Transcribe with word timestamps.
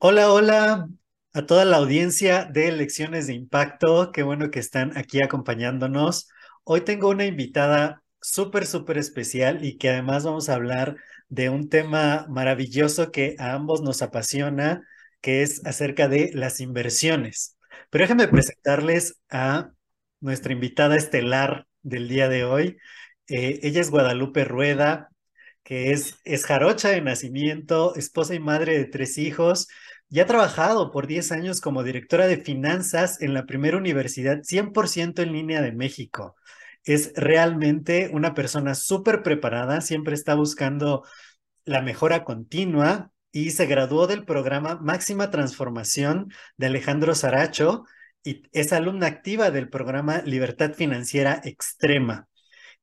Hola, 0.00 0.30
hola 0.32 0.88
a 1.32 1.46
toda 1.46 1.64
la 1.64 1.76
audiencia 1.78 2.44
de 2.44 2.70
Lecciones 2.72 3.26
de 3.26 3.34
Impacto. 3.34 4.12
Qué 4.12 4.22
bueno 4.22 4.50
que 4.50 4.60
están 4.60 4.96
aquí 4.96 5.22
acompañándonos. 5.22 6.28
Hoy 6.64 6.82
tengo 6.82 7.08
una 7.08 7.26
invitada 7.26 8.02
súper, 8.20 8.66
súper 8.66 8.98
especial 8.98 9.64
y 9.64 9.76
que 9.76 9.90
además 9.90 10.24
vamos 10.24 10.48
a 10.48 10.54
hablar 10.54 10.96
de 11.28 11.48
un 11.50 11.68
tema 11.68 12.26
maravilloso 12.28 13.10
que 13.10 13.34
a 13.38 13.52
ambos 13.54 13.82
nos 13.82 14.02
apasiona, 14.02 14.82
que 15.20 15.42
es 15.42 15.64
acerca 15.66 16.08
de 16.08 16.30
las 16.34 16.60
inversiones. 16.60 17.56
Pero 17.90 18.04
déjenme 18.04 18.28
presentarles 18.28 19.18
a 19.30 19.72
nuestra 20.20 20.52
invitada 20.52 20.96
estelar 20.96 21.66
del 21.82 22.08
día 22.08 22.28
de 22.28 22.44
hoy. 22.44 22.76
Eh, 23.28 23.60
ella 23.62 23.80
es 23.80 23.90
Guadalupe 23.90 24.44
Rueda, 24.44 25.08
que 25.64 25.92
es, 25.92 26.18
es 26.24 26.46
jarocha 26.46 26.88
de 26.90 27.02
nacimiento, 27.02 27.94
esposa 27.96 28.34
y 28.34 28.40
madre 28.40 28.78
de 28.78 28.86
tres 28.86 29.18
hijos, 29.18 29.68
y 30.10 30.20
ha 30.20 30.26
trabajado 30.26 30.90
por 30.90 31.06
10 31.06 31.32
años 31.32 31.60
como 31.60 31.82
directora 31.82 32.26
de 32.26 32.38
finanzas 32.38 33.20
en 33.20 33.34
la 33.34 33.46
primera 33.46 33.76
universidad 33.76 34.42
100% 34.42 35.22
en 35.22 35.32
línea 35.32 35.60
de 35.60 35.72
México. 35.72 36.36
Es 36.84 37.12
realmente 37.14 38.10
una 38.12 38.34
persona 38.34 38.74
súper 38.74 39.22
preparada, 39.22 39.80
siempre 39.80 40.14
está 40.14 40.34
buscando 40.34 41.04
la 41.64 41.82
mejora 41.82 42.24
continua 42.24 43.10
y 43.32 43.50
se 43.50 43.66
graduó 43.66 44.06
del 44.06 44.24
programa 44.24 44.76
Máxima 44.80 45.30
Transformación 45.30 46.32
de 46.56 46.66
Alejandro 46.66 47.14
Saracho 47.14 47.84
y 48.24 48.42
es 48.52 48.72
alumna 48.72 49.06
activa 49.06 49.50
del 49.50 49.68
programa 49.68 50.22
Libertad 50.24 50.72
Financiera 50.72 51.40
Extrema. 51.44 52.27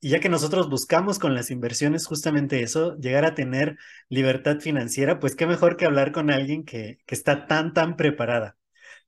Y 0.05 0.09
ya 0.09 0.19
que 0.19 0.29
nosotros 0.29 0.69
buscamos 0.69 1.17
con 1.17 1.33
las 1.33 1.49
inversiones 1.49 2.05
justamente 2.05 2.61
eso, 2.61 2.95
llegar 2.97 3.25
a 3.25 3.33
tener 3.33 3.75
libertad 4.07 4.59
financiera, 4.59 5.19
pues 5.19 5.35
qué 5.35 5.47
mejor 5.47 5.77
que 5.77 5.85
hablar 5.85 6.11
con 6.11 6.29
alguien 6.29 6.63
que, 6.63 6.99
que 7.07 7.15
está 7.15 7.47
tan, 7.47 7.73
tan 7.73 7.95
preparada. 7.97 8.55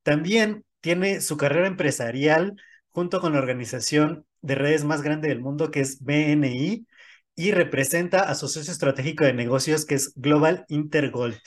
También 0.02 0.66
tiene 0.82 1.22
su 1.22 1.38
carrera 1.38 1.68
empresarial 1.68 2.56
junto 2.90 3.22
con 3.22 3.34
la 3.34 3.38
organización 3.38 4.26
de 4.42 4.56
redes 4.56 4.86
más 4.86 5.04
grande 5.04 5.28
del 5.28 5.40
mundo, 5.40 5.70
que 5.70 5.82
es 5.82 6.02
BNI, 6.02 6.88
y 7.36 7.52
representa 7.52 8.24
a 8.24 8.34
su 8.34 8.48
socio 8.48 8.72
estratégico 8.74 9.24
de 9.24 9.34
negocios, 9.34 9.86
que 9.86 9.94
es 9.94 10.14
Global 10.16 10.66
Intergold. 10.68 11.38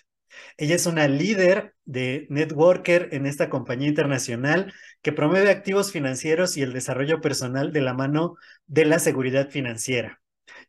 Ella 0.56 0.74
es 0.74 0.86
una 0.86 1.08
líder 1.08 1.74
de 1.84 2.26
networker 2.30 3.08
en 3.12 3.26
esta 3.26 3.48
compañía 3.50 3.88
internacional 3.88 4.72
que 5.02 5.12
promueve 5.12 5.50
activos 5.50 5.92
financieros 5.92 6.56
y 6.56 6.62
el 6.62 6.72
desarrollo 6.72 7.20
personal 7.20 7.72
de 7.72 7.80
la 7.80 7.94
mano 7.94 8.36
de 8.66 8.84
la 8.84 8.98
seguridad 8.98 9.50
financiera. 9.50 10.20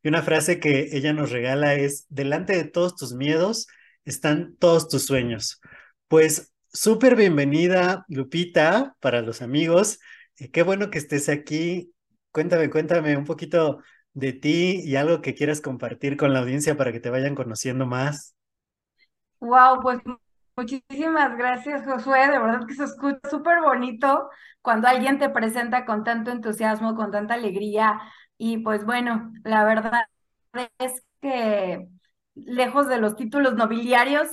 Y 0.04 0.08
una 0.08 0.24
frase 0.24 0.60
que 0.60 0.90
ella 0.94 1.14
nos 1.14 1.32
regala 1.32 1.76
es, 1.76 2.06
delante 2.10 2.56
de 2.56 2.66
todos 2.66 2.96
tus 2.96 3.14
miedos 3.14 3.68
están 4.06 4.56
todos 4.58 4.88
tus 4.88 5.06
sueños. 5.06 5.62
Pues 6.08 6.52
súper 6.74 7.16
bienvenida, 7.16 8.06
Lupita, 8.08 8.96
para 9.00 9.22
los 9.22 9.42
amigos. 9.42 10.00
Eh, 10.38 10.50
qué 10.52 10.64
bueno 10.64 10.90
que 10.90 10.98
estés 10.98 11.30
aquí. 11.30 11.94
Cuéntame, 12.32 12.70
cuéntame 12.70 13.18
un 13.18 13.26
poquito 13.26 13.80
de 14.14 14.34
ti 14.34 14.82
y 14.84 14.96
algo 14.96 15.22
que 15.22 15.36
quieras 15.36 15.62
compartir 15.62 16.18
con 16.18 16.34
la 16.34 16.40
audiencia 16.40 16.76
para 16.78 16.92
que 16.92 17.00
te 17.00 17.10
vayan 17.10 17.36
conociendo 17.36 17.86
más. 17.86 18.36
Wow, 19.42 19.82
pues 19.82 20.00
muchísimas 20.56 21.38
gracias, 21.38 21.86
Josué. 21.86 22.28
De 22.30 22.40
verdad 22.40 22.68
que 22.68 22.76
se 22.76 22.84
escucha 22.86 23.20
súper 23.30 23.62
bonito 23.62 24.30
cuando 24.62 24.88
alguien 24.88 25.20
te 25.20 25.30
presenta 25.30 25.86
con 25.86 26.04
tanto 26.04 26.32
entusiasmo, 26.32 26.96
con 26.96 27.12
tanta 27.12 27.36
alegría. 27.36 28.00
Y 28.38 28.60
pues 28.60 28.86
bueno, 28.86 29.32
la 29.44 29.66
verdad 29.66 30.04
es 30.80 31.04
que 31.22 31.88
lejos 32.36 32.88
de 32.90 33.00
los 33.00 33.16
títulos 33.18 33.56
nobiliarios, 33.56 34.30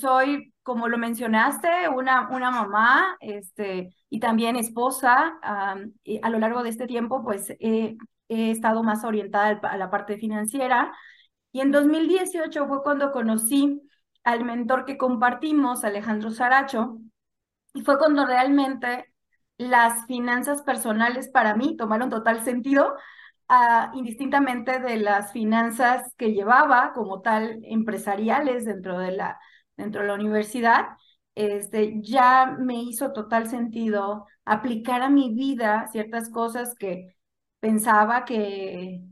soy, 0.00 0.52
como 0.62 0.88
lo 0.88 0.98
mencionaste, 0.98 1.88
una, 1.88 2.28
una 2.30 2.50
mamá 2.50 3.16
este, 3.20 3.94
y 4.10 4.20
también 4.20 4.56
esposa. 4.56 5.38
a 5.42 6.30
lo 6.30 6.38
largo 6.40 6.62
de 6.64 6.70
este 6.70 6.86
tiempo, 6.86 7.22
pues 7.24 7.50
he 7.60 7.96
estado 8.28 8.82
más 8.82 9.04
orientada 9.04 9.60
a 9.70 9.76
la 9.78 9.90
parte 9.90 10.18
financiera 10.18 10.92
y 11.52 11.60
en 11.60 11.72
2018 11.72 12.66
fue 12.66 12.82
cuando 12.82 13.12
conocí 13.12 13.82
al 14.24 14.44
mentor 14.44 14.84
que 14.84 14.98
compartimos, 14.98 15.84
Alejandro 15.84 16.30
Saracho, 16.30 16.98
y 17.74 17.82
fue 17.82 17.98
cuando 17.98 18.26
realmente 18.26 19.12
las 19.58 20.06
finanzas 20.06 20.62
personales 20.62 21.28
para 21.28 21.56
mí 21.56 21.76
tomaron 21.76 22.10
total 22.10 22.44
sentido, 22.44 22.94
uh, 23.48 23.96
indistintamente 23.96 24.80
de 24.80 24.96
las 24.98 25.32
finanzas 25.32 26.14
que 26.16 26.32
llevaba 26.32 26.92
como 26.94 27.22
tal 27.22 27.60
empresariales 27.64 28.64
dentro 28.64 28.98
de 28.98 29.12
la, 29.12 29.38
dentro 29.76 30.02
de 30.02 30.08
la 30.08 30.14
universidad. 30.14 30.88
Este, 31.34 32.00
ya 32.02 32.56
me 32.58 32.74
hizo 32.82 33.12
total 33.12 33.48
sentido 33.48 34.26
aplicar 34.44 35.02
a 35.02 35.10
mi 35.10 35.34
vida 35.34 35.88
ciertas 35.92 36.30
cosas 36.30 36.74
que 36.78 37.16
pensaba 37.60 38.24
que, 38.24 39.02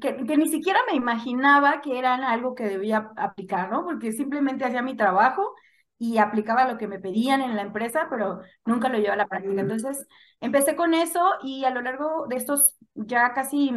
que, 0.00 0.12
ni 0.36 0.48
siquiera 0.48 0.80
me 0.90 0.96
imaginaba 0.96 1.80
que 1.80 1.98
eran 1.98 2.24
algo 2.24 2.54
que 2.54 2.64
debía 2.64 3.10
aplicar, 3.16 3.70
¿no? 3.70 3.84
Porque 3.84 4.12
simplemente 4.12 4.64
hacía 4.64 4.82
mi 4.82 4.96
trabajo 4.96 5.54
y 5.98 6.18
aplicaba 6.18 6.68
lo 6.68 6.78
que 6.78 6.88
me 6.88 6.98
pedían 6.98 7.42
en 7.42 7.56
la 7.56 7.62
empresa, 7.62 8.06
pero 8.10 8.40
nunca 8.64 8.88
lo 8.88 8.98
llevaba 8.98 9.14
a 9.14 9.16
la 9.18 9.28
práctica. 9.28 9.60
Entonces, 9.60 10.06
empecé 10.40 10.76
con 10.76 10.94
eso 10.94 11.20
y 11.42 11.64
a 11.64 11.70
lo 11.70 11.80
largo 11.82 12.26
de 12.28 12.36
estos 12.36 12.76
ya 12.94 13.32
casi 13.34 13.72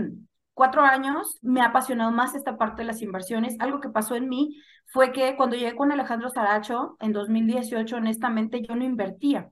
cuatro 0.53 0.81
años 0.81 1.37
me 1.41 1.61
ha 1.61 1.65
apasionado 1.65 2.11
más 2.11 2.33
esta 2.33 2.57
parte 2.57 2.81
de 2.81 2.87
las 2.87 3.01
inversiones. 3.01 3.55
Algo 3.59 3.79
que 3.79 3.89
pasó 3.89 4.15
en 4.15 4.29
mí 4.29 4.57
fue 4.87 5.11
que 5.11 5.35
cuando 5.35 5.55
llegué 5.55 5.75
con 5.75 5.91
Alejandro 5.91 6.29
Saracho 6.29 6.97
en 6.99 7.13
2018, 7.13 7.97
honestamente, 7.97 8.61
yo 8.61 8.75
no 8.75 8.83
invertía, 8.83 9.51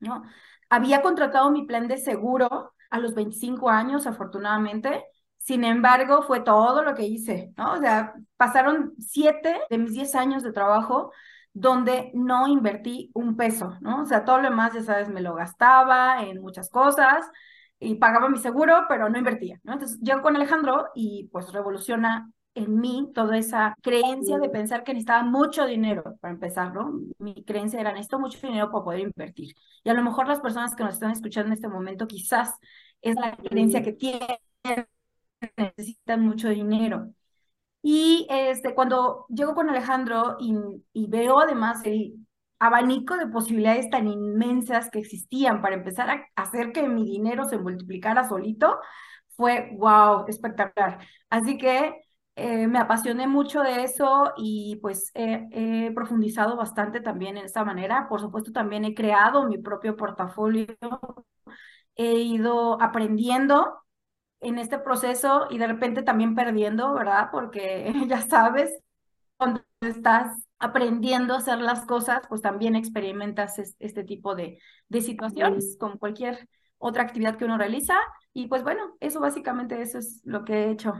¿no? 0.00 0.22
Había 0.68 1.02
contratado 1.02 1.50
mi 1.50 1.64
plan 1.66 1.88
de 1.88 1.98
seguro 1.98 2.74
a 2.90 2.98
los 2.98 3.14
25 3.14 3.70
años, 3.70 4.06
afortunadamente, 4.06 5.04
sin 5.46 5.62
embargo, 5.62 6.22
fue 6.22 6.40
todo 6.40 6.82
lo 6.82 6.96
que 6.96 7.04
hice, 7.04 7.52
¿no? 7.56 7.74
O 7.74 7.78
sea, 7.78 8.14
pasaron 8.36 8.94
siete 8.98 9.60
de 9.70 9.78
mis 9.78 9.92
diez 9.92 10.16
años 10.16 10.42
de 10.42 10.52
trabajo 10.52 11.12
donde 11.52 12.10
no 12.14 12.48
invertí 12.48 13.12
un 13.14 13.36
peso, 13.36 13.78
¿no? 13.80 14.02
O 14.02 14.06
sea, 14.06 14.24
todo 14.24 14.38
lo 14.38 14.50
demás, 14.50 14.74
ya 14.74 14.82
sabes, 14.82 15.08
me 15.08 15.20
lo 15.20 15.36
gastaba 15.36 16.24
en 16.24 16.40
muchas 16.40 16.68
cosas 16.68 17.30
y 17.78 17.94
pagaba 17.94 18.28
mi 18.28 18.38
seguro, 18.38 18.86
pero 18.88 19.08
no 19.08 19.18
invertía, 19.18 19.60
¿no? 19.62 19.74
Entonces, 19.74 20.00
llego 20.00 20.20
con 20.20 20.34
Alejandro 20.34 20.88
y 20.96 21.28
pues 21.30 21.52
revoluciona 21.52 22.28
en 22.56 22.80
mí 22.80 23.12
toda 23.14 23.38
esa 23.38 23.76
creencia 23.82 24.38
de 24.38 24.48
pensar 24.48 24.82
que 24.82 24.94
necesitaba 24.94 25.22
mucho 25.22 25.64
dinero 25.64 26.16
para 26.20 26.34
empezar, 26.34 26.74
¿no? 26.74 26.92
Mi 27.18 27.44
creencia 27.44 27.78
era, 27.80 27.92
necesito 27.92 28.18
mucho 28.18 28.44
dinero 28.44 28.72
para 28.72 28.82
poder 28.82 29.00
invertir. 29.00 29.54
Y 29.84 29.90
a 29.90 29.94
lo 29.94 30.02
mejor 30.02 30.26
las 30.26 30.40
personas 30.40 30.74
que 30.74 30.82
nos 30.82 30.94
están 30.94 31.12
escuchando 31.12 31.46
en 31.46 31.52
este 31.52 31.68
momento 31.68 32.08
quizás 32.08 32.52
es 33.00 33.14
la 33.14 33.36
creencia 33.36 33.84
que 33.84 33.92
tienen 33.92 34.38
necesitan 35.56 36.22
mucho 36.22 36.48
dinero. 36.48 37.12
Y 37.82 38.26
este, 38.30 38.74
cuando 38.74 39.26
llego 39.28 39.54
con 39.54 39.70
Alejandro 39.70 40.36
y, 40.40 40.54
y 40.92 41.06
veo 41.08 41.38
además 41.40 41.80
el 41.84 42.14
abanico 42.58 43.16
de 43.16 43.28
posibilidades 43.28 43.90
tan 43.90 44.08
inmensas 44.08 44.90
que 44.90 44.98
existían 44.98 45.62
para 45.62 45.76
empezar 45.76 46.10
a 46.10 46.42
hacer 46.42 46.72
que 46.72 46.88
mi 46.88 47.04
dinero 47.04 47.44
se 47.44 47.58
multiplicara 47.58 48.28
solito, 48.28 48.80
fue 49.36 49.70
wow, 49.78 50.24
espectacular. 50.28 50.98
Así 51.30 51.58
que 51.58 51.94
eh, 52.36 52.66
me 52.66 52.78
apasioné 52.78 53.26
mucho 53.26 53.62
de 53.62 53.84
eso 53.84 54.32
y 54.36 54.76
pues 54.82 55.10
he 55.14 55.92
profundizado 55.94 56.56
bastante 56.56 57.00
también 57.00 57.36
en 57.36 57.44
esta 57.44 57.64
manera. 57.64 58.08
Por 58.08 58.20
supuesto, 58.20 58.52
también 58.52 58.84
he 58.84 58.94
creado 58.94 59.44
mi 59.48 59.58
propio 59.58 59.96
portafolio, 59.96 60.66
he 61.94 62.14
ido 62.20 62.80
aprendiendo 62.80 63.82
en 64.40 64.58
este 64.58 64.78
proceso 64.78 65.46
y 65.50 65.58
de 65.58 65.66
repente 65.66 66.02
también 66.02 66.34
perdiendo, 66.34 66.94
¿verdad? 66.94 67.28
Porque 67.30 67.92
ya 68.08 68.20
sabes, 68.22 68.70
cuando 69.36 69.62
estás 69.80 70.36
aprendiendo 70.58 71.34
a 71.34 71.38
hacer 71.38 71.58
las 71.58 71.84
cosas, 71.84 72.22
pues 72.28 72.40
también 72.40 72.76
experimentas 72.76 73.58
este 73.78 74.04
tipo 74.04 74.34
de, 74.34 74.58
de 74.88 75.00
situaciones, 75.02 75.76
como 75.78 75.98
cualquier 75.98 76.48
otra 76.78 77.02
actividad 77.02 77.36
que 77.36 77.44
uno 77.44 77.58
realiza. 77.58 77.94
Y 78.32 78.48
pues 78.48 78.62
bueno, 78.62 78.96
eso 79.00 79.20
básicamente 79.20 79.80
eso 79.80 79.98
es 79.98 80.20
lo 80.24 80.44
que 80.44 80.54
he 80.54 80.70
hecho 80.70 80.94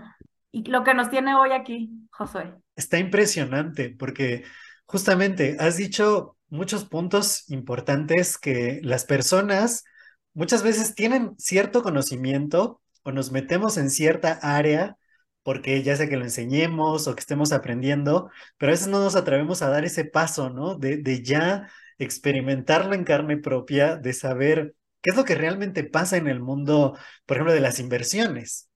y 0.56 0.64
lo 0.70 0.84
que 0.84 0.94
nos 0.94 1.10
tiene 1.10 1.34
hoy 1.34 1.52
aquí, 1.52 1.90
Josué. 2.10 2.54
Está 2.76 2.98
impresionante 2.98 3.90
porque 3.90 4.44
justamente 4.86 5.56
has 5.60 5.76
dicho 5.76 6.38
muchos 6.48 6.86
puntos 6.86 7.50
importantes 7.50 8.38
que 8.38 8.80
las 8.82 9.04
personas 9.04 9.84
muchas 10.32 10.62
veces 10.62 10.94
tienen 10.94 11.34
cierto 11.36 11.82
conocimiento, 11.82 12.80
o 13.06 13.12
nos 13.12 13.32
metemos 13.32 13.76
en 13.78 13.90
cierta 13.90 14.32
área 14.42 14.96
porque 15.42 15.82
ya 15.82 15.96
sea 15.96 16.08
que 16.08 16.16
lo 16.16 16.24
enseñemos 16.24 17.06
o 17.06 17.14
que 17.14 17.20
estemos 17.20 17.52
aprendiendo, 17.52 18.30
pero 18.58 18.70
a 18.70 18.74
veces 18.74 18.88
no 18.88 18.98
nos 19.00 19.14
atrevemos 19.16 19.62
a 19.62 19.68
dar 19.70 19.84
ese 19.84 20.04
paso, 20.04 20.50
¿no? 20.50 20.74
De, 20.76 20.96
de 20.98 21.22
ya 21.22 21.70
experimentarlo 21.98 22.94
en 22.94 23.04
carne 23.04 23.36
propia, 23.38 23.96
de 23.96 24.12
saber 24.12 24.74
qué 25.02 25.10
es 25.10 25.16
lo 25.16 25.24
que 25.24 25.36
realmente 25.36 25.84
pasa 25.84 26.16
en 26.16 26.26
el 26.26 26.40
mundo, 26.40 26.98
por 27.26 27.36
ejemplo, 27.36 27.54
de 27.54 27.60
las 27.60 27.78
inversiones, 27.78 28.68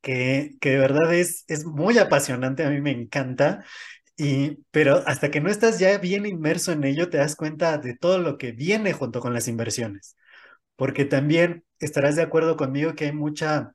que, 0.00 0.56
que 0.60 0.70
de 0.70 0.78
verdad 0.78 1.14
es, 1.14 1.44
es 1.48 1.64
muy 1.64 1.98
apasionante, 1.98 2.64
a 2.64 2.70
mí 2.70 2.80
me 2.80 2.92
encanta. 2.92 3.64
Y, 4.16 4.58
pero 4.72 5.02
hasta 5.06 5.30
que 5.30 5.40
no 5.40 5.50
estás 5.50 5.78
ya 5.78 5.96
bien 5.98 6.26
inmerso 6.26 6.72
en 6.72 6.84
ello, 6.84 7.08
te 7.10 7.18
das 7.18 7.36
cuenta 7.36 7.78
de 7.78 7.96
todo 7.96 8.18
lo 8.18 8.38
que 8.38 8.52
viene 8.52 8.92
junto 8.92 9.20
con 9.20 9.34
las 9.34 9.48
inversiones. 9.48 10.16
Porque 10.78 11.04
también 11.04 11.64
estarás 11.80 12.16
de 12.16 12.22
acuerdo 12.22 12.56
conmigo 12.56 12.94
que 12.94 13.06
hay 13.06 13.12
mucha 13.12 13.74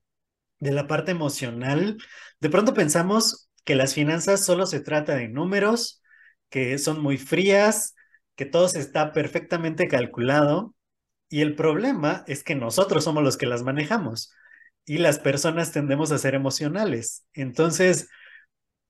de 0.60 0.72
la 0.72 0.88
parte 0.88 1.12
emocional. 1.12 1.98
De 2.40 2.50
pronto 2.50 2.74
pensamos 2.74 3.50
que 3.66 3.76
las 3.76 3.94
finanzas 3.94 4.46
solo 4.46 4.66
se 4.66 4.80
trata 4.80 5.16
de 5.16 5.28
números, 5.28 6.02
que 6.50 6.78
son 6.80 7.02
muy 7.02 7.18
frías, 7.18 7.96
que 8.36 8.46
todo 8.46 8.68
está 8.68 9.12
perfectamente 9.12 9.90
calculado. 9.90 10.76
Y 11.30 11.42
el 11.42 11.56
problema 11.56 12.24
es 12.28 12.44
que 12.44 12.56
nosotros 12.56 13.04
somos 13.04 13.24
los 13.24 13.38
que 13.38 13.48
las 13.48 13.64
manejamos 13.64 14.34
y 14.86 15.00
las 15.00 15.20
personas 15.20 15.74
tendemos 15.74 16.12
a 16.12 16.18
ser 16.18 16.36
emocionales. 16.36 17.26
Entonces, 17.34 18.08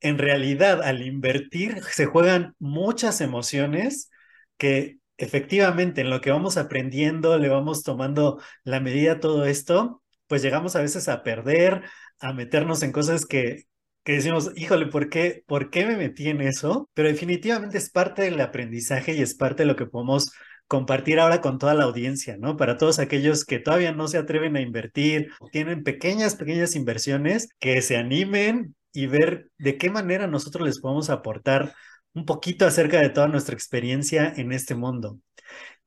en 0.01 0.19
realidad, 0.19 0.83
al 0.83 1.01
invertir, 1.01 1.81
se 1.83 2.05
juegan 2.05 2.55
muchas 2.59 3.21
emociones 3.21 4.11
que 4.57 4.99
efectivamente 5.17 6.01
en 6.01 6.09
lo 6.09 6.21
que 6.21 6.31
vamos 6.31 6.57
aprendiendo, 6.57 7.37
le 7.37 7.49
vamos 7.49 7.83
tomando 7.83 8.41
la 8.63 8.79
medida 8.79 9.13
a 9.13 9.19
todo 9.19 9.45
esto, 9.45 10.01
pues 10.27 10.41
llegamos 10.41 10.75
a 10.75 10.81
veces 10.81 11.07
a 11.09 11.23
perder, 11.23 11.83
a 12.19 12.33
meternos 12.33 12.83
en 12.83 12.91
cosas 12.91 13.25
que, 13.25 13.65
que 14.03 14.13
decimos, 14.13 14.51
híjole, 14.55 14.87
¿por 14.87 15.09
qué, 15.09 15.43
¿por 15.47 15.69
qué 15.69 15.85
me 15.85 15.97
metí 15.97 16.29
en 16.29 16.41
eso? 16.41 16.89
Pero 16.93 17.09
definitivamente 17.09 17.77
es 17.77 17.89
parte 17.89 18.23
del 18.23 18.39
aprendizaje 18.41 19.13
y 19.13 19.21
es 19.21 19.35
parte 19.35 19.63
de 19.63 19.67
lo 19.67 19.75
que 19.75 19.85
podemos 19.85 20.31
compartir 20.67 21.19
ahora 21.19 21.41
con 21.41 21.59
toda 21.59 21.73
la 21.73 21.83
audiencia, 21.83 22.37
¿no? 22.37 22.57
Para 22.57 22.77
todos 22.77 22.99
aquellos 22.99 23.45
que 23.45 23.59
todavía 23.59 23.91
no 23.91 24.07
se 24.07 24.17
atreven 24.17 24.55
a 24.55 24.61
invertir, 24.61 25.29
tienen 25.51 25.83
pequeñas, 25.83 26.35
pequeñas 26.35 26.75
inversiones, 26.75 27.49
que 27.59 27.81
se 27.81 27.97
animen 27.97 28.75
y 28.91 29.07
ver 29.07 29.49
de 29.57 29.77
qué 29.77 29.89
manera 29.89 30.27
nosotros 30.27 30.65
les 30.65 30.79
podemos 30.79 31.09
aportar 31.09 31.73
un 32.13 32.25
poquito 32.25 32.65
acerca 32.65 32.99
de 32.99 33.09
toda 33.09 33.27
nuestra 33.27 33.55
experiencia 33.55 34.33
en 34.35 34.51
este 34.51 34.75
mundo. 34.75 35.19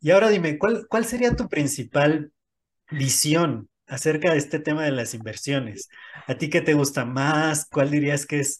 Y 0.00 0.10
ahora 0.10 0.28
dime, 0.28 0.58
¿cuál, 0.58 0.86
cuál 0.88 1.04
sería 1.04 1.36
tu 1.36 1.48
principal 1.48 2.32
visión 2.90 3.68
acerca 3.86 4.32
de 4.32 4.38
este 4.38 4.58
tema 4.58 4.84
de 4.84 4.92
las 4.92 5.14
inversiones? 5.14 5.88
¿A 6.26 6.34
ti 6.36 6.50
qué 6.50 6.60
te 6.60 6.74
gusta 6.74 7.04
más? 7.04 7.66
¿Cuál 7.70 7.90
dirías 7.90 8.26
que 8.26 8.40
es 8.40 8.58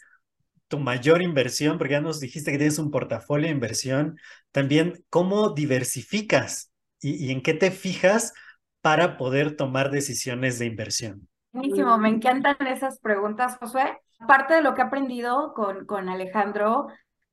tu 0.68 0.78
mayor 0.78 1.22
inversión? 1.22 1.78
Porque 1.78 1.94
ya 1.94 2.00
nos 2.00 2.20
dijiste 2.20 2.52
que 2.52 2.58
tienes 2.58 2.78
un 2.78 2.90
portafolio 2.90 3.46
de 3.46 3.54
inversión. 3.54 4.18
También, 4.52 5.04
¿cómo 5.10 5.50
diversificas 5.50 6.72
y, 7.00 7.26
y 7.26 7.32
en 7.32 7.42
qué 7.42 7.54
te 7.54 7.70
fijas 7.70 8.32
para 8.80 9.16
poder 9.16 9.56
tomar 9.56 9.90
decisiones 9.90 10.58
de 10.58 10.66
inversión? 10.66 11.28
Buenísimo, 11.52 11.96
me 11.98 12.08
encantan 12.08 12.56
esas 12.66 13.00
preguntas, 13.00 13.56
Josué. 13.58 13.98
Parte 14.28 14.54
de 14.54 14.62
lo 14.62 14.74
que 14.74 14.82
he 14.82 14.84
aprendido 14.84 15.54
con, 15.54 15.86
con 15.86 16.08
Alejandro 16.08 16.88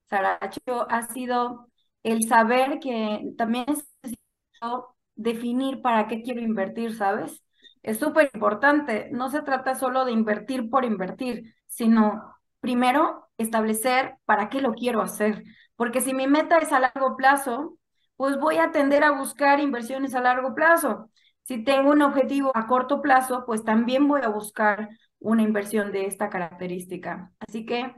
Saracho 0.10 0.88
ha 0.90 1.02
sido 1.08 1.68
el 2.04 2.24
saber 2.28 2.80
que 2.80 3.34
también 3.38 3.66
necesito 3.68 4.96
definir 5.16 5.82
para 5.82 6.08
qué 6.08 6.22
quiero 6.22 6.42
invertir, 6.42 6.96
¿sabes? 6.96 7.44
Es 7.82 8.00
súper 8.00 8.30
importante. 8.34 9.10
No 9.12 9.30
se 9.30 9.42
trata 9.42 9.76
solo 9.76 10.06
de 10.06 10.12
invertir 10.12 10.70
por 10.70 10.86
invertir, 10.86 11.56
sino 11.68 12.36
primero 12.60 13.28
establecer 13.38 14.16
para 14.26 14.50
qué 14.50 14.62
lo 14.62 14.74
quiero 14.74 15.02
hacer. 15.02 15.44
Porque 15.76 16.02
si 16.02 16.14
mi 16.14 16.28
meta 16.28 16.58
es 16.60 16.72
a 16.72 16.80
largo 16.80 17.16
plazo, 17.18 17.78
pues 18.16 18.40
voy 18.40 18.58
a 18.58 18.72
tender 18.72 19.04
a 19.04 19.12
buscar 19.12 19.60
inversiones 19.60 20.16
a 20.16 20.22
largo 20.22 20.54
plazo. 20.56 21.10
Si 21.44 21.64
tengo 21.64 21.92
un 21.92 22.02
objetivo 22.02 22.52
a 22.56 22.68
corto 22.68 23.02
plazo, 23.02 23.44
pues 23.46 23.64
también 23.64 24.08
voy 24.08 24.22
a 24.24 24.30
buscar 24.30 24.90
una 25.20 25.42
inversión 25.44 25.92
de 25.92 26.06
esta 26.06 26.30
característica. 26.30 27.32
Así 27.40 27.66
que 27.66 27.94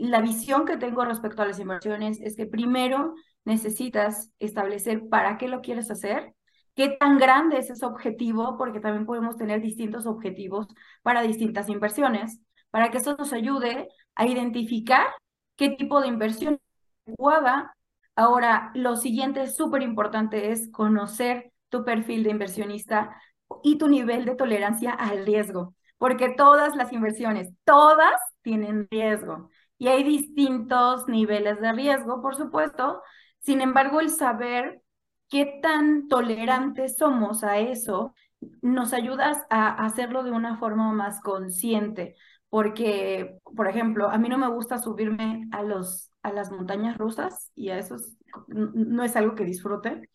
la 0.00 0.20
visión 0.20 0.64
que 0.64 0.76
tengo 0.76 1.04
respecto 1.04 1.42
a 1.42 1.46
las 1.46 1.58
inversiones 1.58 2.20
es 2.20 2.36
que 2.36 2.46
primero 2.46 3.14
necesitas 3.44 4.30
establecer 4.38 5.08
para 5.08 5.38
qué 5.38 5.48
lo 5.48 5.60
quieres 5.60 5.90
hacer, 5.90 6.34
qué 6.74 6.96
tan 7.00 7.18
grande 7.18 7.58
es 7.58 7.70
ese 7.70 7.84
objetivo, 7.84 8.56
porque 8.56 8.80
también 8.80 9.06
podemos 9.06 9.36
tener 9.36 9.60
distintos 9.60 10.06
objetivos 10.06 10.68
para 11.02 11.22
distintas 11.22 11.68
inversiones, 11.68 12.40
para 12.70 12.90
que 12.90 12.98
eso 12.98 13.16
nos 13.18 13.32
ayude 13.32 13.88
a 14.14 14.26
identificar 14.26 15.06
qué 15.56 15.70
tipo 15.70 16.00
de 16.00 16.08
inversión 16.08 16.60
adecuada. 17.06 17.74
Ahora, 18.14 18.70
lo 18.74 18.96
siguiente 18.96 19.46
súper 19.48 19.82
importante 19.82 20.52
es 20.52 20.70
conocer 20.70 21.52
tu 21.68 21.84
perfil 21.84 22.22
de 22.22 22.30
inversionista 22.30 23.16
y 23.62 23.78
tu 23.78 23.88
nivel 23.88 24.24
de 24.24 24.36
tolerancia 24.36 24.92
al 24.92 25.24
riesgo, 25.24 25.74
porque 25.98 26.34
todas 26.36 26.76
las 26.76 26.92
inversiones, 26.92 27.50
todas 27.64 28.20
tienen 28.42 28.88
riesgo 28.90 29.50
y 29.78 29.88
hay 29.88 30.02
distintos 30.04 31.08
niveles 31.08 31.60
de 31.60 31.72
riesgo, 31.72 32.20
por 32.20 32.36
supuesto. 32.36 33.02
Sin 33.38 33.60
embargo, 33.60 34.00
el 34.00 34.10
saber 34.10 34.82
qué 35.28 35.60
tan 35.62 36.08
tolerantes 36.08 36.96
somos 36.96 37.44
a 37.44 37.58
eso 37.58 38.14
nos 38.62 38.92
ayuda 38.92 39.46
a 39.50 39.84
hacerlo 39.84 40.22
de 40.22 40.30
una 40.30 40.58
forma 40.58 40.92
más 40.92 41.20
consciente, 41.20 42.16
porque, 42.48 43.38
por 43.56 43.68
ejemplo, 43.68 44.10
a 44.10 44.18
mí 44.18 44.28
no 44.28 44.38
me 44.38 44.48
gusta 44.48 44.78
subirme 44.78 45.48
a, 45.52 45.62
los, 45.62 46.10
a 46.22 46.32
las 46.32 46.50
montañas 46.50 46.96
rusas 46.98 47.50
y 47.54 47.70
a 47.70 47.78
eso 47.78 47.96
no 48.48 49.02
es 49.04 49.16
algo 49.16 49.34
que 49.34 49.44
disfrute. 49.44 50.08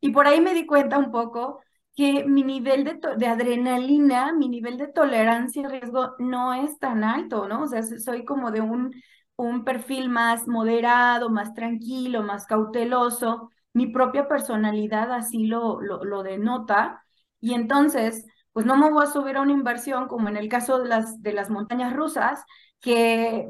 Y 0.00 0.10
por 0.10 0.26
ahí 0.26 0.40
me 0.40 0.54
di 0.54 0.66
cuenta 0.66 0.98
un 0.98 1.10
poco 1.10 1.60
que 1.98 2.24
mi 2.26 2.44
nivel 2.44 2.84
de, 2.84 3.00
de, 3.16 3.26
adrenalina, 3.26 4.32
mi 4.32 4.48
nivel 4.48 4.78
de 4.78 4.86
tolerancia 4.86 5.66
a 5.66 5.68
riesgo 5.68 6.14
no 6.20 6.54
es 6.54 6.78
tan 6.78 7.02
alto, 7.02 7.48
¿no? 7.48 7.64
O 7.64 7.66
sea, 7.66 7.82
soy 7.82 8.24
como 8.24 8.52
de 8.52 8.60
un, 8.60 8.94
un 9.36 9.64
perfil 9.64 10.08
más 10.08 10.46
moderado, 10.46 11.28
más 11.28 11.54
tranquilo, 11.54 12.22
más 12.22 12.46
cauteloso. 12.46 13.50
Mi 13.72 13.88
propia 13.88 14.28
personalidad 14.28 15.10
así 15.12 15.46
lo, 15.48 15.80
lo, 15.80 16.04
lo 16.04 16.22
denota. 16.22 17.02
Y 17.40 17.54
entonces, 17.54 18.24
pues 18.52 18.64
no 18.64 18.76
me 18.76 18.90
voy 18.92 19.02
a 19.04 19.10
subir 19.10 19.36
a 19.36 19.42
una 19.42 19.52
inversión 19.52 20.06
como 20.06 20.28
en 20.28 20.36
el 20.36 20.48
caso 20.48 20.78
de 20.78 20.88
las, 20.88 21.20
de 21.20 21.32
las 21.32 21.50
montañas 21.50 21.92
rusas, 21.94 22.44
que 22.80 23.48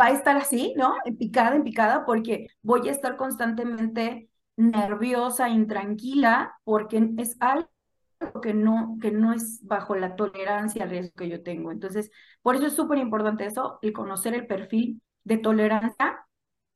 va 0.00 0.06
a 0.06 0.10
estar 0.12 0.36
así, 0.38 0.72
¿no? 0.76 0.94
En 1.04 1.18
picada, 1.18 1.54
en 1.54 1.64
picada, 1.64 2.06
porque 2.06 2.46
voy 2.62 2.88
a 2.88 2.92
estar 2.92 3.16
constantemente 3.18 4.30
nerviosa, 4.56 5.50
intranquila, 5.50 6.54
porque 6.64 7.10
es 7.18 7.36
algo 7.40 7.68
que 8.42 8.54
no, 8.54 8.98
que 9.00 9.10
no 9.10 9.32
es 9.32 9.60
bajo 9.64 9.94
la 9.96 10.16
tolerancia 10.16 10.84
al 10.84 10.90
riesgo 10.90 11.12
que 11.16 11.28
yo 11.28 11.42
tengo. 11.42 11.72
Entonces, 11.72 12.10
por 12.42 12.56
eso 12.56 12.66
es 12.66 12.74
súper 12.74 12.98
importante 12.98 13.46
eso, 13.46 13.78
el 13.82 13.92
conocer 13.92 14.34
el 14.34 14.46
perfil 14.46 15.02
de 15.24 15.38
tolerancia 15.38 16.18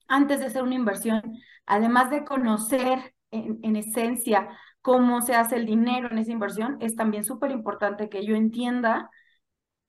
antes 0.09 0.41
de 0.41 0.47
hacer 0.47 0.63
una 0.63 0.75
inversión, 0.75 1.23
además 1.67 2.11
de 2.11 2.25
conocer 2.25 3.15
en, 3.31 3.61
en 3.63 3.77
esencia 3.77 4.49
cómo 4.83 5.23
se 5.23 5.35
hace 5.35 5.57
el 5.57 5.67
dinero 5.67 6.11
en 6.11 6.19
esa 6.19 6.33
inversión, 6.33 6.77
es 6.81 6.95
también 6.97 7.25
súper 7.25 7.51
importante 7.51 8.09
que 8.09 8.25
yo 8.27 8.37
entienda 8.37 9.11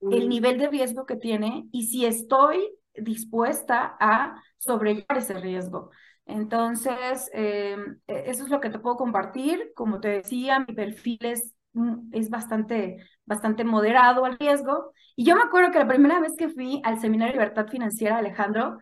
el 0.09 0.29
nivel 0.29 0.57
de 0.57 0.67
riesgo 0.69 1.05
que 1.05 1.15
tiene 1.15 1.67
y 1.71 1.87
si 1.87 2.05
estoy 2.05 2.63
dispuesta 2.93 3.97
a 3.99 4.41
sobrellevar 4.57 5.17
ese 5.17 5.33
riesgo. 5.35 5.91
Entonces, 6.25 7.29
em, 7.33 7.99
e, 8.07 8.23
eso 8.31 8.43
es 8.43 8.49
lo 8.49 8.59
que 8.59 8.69
te 8.69 8.79
puedo 8.79 8.97
compartir. 8.97 9.71
Como 9.75 9.99
te 9.99 10.09
decía, 10.09 10.59
mi 10.59 10.73
perfil 10.73 11.19
es, 11.21 11.53
mm, 11.73 12.09
es 12.13 12.29
bastante, 12.29 12.97
bastante 13.25 13.63
moderado 13.63 14.25
al 14.25 14.37
riesgo. 14.39 14.91
Y 15.15 15.25
yo 15.25 15.35
me 15.35 15.43
acuerdo 15.43 15.71
que 15.71 15.79
la 15.79 15.87
primera 15.87 16.19
vez 16.19 16.33
que 16.37 16.49
fui 16.49 16.81
al 16.83 16.99
Seminario 16.99 17.33
Libertad 17.33 17.67
Financiera, 17.67 18.17
Alejandro, 18.17 18.79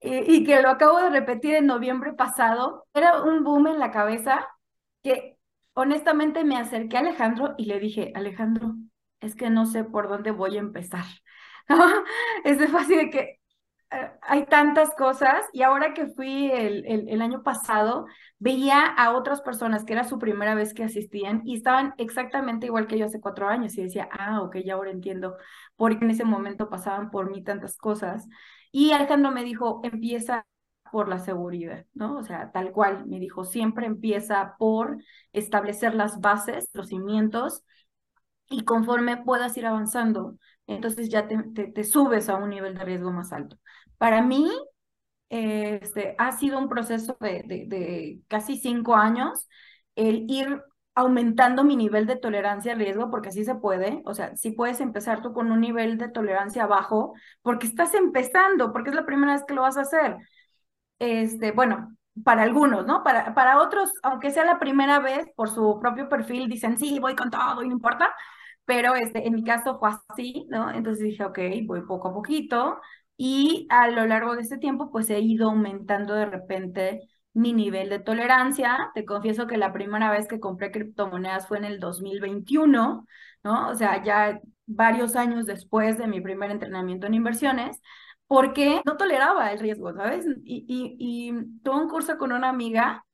eh, 0.00 0.24
y 0.26 0.44
que 0.44 0.60
lo 0.62 0.68
acabo 0.70 0.98
de 1.00 1.10
repetir 1.10 1.54
en 1.54 1.66
noviembre 1.66 2.12
pasado, 2.12 2.86
era 2.94 3.22
un 3.22 3.44
boom 3.44 3.68
en 3.68 3.78
la 3.78 3.90
cabeza 3.90 4.46
que 5.02 5.38
honestamente 5.74 6.44
me 6.44 6.56
acerqué 6.58 6.96
a 6.96 7.00
Alejandro 7.00 7.54
y 7.58 7.66
le 7.66 7.80
dije, 7.80 8.12
Alejandro, 8.14 8.74
es 9.20 9.34
que 9.34 9.50
no 9.50 9.66
sé 9.66 9.84
por 9.84 10.08
dónde 10.08 10.30
voy 10.30 10.56
a 10.56 10.60
empezar. 10.60 11.04
es 12.44 12.70
fácil 12.70 12.98
de 12.98 13.10
que 13.10 13.20
eh, 13.20 13.40
hay 14.22 14.46
tantas 14.46 14.94
cosas 14.94 15.44
y 15.52 15.62
ahora 15.62 15.94
que 15.94 16.06
fui 16.06 16.50
el, 16.50 16.84
el, 16.86 17.22
año 17.22 17.42
pasado, 17.42 18.06
veía 18.38 18.86
a 18.86 19.12
otras 19.12 19.40
personas 19.40 19.84
que 19.84 19.92
era 19.92 20.04
su 20.04 20.18
primera 20.18 20.54
vez 20.54 20.74
que 20.74 20.84
asistían 20.84 21.42
y 21.44 21.56
estaban 21.56 21.94
exactamente 21.98 22.66
igual 22.66 22.86
que 22.86 22.98
yo 22.98 23.06
hace 23.06 23.20
cuatro 23.20 23.48
años 23.48 23.76
y 23.76 23.82
decía, 23.82 24.08
ah, 24.12 24.42
ok, 24.42 24.56
ya 24.64 24.74
ahora 24.74 24.90
entiendo 24.90 25.36
por 25.76 25.98
qué 25.98 26.04
en 26.04 26.10
ese 26.10 26.24
momento 26.24 26.68
pasaban 26.68 27.10
por 27.10 27.30
mí 27.30 27.42
tantas 27.42 27.76
cosas. 27.76 28.26
Y 28.72 28.92
Alejandro 28.92 29.30
me 29.30 29.44
dijo, 29.44 29.80
empieza 29.84 30.46
por 30.92 31.08
la 31.08 31.18
seguridad, 31.18 31.86
¿no? 31.94 32.16
O 32.18 32.22
sea, 32.22 32.52
tal 32.52 32.72
cual, 32.72 33.06
me 33.06 33.18
dijo, 33.18 33.44
siempre 33.44 33.86
empieza 33.86 34.54
por 34.58 34.98
establecer 35.32 35.94
las 35.94 36.20
bases, 36.20 36.70
los 36.72 36.88
cimientos 36.88 37.64
y 38.48 38.64
conforme 38.64 39.16
puedas 39.16 39.56
ir 39.56 39.66
avanzando, 39.66 40.38
entonces 40.66 41.08
ya 41.08 41.26
te, 41.26 41.36
te, 41.72 41.84
subes 41.84 42.28
a 42.28 42.36
un 42.36 42.50
nivel 42.50 42.74
de 42.74 42.84
riesgo 42.84 43.10
más 43.10 43.32
alto. 43.32 43.58
Para 43.98 44.22
mí, 44.22 44.50
este, 45.28 46.14
ha 46.18 46.32
sido 46.32 46.58
un 46.58 46.68
proceso 46.68 47.16
de, 47.20 47.42
de, 47.46 48.20
casi 48.28 48.56
cinco 48.58 48.94
años 48.94 49.48
el 49.96 50.26
ir 50.30 50.62
aumentando 50.94 51.64
mi 51.64 51.76
nivel 51.76 52.06
de 52.06 52.16
tolerancia 52.16 52.72
al 52.72 52.78
riesgo, 52.78 53.10
porque 53.10 53.30
así 53.30 53.44
se 53.44 53.56
puede, 53.56 54.02
o 54.06 54.14
sea, 54.14 54.36
sí 54.36 54.52
puedes 54.52 54.80
empezar 54.80 55.22
tú 55.22 55.32
con 55.32 55.50
un 55.50 55.60
nivel 55.60 55.98
de 55.98 56.08
tolerancia 56.08 56.66
bajo, 56.66 57.14
porque 57.42 57.66
estás 57.66 57.94
empezando, 57.94 58.72
porque 58.72 58.90
es 58.90 58.96
la 58.96 59.06
primera 59.06 59.32
vez 59.34 59.44
que 59.46 59.54
lo 59.54 59.62
vas 59.62 59.76
a 59.76 59.82
hacer. 59.82 60.16
este, 60.98 61.52
bueno, 61.52 61.96
para 62.24 62.42
algunos, 62.42 62.86
¿no? 62.86 63.02
Para, 63.02 63.34
para 63.34 63.60
otros, 63.60 63.90
aunque 64.02 64.30
sea 64.30 64.44
la 64.44 64.58
primera 64.58 65.00
vez, 65.00 65.26
por 65.36 65.50
su 65.50 65.78
propio 65.80 66.08
perfil, 66.08 66.48
dicen, 66.48 66.78
sí, 66.78 66.98
voy 67.00 67.16
con 67.16 67.30
todo 67.30 67.62
y 67.62 67.68
no 67.68 67.74
importa, 67.74 68.14
pero 68.64 68.94
este, 68.94 69.26
en 69.26 69.34
mi 69.34 69.44
caso 69.44 69.78
fue 69.78 69.90
así, 70.08 70.46
¿no? 70.50 70.70
Entonces 70.70 71.04
dije, 71.04 71.24
ok, 71.24 71.38
voy 71.66 71.82
poco 71.82 72.08
a 72.08 72.14
poquito 72.14 72.80
y 73.16 73.66
a 73.70 73.88
lo 73.88 74.06
largo 74.06 74.34
de 74.36 74.42
este 74.42 74.58
tiempo, 74.58 74.90
pues 74.90 75.10
he 75.10 75.20
ido 75.20 75.48
aumentando 75.50 76.14
de 76.14 76.26
repente 76.26 77.08
mi 77.32 77.52
nivel 77.52 77.88
de 77.90 77.98
tolerancia. 78.00 78.90
Te 78.94 79.04
confieso 79.04 79.46
que 79.46 79.56
la 79.58 79.72
primera 79.72 80.10
vez 80.10 80.26
que 80.28 80.40
compré 80.40 80.70
criptomonedas 80.72 81.46
fue 81.48 81.58
en 81.58 81.64
el 81.64 81.80
2021, 81.80 83.06
¿no? 83.44 83.68
O 83.70 83.74
sea, 83.74 84.02
ya 84.02 84.40
varios 84.66 85.16
años 85.16 85.46
después 85.46 85.98
de 85.98 86.06
mi 86.06 86.20
primer 86.20 86.50
entrenamiento 86.50 87.06
en 87.06 87.14
inversiones, 87.14 87.80
porque 88.26 88.80
no 88.84 88.96
toleraba 88.96 89.52
el 89.52 89.58
riesgo, 89.60 89.92
¿sabes? 89.94 90.24
Y, 90.44 90.64
y, 90.68 90.96
y 90.98 91.60
tuve 91.62 91.76
un 91.82 91.88
curso 91.88 92.16
con 92.18 92.32
una 92.32 92.48
amiga, 92.48 93.04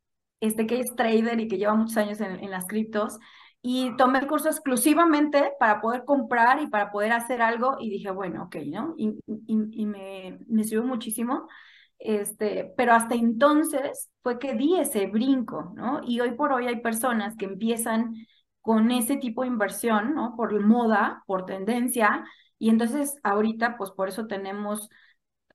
este, 0.41 0.67
que 0.67 0.81
es 0.81 0.95
trader 0.95 1.41
y 1.41 1.49
que 1.49 1.59
lleva 1.59 1.75
muchos 1.75 1.97
años 1.97 2.21
en, 2.21 2.43
en 2.43 2.51
las 2.51 2.67
criptos, 2.67 3.19
y 3.63 3.95
tomé 3.97 4.21
el 4.21 4.27
curso 4.27 4.49
exclusivamente 4.49 5.53
para 5.59 5.81
poder 5.81 6.05
comprar 6.05 6.63
y 6.63 6.69
para 6.69 6.91
poder 6.91 7.13
hacer 7.13 7.43
algo 7.43 7.77
y 7.79 7.91
dije, 7.91 8.11
bueno, 8.11 8.45
ok, 8.45 8.57
¿no? 8.67 8.95
Y, 8.97 9.87
me, 9.87 10.39
me 10.49 10.65
sirvió 10.65 10.85
muchísimo. 10.85 11.49
Este, 11.99 12.73
pero 12.79 12.95
hasta 12.95 13.15
entonces 13.15 14.11
fue 14.23 14.39
que 14.39 14.55
di 14.55 14.79
ese 14.79 15.07
brinco, 15.07 15.73
¿no? 15.77 16.01
Y 16.03 16.21
hoy 16.21 16.33
por 16.33 16.53
hoy 16.53 16.67
hay 16.67 16.81
personas 16.81 17.37
que 17.37 17.45
empiezan 17.45 18.15
con 18.63 18.91
ese 18.91 19.17
tipo 19.17 19.43
de 19.43 19.49
inversión, 19.49 20.15
¿no? 20.15 20.35
Por 20.37 20.59
moda, 20.65 21.23
por 21.27 21.45
tendencia, 21.45 22.25
y 22.61 22.69
entonces 22.69 23.19
ahorita, 23.25 23.77
pues 23.79 23.91
por 23.91 24.09
eso 24.09 24.27
tenemos 24.27 24.89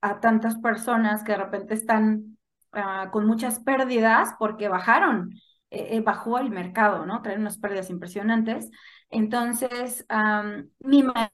a 0.02 0.20
tantas 0.20 0.56
personas 0.58 1.22
que 1.22 1.32
de 1.32 1.38
repente 1.38 1.74
están 1.74 2.36
uh, 2.74 3.10
con 3.12 3.26
muchas 3.26 3.60
pérdidas 3.60 4.34
porque 4.38 4.68
bajaron, 4.68 5.30
eh, 5.76 6.00
bajó 6.00 6.38
el 6.38 6.50
mercado, 6.50 7.06
¿no? 7.06 7.22
Traen 7.22 7.40
unas 7.40 7.58
pérdidas 7.58 7.90
impresionantes. 7.90 8.70
Entonces, 9.10 10.06
mi 10.80 11.02
mayor 11.02 11.28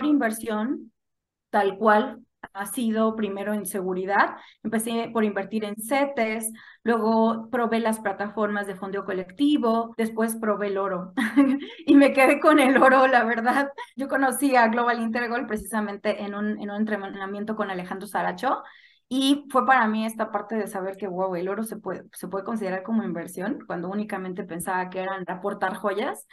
inversión, 0.00 0.92
tal 1.50 1.78
cual, 1.78 2.26
ha 2.52 2.66
sido 2.66 3.16
primero 3.16 3.54
en 3.54 3.66
seguridad. 3.66 4.36
Empecé 4.62 5.10
por 5.12 5.24
invertir 5.24 5.64
en 5.64 5.76
CETES, 5.76 6.52
luego 6.82 7.48
probé 7.50 7.80
las 7.80 8.00
plataformas 8.00 8.66
de 8.66 8.76
fondeo 8.76 9.04
colectivo, 9.04 9.94
después 9.96 10.36
probé 10.36 10.68
el 10.68 10.78
oro 10.78 11.12
y 11.86 11.94
me 11.94 12.12
quedé 12.12 12.40
con 12.40 12.58
el 12.58 12.76
oro, 12.82 13.06
la 13.06 13.24
verdad. 13.24 13.70
Yo 13.96 14.08
conocí 14.08 14.56
a 14.56 14.68
Global 14.68 15.00
Intergol 15.00 15.46
precisamente 15.46 16.22
en 16.22 16.34
un, 16.34 16.60
en 16.60 16.70
un 16.70 16.76
entrenamiento 16.76 17.56
con 17.56 17.70
Alejandro 17.70 18.06
Saracho 18.06 18.62
y 19.08 19.46
fue 19.50 19.66
para 19.66 19.86
mí 19.88 20.04
esta 20.04 20.30
parte 20.32 20.56
de 20.56 20.66
saber 20.66 20.96
que, 20.96 21.06
wow, 21.06 21.34
el 21.36 21.48
oro 21.48 21.64
se 21.64 21.76
puede, 21.76 22.04
se 22.12 22.28
puede 22.28 22.44
considerar 22.44 22.82
como 22.82 23.04
inversión 23.04 23.60
cuando 23.66 23.88
únicamente 23.88 24.44
pensaba 24.44 24.90
que 24.90 25.00
eran 25.00 25.24
aportar 25.28 25.76
joyas. 25.76 26.26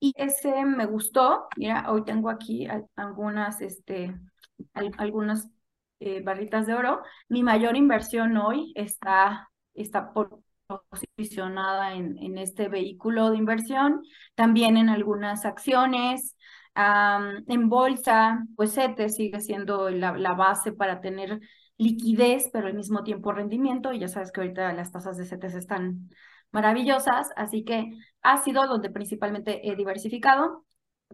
Y 0.00 0.12
ese 0.16 0.64
me 0.64 0.86
gustó. 0.86 1.46
Mira, 1.56 1.90
hoy 1.90 2.04
tengo 2.04 2.30
aquí 2.30 2.66
algunas, 2.96 3.60
este, 3.60 4.14
algunas 4.98 5.48
eh, 6.00 6.22
barritas 6.22 6.66
de 6.66 6.74
oro. 6.74 7.02
Mi 7.28 7.42
mayor 7.42 7.76
inversión 7.76 8.36
hoy 8.36 8.72
está, 8.74 9.50
está 9.74 10.12
posicionada 10.90 11.94
en, 11.94 12.18
en 12.18 12.38
este 12.38 12.68
vehículo 12.68 13.30
de 13.30 13.36
inversión, 13.38 14.02
también 14.34 14.76
en 14.76 14.88
algunas 14.88 15.44
acciones, 15.44 16.36
en 16.76 17.68
bolsa, 17.68 18.44
pues 18.56 18.74
CETE 18.74 19.08
sigue 19.08 19.40
siendo 19.40 19.90
la, 19.90 20.12
base 20.34 20.72
para 20.72 21.00
tener 21.00 21.40
liquidez, 21.78 22.50
pero 22.52 22.66
al 22.66 22.74
mismo 22.74 23.02
tiempo 23.02 23.32
rendimiento, 23.32 23.92
y 23.92 23.98
ya 24.00 24.08
sabes 24.08 24.32
que 24.32 24.40
ahorita 24.40 24.72
las 24.72 24.92
tasas 24.92 25.16
de 25.16 25.26
CETES 25.26 25.54
están 25.54 26.10
maravillosas, 26.52 27.30
así 27.36 27.64
que 27.64 27.92
ha 28.22 28.38
sido 28.38 28.66
donde 28.66 28.90
principalmente 28.90 29.68
he 29.68 29.76
diversificado. 29.76 30.64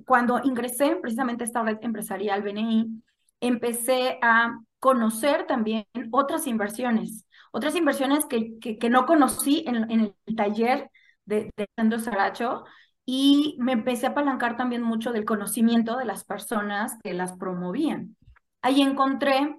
Cuando 0.07 0.41
ingresé 0.45 0.97
precisamente 0.97 1.45
a 1.45 1.47
esta 1.47 1.63
red 1.63 1.79
empresarial 1.83 2.43
BNI, 2.43 3.03
empecé 3.41 4.19
a 4.23 4.61
conocer 4.79 5.47
también 5.47 5.87
otras 6.11 6.47
inversiones, 6.47 7.27
otras 7.53 7.75
inversiones 7.75 8.27
que, 8.27 8.59
que, 8.59 8.91
no 8.91 9.07
conocí 9.07 9.65
en, 9.67 9.91
en, 9.91 10.15
el 10.27 10.37
taller 10.37 10.91
de, 11.25 11.51
de 11.57 11.99
Saracho 11.99 12.65
y 13.05 13.57
me 13.59 13.73
empecé 13.73 14.07
a 14.07 14.11
apalancar 14.11 14.57
también 14.57 14.83
mucho 14.83 15.13
del 15.13 15.25
conocimiento 15.25 15.97
de 15.97 16.05
las 16.05 16.25
personas 16.25 16.97
que 17.03 17.13
las 17.13 17.37
promovían. 17.37 18.17
Ahí 18.63 18.83
encontré 18.83 19.57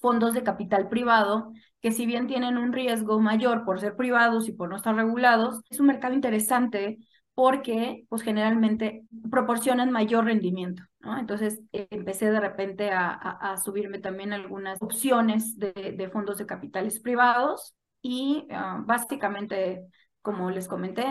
fondos 0.00 0.34
de 0.34 0.42
capital 0.42 0.88
privado 0.88 1.52
que 1.80 1.92
si 1.92 2.06
bien 2.06 2.26
tienen 2.26 2.58
un 2.58 2.72
riesgo 2.72 3.20
mayor 3.20 3.64
por 3.64 3.80
ser 3.80 3.96
privados 3.96 4.48
y 4.48 4.52
por 4.52 4.68
no 4.68 4.76
estar 4.76 4.94
regulados, 4.94 5.62
es 5.70 5.80
un 5.80 5.86
mercado 5.86 6.14
interesante 6.14 6.98
porque 7.34 8.04
pues 8.08 8.22
generalmente 8.22 9.04
proporcionan 9.30 9.90
mayor 9.90 10.26
rendimiento. 10.26 10.82
Entonces 11.18 11.60
eh, 11.72 11.86
empecé 11.90 12.30
de 12.30 12.40
repente 12.40 12.90
a, 12.92 13.56
subirme 13.64 13.98
también 13.98 14.32
algunas 14.32 14.80
opciones 14.82 15.56
de, 15.58 16.10
fondos 16.12 16.36
de 16.36 16.46
capitales 16.46 17.00
privados 17.00 17.74
y 18.02 18.46
uh, 18.50 18.84
básicamente, 18.84 19.86
como 20.22 20.50
les 20.50 20.68
comenté, 20.68 21.02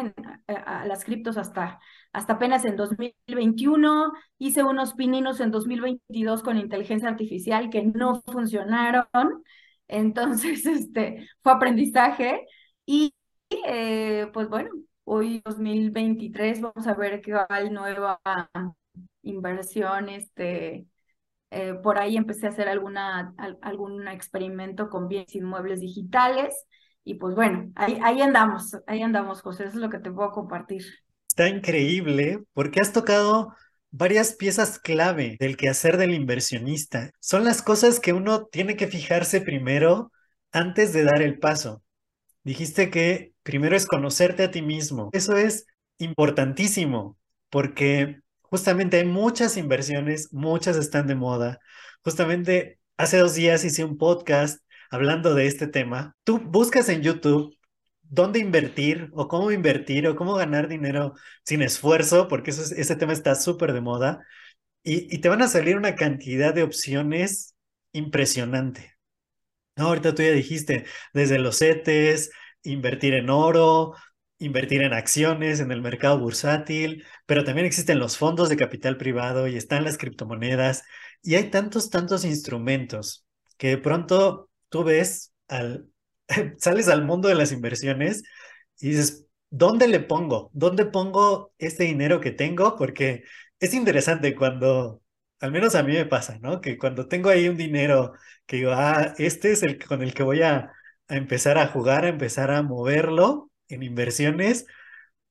a, 0.47 0.81
a, 0.81 0.85
las 0.85 1.03
criptos 1.03 1.37
hasta, 1.37 1.79
hasta 2.13 2.33
apenas 2.33 2.65
en 2.65 2.75
2021, 2.75 4.11
hice 4.37 4.63
unos 4.63 4.93
pininos 4.93 5.39
en 5.39 5.51
2022 5.51 6.43
con 6.43 6.57
inteligencia 6.57 7.09
artificial 7.09 7.69
que 7.69 7.83
no 7.83 8.21
funcionaron, 8.21 9.07
entonces 9.87 10.65
este, 10.65 11.27
fue 11.41 11.53
aprendizaje 11.53 12.45
y 12.85 13.13
eh, 13.49 14.27
pues 14.33 14.47
bueno, 14.49 14.69
hoy 15.03 15.41
2023 15.45 16.61
vamos 16.61 16.87
a 16.87 16.93
ver 16.93 17.21
qué 17.21 17.33
va 17.33 17.47
el 17.59 17.73
nueva 17.73 18.21
inversión, 19.23 20.09
este, 20.09 20.85
eh, 21.51 21.73
por 21.81 21.97
ahí 21.99 22.15
empecé 22.17 22.47
a 22.47 22.49
hacer 22.49 22.69
alguna, 22.69 23.33
algún 23.61 24.07
experimento 24.07 24.89
con 24.89 25.07
bienes 25.07 25.33
inmuebles 25.35 25.79
digitales 25.81 26.53
y 27.03 27.15
pues 27.15 27.35
bueno, 27.35 27.71
ahí, 27.75 28.21
andamos, 28.21 28.77
ahí 28.87 29.01
andamos, 29.01 29.41
José, 29.41 29.63
eso 29.63 29.73
es 29.73 29.81
lo 29.81 29.89
que 29.89 29.99
te 29.99 30.11
puedo 30.11 30.31
compartir. 30.31 30.83
Está 31.27 31.47
increíble 31.47 32.43
porque 32.53 32.81
has 32.81 32.93
tocado 32.93 33.55
varias 33.91 34.35
piezas 34.35 34.79
clave 34.79 35.37
del 35.39 35.57
quehacer 35.57 35.97
del 35.97 36.13
inversionista. 36.13 37.11
Son 37.19 37.43
las 37.43 37.61
cosas 37.61 37.99
que 37.99 38.13
uno 38.13 38.45
tiene 38.45 38.75
que 38.75 38.87
fijarse 38.87 39.41
primero 39.41 40.11
antes 40.51 40.93
de 40.93 41.03
dar 41.03 41.21
el 41.21 41.39
paso. 41.39 41.81
Dijiste 42.43 42.89
que 42.89 43.33
primero 43.43 43.75
es 43.75 43.85
conocerte 43.85 44.43
a 44.43 44.51
ti 44.51 44.61
mismo. 44.61 45.09
Eso 45.11 45.35
es 45.37 45.65
importantísimo 45.97 47.17
porque 47.49 48.19
justamente 48.41 48.97
hay 48.97 49.05
muchas 49.05 49.57
inversiones, 49.57 50.33
muchas 50.33 50.77
están 50.77 51.07
de 51.07 51.15
moda. 51.15 51.59
Justamente 52.03 52.79
hace 52.97 53.17
dos 53.17 53.35
días 53.35 53.63
hice 53.63 53.83
un 53.83 53.97
podcast 53.97 54.59
hablando 54.89 55.35
de 55.35 55.47
este 55.47 55.67
tema. 55.67 56.15
Tú 56.23 56.39
buscas 56.39 56.89
en 56.89 57.01
YouTube 57.01 57.55
dónde 58.01 58.39
invertir 58.39 59.09
o 59.13 59.27
cómo 59.27 59.51
invertir 59.51 60.07
o 60.07 60.15
cómo 60.15 60.33
ganar 60.35 60.67
dinero 60.67 61.13
sin 61.43 61.61
esfuerzo, 61.61 62.27
porque 62.27 62.51
eso 62.51 62.63
ese 62.75 62.95
tema 62.95 63.13
está 63.13 63.35
súper 63.35 63.73
de 63.73 63.81
moda, 63.81 64.25
y, 64.83 65.13
y, 65.13 65.19
te 65.19 65.29
van 65.29 65.41
a 65.41 65.47
salir 65.47 65.77
una 65.77 65.95
cantidad 65.95 66.53
de 66.53 66.63
opciones 66.63 67.55
impresionante. 67.91 68.95
No, 69.75 69.87
ahorita 69.87 70.15
tú 70.15 70.23
ya 70.23 70.31
dijiste, 70.31 70.85
desde 71.13 71.39
los 71.39 71.59
CETES, 71.59 72.31
invertir 72.63 73.13
en 73.13 73.29
oro, 73.29 73.95
invertir 74.39 74.81
en 74.81 74.93
acciones, 74.93 75.59
en 75.59 75.71
el 75.71 75.81
mercado 75.81 76.19
bursátil, 76.19 77.05
pero 77.25 77.43
también 77.43 77.67
existen 77.67 77.99
los 77.99 78.17
fondos 78.17 78.49
de 78.49 78.57
capital 78.57 78.97
privado 78.97 79.47
y 79.47 79.57
están 79.57 79.83
las 79.83 79.97
criptomonedas 79.97 80.83
y 81.21 81.35
hay 81.35 81.49
tantos, 81.49 81.89
tantos 81.89 82.25
instrumentos 82.25 83.25
que 83.57 83.69
de 83.69 83.77
pronto 83.77 84.48
tú 84.69 84.83
ves, 84.83 85.33
al, 85.47 85.89
sales 86.57 86.87
al 86.87 87.05
mundo 87.05 87.27
de 87.29 87.35
las 87.35 87.51
inversiones 87.51 88.23
y 88.79 88.89
dices, 88.89 89.25
¿dónde 89.49 89.87
le 89.87 89.99
pongo? 89.99 90.49
¿Dónde 90.53 90.85
pongo 90.85 91.53
este 91.57 91.85
dinero 91.85 92.21
que 92.21 92.31
tengo? 92.31 92.75
Porque 92.75 93.23
es 93.59 93.73
interesante 93.73 94.35
cuando 94.35 95.01
al 95.39 95.51
menos 95.51 95.75
a 95.75 95.83
mí 95.83 95.93
me 95.93 96.05
pasa, 96.05 96.37
¿no? 96.39 96.61
Que 96.61 96.77
cuando 96.77 97.07
tengo 97.07 97.29
ahí 97.29 97.47
un 97.47 97.57
dinero 97.57 98.13
que 98.45 98.57
digo, 98.57 98.71
ah, 98.73 99.13
este 99.17 99.51
es 99.51 99.63
el 99.63 99.83
con 99.83 100.01
el 100.01 100.13
que 100.13 100.23
voy 100.23 100.41
a, 100.41 100.71
empezar 101.07 101.57
a 101.57 101.67
jugar, 101.67 102.05
a 102.05 102.09
empezar 102.09 102.51
a 102.51 102.61
moverlo 102.61 103.51
en 103.67 103.83
inversiones, 103.83 104.65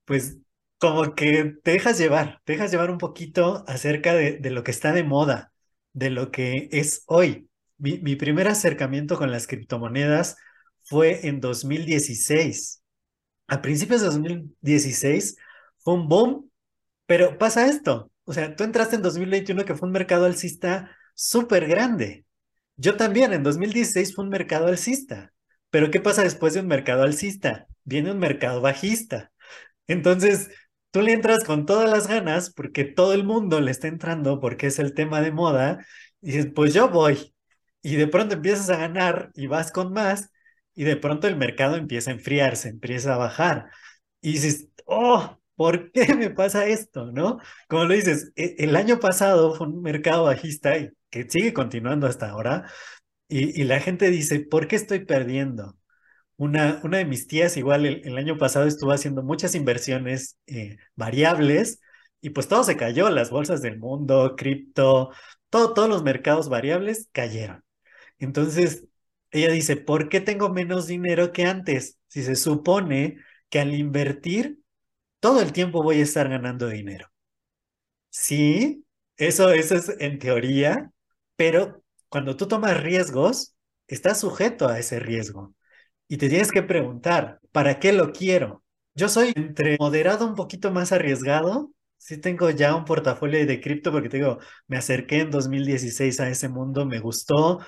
pues 0.05 0.39
como 0.79 1.15
que 1.15 1.57
te 1.63 1.73
dejas 1.73 1.99
llevar, 1.99 2.41
te 2.45 2.55
dejas 2.55 2.71
llevar 2.73 2.91
un 2.91 2.99
poquito 2.99 3.65
acerca 3.69 4.15
de 4.15 4.51
lo 4.51 4.65
que 4.65 4.71
está 4.73 4.93
de 4.93 5.05
moda, 5.05 5.53
de 5.93 6.11
lo 6.11 6.31
que 6.31 6.69
es 6.73 7.05
hoy. 7.07 7.48
Mi, 7.79 8.17
primer 8.17 8.49
acercamiento 8.49 9.17
con 9.17 9.31
las 9.31 9.47
criptomonedas 9.47 10.37
fue 10.85 11.27
en 11.29 11.41
2016. 11.41 12.83
A 13.47 13.63
principios 13.63 14.01
de 14.01 14.09
2016 14.09 15.37
fue 15.79 15.95
un 15.95 16.09
boom, 16.09 16.51
pero 17.07 17.39
pasa 17.39 17.67
esto, 17.67 18.11
o 18.25 18.33
sea, 18.35 18.55
tú 18.55 18.65
entraste 18.65 18.97
en 18.97 19.03
2021 19.03 19.65
que 19.65 19.75
fue 19.75 19.87
un 19.89 19.93
mercado 19.93 20.27
alcista 20.27 20.95
súper 21.15 21.67
grande. 21.67 22.27
Yo 22.77 22.97
también 22.97 23.33
en 23.33 23.43
2016 23.43 24.15
fue 24.15 24.25
un 24.25 24.31
mercado 24.31 24.67
alcista. 24.67 25.33
Pero 25.71 25.91
¿qué 25.91 26.01
pasa 26.01 26.23
después 26.23 26.55
de 26.55 26.61
un 26.61 26.67
mercado 26.67 27.03
alcista? 27.05 27.67
Viene 27.85 28.13
un 28.13 28.19
mercado 28.19 28.61
bajista. 28.61 29.33
Entonces, 29.87 30.51
tú 30.91 31.03
le 31.03 31.13
entras 31.13 31.45
con 31.45 31.67
todas 31.67 31.91
las 31.91 32.07
ganas 32.07 32.51
porque 32.51 32.85
todo 32.85 33.15
el 33.15 33.25
mundo 33.25 33.61
le 33.61 33.71
está 33.71 33.89
entrando 33.89 34.41
porque 34.41 34.67
es 34.69 34.79
el 34.79 34.95
tema 34.95 35.21
de 35.23 35.33
moda 35.33 35.87
y 36.21 36.33
dices, 36.33 36.53
pues 36.55 36.75
yo 36.75 36.89
voy. 36.91 37.35
Y 37.83 37.97
de 37.97 38.09
pronto 38.09 38.35
empiezas 38.35 38.71
a 38.71 38.77
ganar 38.77 39.31
y 39.35 39.47
vas 39.47 39.73
con 39.73 39.93
más 39.93 40.31
y 40.75 40.85
de 40.85 40.97
pronto 40.97 41.27
el 41.29 41.37
mercado 41.37 41.77
empieza 41.77 42.11
a 42.11 42.15
enfriarse, 42.15 42.69
empieza 42.69 43.15
a 43.15 43.19
bajar. 43.19 43.67
Y 44.21 44.33
dices, 44.33 44.69
oh, 44.87 45.39
¿por 45.57 45.91
qué 45.93 46.15
me 46.15 46.31
pasa 46.31 46.67
esto? 46.67 47.11
¿No? 47.13 47.39
Como 47.69 47.85
lo 47.85 47.95
dices, 47.95 48.33
e, 48.37 48.57
el 48.59 48.77
año 48.77 49.01
pasado 49.01 49.55
fue 49.55 49.67
un 49.69 49.83
mercado 49.83 50.25
bajista 50.25 50.79
y 50.79 50.91
que 51.11 51.29
sigue 51.29 51.53
continuando 51.53 52.07
hasta 52.07 52.31
ahora. 52.31 52.71
Y, 53.29 53.61
y 53.61 53.65
la 53.65 53.81
gente 53.81 54.11
dice, 54.11 54.41
¿por 54.41 54.69
qué 54.69 54.77
estoy 54.77 55.05
perdiendo? 55.05 55.77
Una, 56.37 56.81
una 56.85 56.99
de 56.99 57.05
mis 57.05 57.27
tías 57.27 57.57
igual 57.57 57.87
el, 57.87 58.17
año 58.19 58.39
pasado 58.39 58.67
estuvo 58.67 58.93
haciendo 58.93 59.23
muchas 59.25 59.55
inversiones 59.57 60.39
eh, 60.47 60.79
variables 60.95 61.81
y 62.21 62.31
pues 62.31 62.49
todo 62.49 62.65
se 62.65 62.77
cayó, 62.77 63.11
las 63.11 63.31
bolsas 63.31 63.63
del 63.63 63.79
mundo, 63.79 64.37
cripto, 64.37 65.11
todo, 65.51 65.75
todos 65.75 65.89
los 65.89 66.03
mercados 66.05 66.49
variables 66.49 67.09
cayeron. 67.13 67.65
Entonces, 68.19 68.87
ella 69.31 69.51
dice, 69.53 69.77
¿por 69.77 70.09
qué 70.09 70.21
tengo 70.21 70.51
menos 70.51 70.87
dinero 70.87 71.33
que 71.33 71.45
antes? 71.45 71.99
Si 72.09 72.23
se 72.23 72.37
supone 72.37 73.19
que 73.51 73.61
al 73.61 73.75
invertir, 73.75 74.61
todo 75.21 75.41
el 75.43 75.53
tiempo 75.53 75.83
voy 75.83 76.01
a 76.01 76.05
estar 76.05 76.29
ganando 76.29 76.69
dinero. 76.69 77.09
Sí, 78.11 78.85
eso, 79.17 79.51
eso 79.53 79.75
es 79.77 79.89
en 80.01 80.19
teoría, 80.19 80.91
pero 81.37 81.83
cuando 82.09 82.37
tú 82.37 82.49
tomas 82.49 82.81
riesgos, 82.83 83.55
estás 83.87 84.21
sujeto 84.21 84.69
a 84.69 84.79
ese 84.79 84.99
riesgo. 84.99 85.55
Y 86.09 86.19
te 86.19 86.29
tienes 86.29 86.53
que 86.53 86.63
preguntar, 86.63 87.41
¿para 87.53 87.81
qué 87.81 87.93
lo 87.93 88.13
quiero? 88.13 88.65
Yo 88.95 89.09
soy 89.09 89.33
entre 89.37 89.79
moderado 89.81 90.27
un 90.27 90.35
poquito 90.37 90.73
más 90.73 90.93
arriesgado. 90.93 91.73
Sí 91.99 92.19
tengo 92.19 92.51
ya 92.51 92.75
un 92.77 92.85
portafolio 92.85 93.47
de 93.47 93.61
cripto 93.61 93.93
porque 93.93 94.09
te 94.11 94.19
digo, 94.19 94.39
me 94.69 94.77
acerqué 94.79 95.21
en 95.23 95.31
2016 95.31 96.21
a 96.21 96.29
ese 96.31 96.49
mundo, 96.51 96.87
me 96.87 97.01
gustó. 97.01 97.61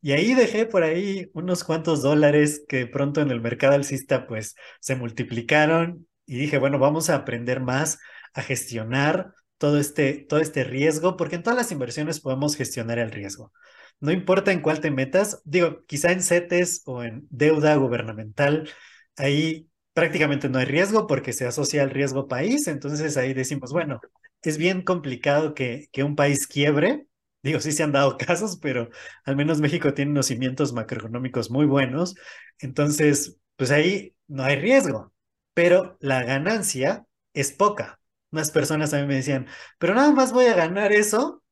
Y 0.00 0.12
ahí 0.12 0.34
dejé 0.34 0.66
por 0.66 0.82
ahí 0.84 1.30
unos 1.34 1.64
cuantos 1.64 2.02
dólares 2.02 2.64
que 2.68 2.86
pronto 2.86 3.20
en 3.20 3.30
el 3.30 3.40
mercado 3.40 3.74
alcista 3.74 4.26
pues 4.26 4.54
se 4.80 4.94
multiplicaron 4.96 6.06
y 6.26 6.38
dije, 6.38 6.58
bueno, 6.58 6.78
vamos 6.78 7.10
a 7.10 7.16
aprender 7.16 7.60
más 7.60 7.98
a 8.34 8.42
gestionar 8.42 9.32
todo 9.58 9.78
este, 9.78 10.26
todo 10.28 10.40
este 10.40 10.64
riesgo, 10.64 11.16
porque 11.16 11.36
en 11.36 11.42
todas 11.42 11.56
las 11.56 11.72
inversiones 11.72 12.20
podemos 12.20 12.56
gestionar 12.56 12.98
el 12.98 13.10
riesgo. 13.10 13.52
No 14.00 14.12
importa 14.12 14.52
en 14.52 14.60
cuál 14.60 14.80
te 14.80 14.90
metas, 14.90 15.42
digo, 15.44 15.84
quizá 15.86 16.12
en 16.12 16.22
CETES 16.22 16.82
o 16.86 17.02
en 17.02 17.26
deuda 17.30 17.74
gubernamental, 17.76 18.68
ahí 19.16 19.68
prácticamente 19.92 20.48
no 20.48 20.58
hay 20.60 20.66
riesgo 20.66 21.08
porque 21.08 21.32
se 21.32 21.46
asocia 21.46 21.82
al 21.82 21.90
riesgo 21.90 22.28
país, 22.28 22.68
entonces 22.68 23.16
ahí 23.16 23.34
decimos, 23.34 23.72
bueno, 23.72 24.00
es 24.42 24.58
bien 24.58 24.82
complicado 24.82 25.54
que, 25.54 25.88
que 25.90 26.04
un 26.04 26.14
país 26.14 26.46
quiebre, 26.46 27.06
digo, 27.42 27.60
sí 27.60 27.72
se 27.72 27.82
han 27.82 27.92
dado 27.92 28.16
casos, 28.18 28.58
pero 28.60 28.90
al 29.24 29.36
menos 29.36 29.60
México 29.60 29.94
tiene 29.94 30.10
unos 30.12 30.26
cimientos 30.26 30.72
macroeconómicos 30.72 31.50
muy 31.50 31.66
buenos, 31.66 32.14
entonces, 32.58 33.36
pues 33.56 33.70
ahí 33.70 34.14
no 34.26 34.44
hay 34.44 34.56
riesgo, 34.56 35.12
pero 35.54 35.96
la 36.00 36.22
ganancia 36.24 37.06
es 37.32 37.52
poca. 37.52 38.00
Unas 38.30 38.50
personas 38.50 38.92
a 38.92 39.00
mí 39.00 39.06
me 39.06 39.16
decían, 39.16 39.46
pero 39.78 39.94
nada 39.94 40.12
más 40.12 40.32
voy 40.32 40.46
a 40.46 40.54
ganar 40.54 40.92
eso 40.92 41.42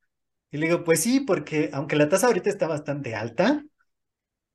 y 0.50 0.58
le 0.58 0.66
digo, 0.68 0.84
pues 0.84 1.02
sí, 1.02 1.20
porque 1.20 1.70
aunque 1.72 1.96
la 1.96 2.08
tasa 2.08 2.28
ahorita 2.28 2.50
está 2.50 2.68
bastante 2.68 3.14
alta, 3.14 3.64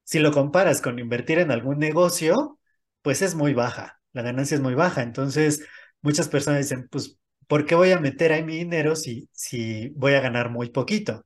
si 0.04 0.20
lo 0.20 0.32
comparas 0.32 0.82
con 0.82 1.00
invertir 1.00 1.40
en 1.40 1.52
algún 1.52 1.80
negocio, 1.80 2.60
pues 3.02 3.22
es 3.22 3.36
muy 3.36 3.54
baja, 3.54 4.02
la 4.14 4.22
ganancia 4.22 4.56
es 4.56 4.62
muy 4.62 4.76
baja. 4.76 5.04
Entonces, 5.04 5.66
muchas 6.02 6.28
personas 6.30 6.62
dicen, 6.62 6.88
pues, 6.90 7.17
¿por 7.52 7.66
qué 7.66 7.76
voy 7.76 7.92
a 7.92 8.00
meter 8.00 8.32
ahí 8.32 8.44
mi 8.46 8.56
dinero 8.58 8.96
si, 8.96 9.28
si 9.34 9.90
voy 9.90 10.14
a 10.14 10.22
ganar 10.22 10.50
muy 10.52 10.70
poquito? 10.70 11.26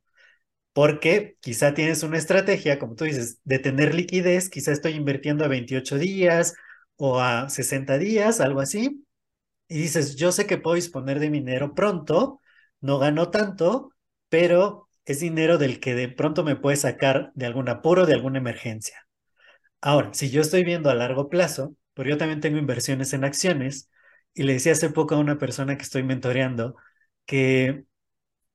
Porque 0.74 1.38
quizá 1.42 1.76
tienes 1.76 2.04
una 2.04 2.18
estrategia, 2.18 2.80
como 2.80 2.96
tú 2.96 3.06
dices, 3.06 3.40
de 3.44 3.60
tener 3.60 3.96
liquidez, 3.96 4.50
quizá 4.50 4.72
estoy 4.72 4.94
invirtiendo 4.94 5.46
a 5.46 5.50
28 5.50 6.00
días 6.00 6.56
o 6.98 7.22
a 7.22 7.50
60 7.50 8.00
días, 8.00 8.42
algo 8.42 8.62
así, 8.62 9.06
y 9.68 9.80
dices, 9.80 10.16
yo 10.16 10.32
sé 10.32 10.48
que 10.48 10.58
puedo 10.58 10.76
disponer 10.76 11.20
de 11.20 11.30
mi 11.30 11.40
dinero 11.40 11.76
pronto, 11.76 12.42
no 12.82 13.00
gano 13.00 13.32
tanto, 13.32 13.92
pero 14.30 14.90
es 15.06 15.20
dinero 15.22 15.60
del 15.60 15.80
que 15.80 15.96
de 15.96 16.10
pronto 16.10 16.44
me 16.44 16.56
puede 16.56 16.78
sacar 16.78 17.32
de 17.36 17.46
algún 17.48 17.70
apuro, 17.70 18.08
de 18.08 18.16
alguna 18.16 18.40
emergencia. 18.40 19.08
Ahora, 19.82 20.14
si 20.14 20.32
yo 20.32 20.42
estoy 20.42 20.64
viendo 20.64 20.90
a 20.90 20.96
largo 20.96 21.30
plazo, 21.30 21.76
porque 21.94 22.12
yo 22.12 22.18
también 22.18 22.42
tengo 22.42 22.58
inversiones 22.58 23.14
en 23.14 23.24
acciones, 23.26 23.90
y 24.36 24.44
le 24.44 24.54
decía 24.54 24.74
hace 24.74 24.92
poco 24.92 25.16
a 25.16 25.20
una 25.20 25.40
persona 25.40 25.78
que 25.78 25.84
estoy 25.84 26.04
mentoreando 26.04 26.76
que 27.26 27.86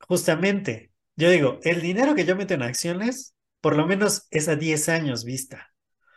justamente, 0.08 0.92
yo 1.16 1.30
digo, 1.30 1.60
el 1.64 1.82
dinero 1.82 2.14
que 2.14 2.24
yo 2.24 2.36
meto 2.36 2.54
en 2.54 2.62
acciones, 2.62 3.34
por 3.60 3.76
lo 3.76 3.86
menos 3.86 4.26
es 4.30 4.48
a 4.48 4.56
10 4.56 4.88
años 4.88 5.24
vista. 5.24 5.70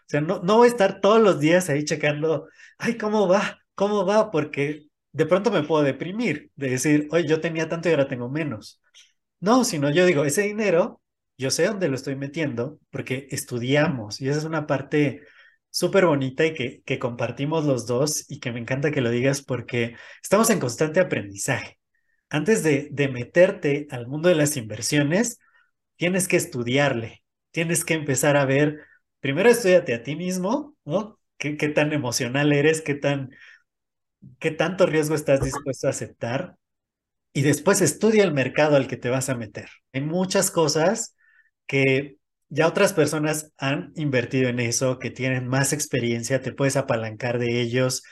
O 0.03 0.09
sea, 0.09 0.21
no, 0.21 0.41
no 0.43 0.57
voy 0.57 0.67
a 0.67 0.71
estar 0.71 1.01
todos 1.01 1.21
los 1.21 1.39
días 1.39 1.69
ahí 1.69 1.85
checando, 1.85 2.47
ay, 2.77 2.97
¿cómo 2.97 3.27
va? 3.27 3.59
¿Cómo 3.75 4.05
va? 4.05 4.31
Porque 4.31 4.87
de 5.11 5.25
pronto 5.25 5.51
me 5.51 5.63
puedo 5.63 5.83
deprimir, 5.83 6.51
de 6.55 6.69
decir, 6.71 7.07
oye, 7.11 7.27
yo 7.27 7.41
tenía 7.41 7.69
tanto 7.69 7.89
y 7.89 7.93
ahora 7.93 8.07
tengo 8.07 8.29
menos. 8.29 8.81
No, 9.39 9.63
sino 9.65 9.89
yo 9.91 10.05
digo, 10.05 10.25
ese 10.25 10.43
dinero, 10.43 11.01
yo 11.37 11.51
sé 11.51 11.65
dónde 11.67 11.89
lo 11.89 11.95
estoy 11.95 12.15
metiendo 12.15 12.79
porque 12.91 13.27
estudiamos 13.31 14.21
y 14.21 14.29
esa 14.29 14.39
es 14.39 14.45
una 14.45 14.67
parte 14.67 15.21
súper 15.73 16.05
bonita 16.07 16.45
y 16.45 16.53
que, 16.55 16.83
que 16.85 16.99
compartimos 16.99 17.65
los 17.65 17.87
dos 17.87 18.25
y 18.31 18.39
que 18.41 18.53
me 18.53 18.61
encanta 18.61 18.91
que 18.91 19.01
lo 19.01 19.11
digas 19.11 19.41
porque 19.43 19.97
estamos 20.23 20.51
en 20.51 20.61
constante 20.61 21.01
aprendizaje. 21.01 21.79
Antes 22.29 22.63
de, 22.63 22.89
de 22.91 23.09
meterte 23.09 23.87
al 23.91 24.07
mundo 24.07 24.29
de 24.29 24.35
las 24.35 24.57
inversiones, 24.57 25.39
tienes 25.97 26.27
que 26.27 26.37
estudiarle, 26.37 27.23
tienes 27.51 27.85
que 27.85 27.95
empezar 27.95 28.37
a 28.37 28.45
ver, 28.45 28.79
primero 29.21 29.49
estudiate 29.49 29.93
a 29.95 30.03
ti 30.03 30.15
mismo, 30.15 30.75
¿no? 30.85 31.19
¿Qué, 31.37 31.57
qué 31.57 31.69
tan 31.69 31.93
emocional 31.93 32.53
eres? 32.53 32.81
¿Qué, 32.81 32.95
tan, 32.95 33.31
¿Qué 34.39 34.51
tanto 34.51 34.85
riesgo 34.85 35.15
estás 35.15 35.41
dispuesto 35.41 35.87
a 35.87 35.91
aceptar? 35.91 36.55
y 37.33 37.43
después 37.43 37.81
estudia 37.81 38.23
el 38.25 38.33
mercado 38.33 38.75
al 38.77 38.87
que 38.87 38.97
te 38.97 39.09
vas 39.09 39.29
a 39.29 39.35
meter. 39.35 39.69
Hay 39.93 40.01
muchas 40.01 40.51
cosas 40.51 41.15
que 41.67 42.17
ya 42.53 42.67
otras 42.67 42.93
personas 42.93 43.51
han 43.57 43.93
invertido 43.95 44.47
en 44.47 44.59
eso, 44.59 44.99
que 44.99 45.09
tienen 45.09 45.47
más 45.47 45.73
experiencia, 45.73 46.43
te 46.43 46.51
puedes 46.51 46.77
apalancar 46.77 47.39
de 47.39 47.61
ellos 47.61 48.03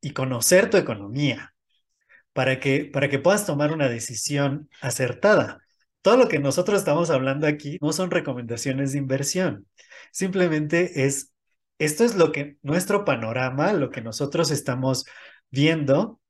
y 0.00 0.12
conocer 0.12 0.70
tu 0.70 0.78
economía 0.78 1.54
para 2.32 2.60
que, 2.60 2.86
para 2.86 3.10
que 3.10 3.18
puedas 3.18 3.44
tomar 3.44 3.72
una 3.72 3.90
decisión 3.90 4.70
acertada. 4.80 5.60
Todo 6.00 6.16
lo 6.16 6.28
que 6.28 6.38
nosotros 6.38 6.78
estamos 6.78 7.10
hablando 7.10 7.46
aquí 7.46 7.76
no 7.82 7.92
son 7.92 8.10
recomendaciones 8.10 8.92
de 8.92 8.98
inversión, 8.98 9.66
simplemente 10.12 11.04
es, 11.04 11.34
esto 11.78 12.02
es 12.04 12.14
lo 12.14 12.32
que 12.32 12.56
nuestro 12.62 13.04
panorama, 13.04 13.74
lo 13.74 13.90
que 13.90 14.00
nosotros 14.00 14.50
estamos 14.50 15.04
viendo 15.50 16.20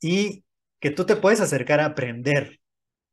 y 0.00 0.44
que 0.80 0.90
tú 0.90 1.06
te 1.06 1.14
puedes 1.14 1.40
acercar 1.40 1.78
a 1.78 1.86
aprender. 1.86 2.58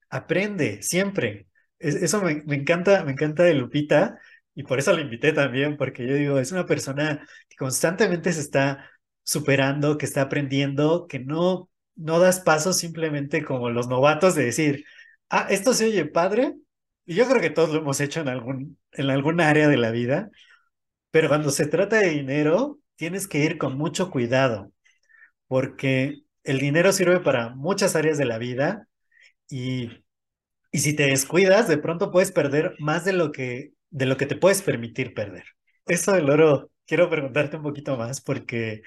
Aprende 0.10 0.82
siempre. 0.82 1.49
Eso 1.80 2.22
me, 2.22 2.44
encanta, 2.56 3.04
me 3.04 3.14
encanta 3.14 3.44
de 3.44 3.54
Lupita 3.54 4.20
y 4.56 4.64
por 4.64 4.80
eso 4.80 4.94
la 4.94 5.02
invité 5.02 5.34
también, 5.34 5.78
porque 5.78 6.06
yo 6.08 6.16
digo, 6.16 6.40
es 6.40 6.52
una 6.52 6.66
persona 6.66 7.26
que 7.48 7.56
constantemente 7.56 8.34
se 8.34 8.42
está 8.42 8.90
superando, 9.24 9.98
que 9.98 10.06
está 10.06 10.22
aprendiendo, 10.24 11.08
que 11.08 11.20
no, 11.20 11.70
no 11.96 12.20
das 12.20 12.42
pasos 12.42 12.78
simplemente 12.78 13.44
como 13.46 13.70
los 13.70 13.88
novatos 13.88 14.36
de 14.36 14.46
decir, 14.46 14.86
ah, 15.30 15.48
esto 15.50 15.74
se 15.74 15.86
oye 15.86 16.06
padre. 16.06 16.56
Y 17.06 17.16
yo 17.16 17.28
creo 17.28 17.42
que 17.42 17.50
todos 17.50 17.70
lo 17.72 17.80
hemos 17.80 18.00
hecho 18.02 18.22
en, 18.22 18.28
algún, 18.30 18.78
en 18.92 19.10
alguna 19.10 19.50
área 19.50 19.68
de 19.68 19.78
la 19.78 19.92
vida, 19.92 20.30
pero 21.12 21.30
cuando 21.30 21.52
se 21.52 21.68
trata 21.68 21.98
de 22.00 22.10
dinero, 22.10 22.80
tienes 22.96 23.28
que 23.28 23.40
ir 23.40 23.58
con 23.58 23.78
mucho 23.78 24.12
cuidado, 24.12 24.72
porque 25.48 26.24
el 26.44 26.60
dinero 26.60 26.92
sirve 26.94 27.20
para 27.22 27.50
muchas 27.56 27.96
áreas 27.96 28.18
de 28.18 28.26
la 28.26 28.38
vida 28.38 28.88
y, 29.50 30.04
y 30.72 30.80
si 30.80 30.96
te 30.96 31.08
descuidas, 31.08 31.68
de 31.68 31.78
pronto 31.78 32.12
puedes 32.12 32.32
perder 32.32 32.76
más 32.80 33.06
de 33.06 33.14
lo 33.14 33.32
que, 33.32 33.74
de 33.90 34.06
lo 34.06 34.18
que 34.18 34.26
te 34.26 34.36
puedes 34.36 34.62
permitir 34.62 35.14
perder. 35.14 35.46
Eso 35.86 36.14
del 36.14 36.30
oro, 36.30 36.72
quiero 36.86 37.10
preguntarte 37.10 37.58
un 37.58 37.64
poquito 37.64 37.98
más 37.98 38.22
porque 38.22 38.82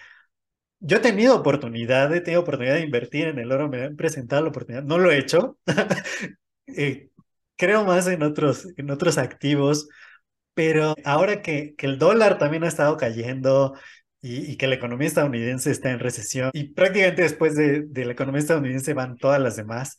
yo 0.80 0.98
he 0.98 1.00
tenido 1.00 1.36
oportunidad, 1.36 2.14
he 2.14 2.20
tenido 2.20 2.42
oportunidad 2.42 2.74
de 2.74 2.82
invertir 2.82 3.28
en 3.28 3.38
el 3.38 3.52
oro, 3.52 3.68
me 3.68 3.82
han 3.84 3.96
presentado 3.96 4.42
la 4.42 4.48
oportunidad, 4.50 4.84
no 4.84 4.98
lo 4.98 5.10
he 5.10 5.18
hecho. 5.18 5.58
Eh, 6.74 7.10
creo 7.56 7.84
más 7.84 8.06
en 8.06 8.22
otros, 8.22 8.66
en 8.76 8.90
otros 8.90 9.18
activos, 9.18 9.88
pero 10.54 10.94
ahora 11.04 11.42
que, 11.42 11.74
que 11.76 11.86
el 11.86 11.98
dólar 11.98 12.38
también 12.38 12.64
ha 12.64 12.68
estado 12.68 12.96
cayendo, 12.96 13.74
y, 14.22 14.56
que 14.56 14.68
la 14.68 14.76
economía 14.76 15.08
estadounidense 15.08 15.70
está 15.70 15.90
en 15.90 15.98
recesión 15.98 16.50
y 16.54 16.72
prácticamente 16.74 17.22
después 17.22 17.56
de, 17.56 17.88
la 17.92 18.12
economía 18.12 18.40
estadounidense 18.40 18.94
van 18.94 19.16
todas 19.16 19.40
las 19.40 19.56
demás. 19.56 19.98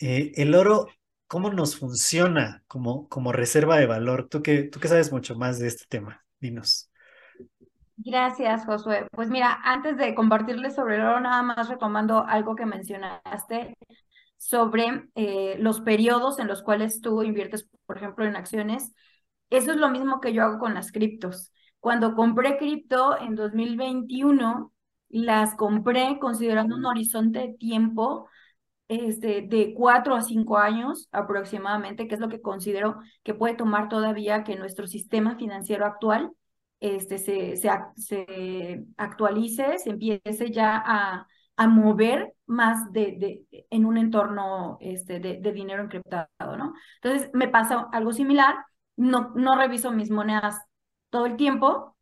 Eh, 0.00 0.32
el 0.36 0.54
oro, 0.54 0.88
¿cómo 1.28 1.50
nos 1.50 1.78
funciona 1.78 2.64
como, 2.66 3.08
como 3.08 3.32
reserva 3.32 3.78
de 3.78 3.86
valor? 3.86 4.28
Tú 4.28 4.42
que, 4.42 4.64
tú 4.64 4.80
que 4.80 4.88
sabes 4.88 5.12
mucho 5.12 5.36
más 5.36 5.58
de 5.58 5.68
este 5.68 5.84
tema, 5.88 6.24
dinos. 6.40 6.90
Gracias, 7.98 8.64
Josué. 8.64 9.06
Pues 9.12 9.28
mira, 9.28 9.60
antes 9.64 9.96
de 9.96 10.14
compartirles 10.14 10.74
sobre 10.74 10.96
el 10.96 11.02
oro, 11.02 11.20
nada 11.20 11.42
más 11.42 11.68
retomando 11.68 12.24
algo 12.24 12.54
que 12.56 12.64
mencionaste 12.64 13.76
sobre 14.36 15.08
eh, 15.16 15.56
los 15.58 15.80
periodos 15.80 16.38
en 16.38 16.46
los 16.46 16.62
cuales 16.62 17.00
tú 17.00 17.22
inviertes, 17.22 17.68
por 17.86 17.96
ejemplo, 17.96 18.24
en 18.24 18.36
acciones. 18.36 18.92
Eso 19.50 19.72
es 19.72 19.78
lo 19.78 19.90
mismo 19.90 20.20
que 20.20 20.32
yo 20.32 20.44
hago 20.44 20.58
con 20.58 20.74
las 20.74 20.92
criptos. 20.92 21.52
Cuando 21.80 22.14
compré 22.14 22.56
cripto 22.56 23.20
en 23.20 23.34
2021, 23.34 24.72
las 25.08 25.54
compré 25.56 26.18
considerando 26.20 26.76
un 26.76 26.86
horizonte 26.86 27.40
de 27.40 27.54
tiempo 27.54 28.28
este, 28.88 29.42
de 29.42 29.74
cuatro 29.74 30.14
a 30.14 30.22
cinco 30.22 30.58
años 30.58 31.08
aproximadamente, 31.12 32.08
que 32.08 32.14
es 32.14 32.20
lo 32.20 32.28
que 32.28 32.40
considero 32.40 32.98
que 33.22 33.34
puede 33.34 33.54
tomar 33.54 33.88
todavía 33.88 34.44
que 34.44 34.56
nuestro 34.56 34.86
sistema 34.86 35.36
financiero 35.36 35.86
actual 35.86 36.32
este, 36.80 37.18
se, 37.18 37.56
se, 37.56 37.70
se 37.96 38.84
actualice, 38.96 39.78
se 39.78 39.90
empiece 39.90 40.50
ya 40.50 40.82
a, 40.84 41.26
a 41.56 41.66
mover 41.66 42.34
más 42.46 42.92
de, 42.92 43.16
de, 43.18 43.66
en 43.70 43.84
un 43.84 43.98
entorno 43.98 44.78
este, 44.80 45.20
de, 45.20 45.38
de, 45.40 45.52
dinero 45.52 45.82
encriptado, 45.82 46.56
¿no? 46.56 46.72
Entonces 47.02 47.30
me 47.34 47.48
pasa 47.48 47.88
algo 47.92 48.12
similar, 48.12 48.56
no, 48.96 49.32
no 49.34 49.56
reviso 49.56 49.90
mis 49.90 50.10
monedas 50.10 50.56
todo 51.10 51.26
el 51.26 51.36
tiempo, 51.36 51.96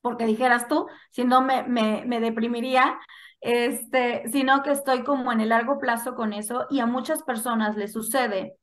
porque 0.00 0.26
dijeras 0.26 0.68
tú, 0.68 0.86
si 1.10 1.24
no 1.24 1.42
me, 1.42 1.62
me, 1.64 2.04
me 2.06 2.20
deprimiría, 2.20 2.98
este, 3.42 4.22
sino 4.30 4.62
que 4.62 4.70
estoy 4.70 5.02
como 5.04 5.32
en 5.32 5.40
el 5.40 5.50
largo 5.50 5.78
plazo 5.78 6.14
con 6.14 6.32
eso 6.32 6.66
y 6.70 6.80
a 6.80 6.86
muchas 6.86 7.22
personas 7.24 7.76
les 7.76 7.92
sucede. 7.92 8.56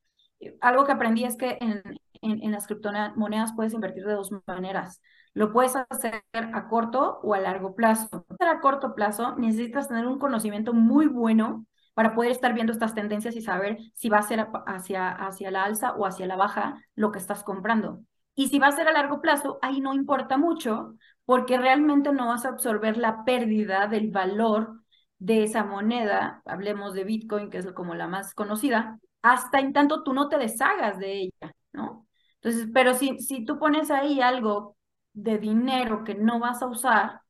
Algo 0.61 0.85
que 0.85 0.93
aprendí 0.93 1.25
es 1.25 1.35
que 1.35 1.57
en, 1.59 1.83
en, 2.21 2.41
en 2.41 2.51
las 2.51 2.65
criptomonedas 2.65 3.53
puedes 3.55 3.73
invertir 3.73 4.05
de 4.05 4.13
dos 4.13 4.31
maneras. 4.47 5.01
Lo 5.33 5.51
puedes 5.51 5.75
hacer 5.75 6.23
a 6.33 6.67
corto 6.69 7.19
o 7.23 7.33
a 7.33 7.39
largo 7.39 7.75
plazo. 7.75 8.25
A 8.39 8.59
corto 8.61 8.95
plazo 8.95 9.35
necesitas 9.35 9.89
tener 9.89 10.07
un 10.07 10.17
conocimiento 10.17 10.73
muy 10.73 11.07
bueno 11.07 11.65
para 11.93 12.15
poder 12.15 12.31
estar 12.31 12.53
viendo 12.53 12.71
estas 12.71 12.95
tendencias 12.95 13.35
y 13.35 13.41
saber 13.41 13.77
si 13.93 14.07
va 14.07 14.19
a 14.19 14.23
ser 14.23 14.47
hacia, 14.65 15.09
hacia 15.09 15.51
la 15.51 15.65
alza 15.65 15.93
o 15.95 16.05
hacia 16.05 16.27
la 16.27 16.37
baja 16.37 16.81
lo 16.95 17.11
que 17.11 17.19
estás 17.19 17.43
comprando. 17.43 17.99
Y 18.35 18.47
si 18.47 18.57
va 18.57 18.67
a 18.67 18.71
ser 18.71 18.87
a 18.87 18.93
largo 18.93 19.19
plazo, 19.19 19.59
ahí 19.61 19.81
no 19.81 19.93
importa 19.93 20.37
mucho 20.37 20.95
porque 21.29 21.59
realmente 21.59 22.11
no 22.11 22.25
vas 22.29 22.43
a 22.43 22.49
absorber 22.49 22.97
la 22.97 23.23
pérdida 23.23 23.85
del 23.85 24.09
valor 24.09 24.81
de 25.19 25.43
esa 25.43 25.63
moneda, 25.63 26.41
hablemos 26.43 26.95
de 26.95 27.03
Bitcoin, 27.03 27.51
que 27.51 27.59
es 27.59 27.71
como 27.73 27.93
la 27.93 28.07
más 28.07 28.33
conocida, 28.33 28.99
hasta 29.21 29.59
en 29.59 29.71
tanto 29.71 30.01
tú 30.01 30.13
no 30.15 30.27
te 30.27 30.39
deshagas 30.39 30.97
de 30.97 31.21
ella, 31.21 31.55
¿no? 31.71 32.07
Entonces, 32.41 32.67
pero 32.73 32.95
si, 32.95 33.19
si 33.19 33.45
tú 33.45 33.59
pones 33.59 33.91
ahí 33.91 34.21
algo 34.21 34.75
de 35.13 35.37
dinero 35.37 36.03
que 36.03 36.15
no 36.15 36.39
vas 36.39 36.63
a 36.63 36.67
usar 36.67 37.21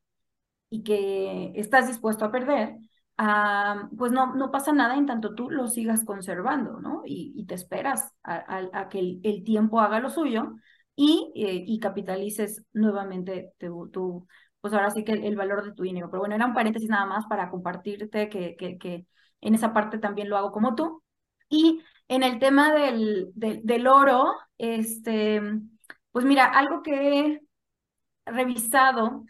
y 0.69 0.83
que 0.83 1.51
estás 1.55 1.87
dispuesto 1.87 2.23
a 2.23 2.31
perder, 2.31 2.77
uh, 3.17 3.93
pues 3.97 4.13
no, 4.13 4.33
no 4.33 4.49
pasa 4.49 4.71
nada 4.71 4.95
en 4.95 5.07
tanto 5.07 5.35
tú 5.35 5.49
lo 5.49 5.67
sigas 5.67 6.05
conservando, 6.05 6.79
¿no? 6.79 7.01
Y, 7.05 7.45
te 7.47 7.55
esperas 7.55 8.13
a, 8.23 8.87
que 8.87 9.19
el, 9.23 9.43
tiempo 9.43 9.81
haga 9.81 9.99
lo 9.99 10.09
suyo 10.09 10.55
y, 11.01 11.31
eh, 11.33 11.63
y 11.65 11.79
capitalices 11.79 12.65
nuevamente 12.73 13.53
tu, 13.57 14.27
pues 14.59 14.73
ahora 14.73 14.91
sí 14.91 15.05
que 15.05 15.13
el, 15.13 15.37
valor 15.37 15.63
de 15.63 15.73
tu 15.73 15.83
dinero. 15.83 16.09
Pero 16.11 16.19
bueno, 16.19 16.35
era 16.35 16.45
un 16.45 16.53
paréntesis 16.53 16.89
nada 16.89 17.05
más 17.05 17.25
para 17.27 17.49
compartirte 17.49 18.27
que, 18.27 18.57
que, 18.57 19.05
en 19.39 19.55
esa 19.55 19.73
parte 19.73 19.97
también 19.99 20.29
lo 20.29 20.35
hago 20.37 20.51
como 20.51 20.75
tú. 20.75 21.01
Y 21.49 21.81
en 22.09 22.23
el 22.23 22.39
tema 22.39 22.73
del, 22.73 23.31
del, 23.33 23.61
del 23.63 23.87
oro, 23.87 24.33
este, 24.57 25.41
pues 26.11 26.25
mira, 26.25 26.45
algo 26.45 26.83
que 26.83 27.39
revisado 28.25 29.23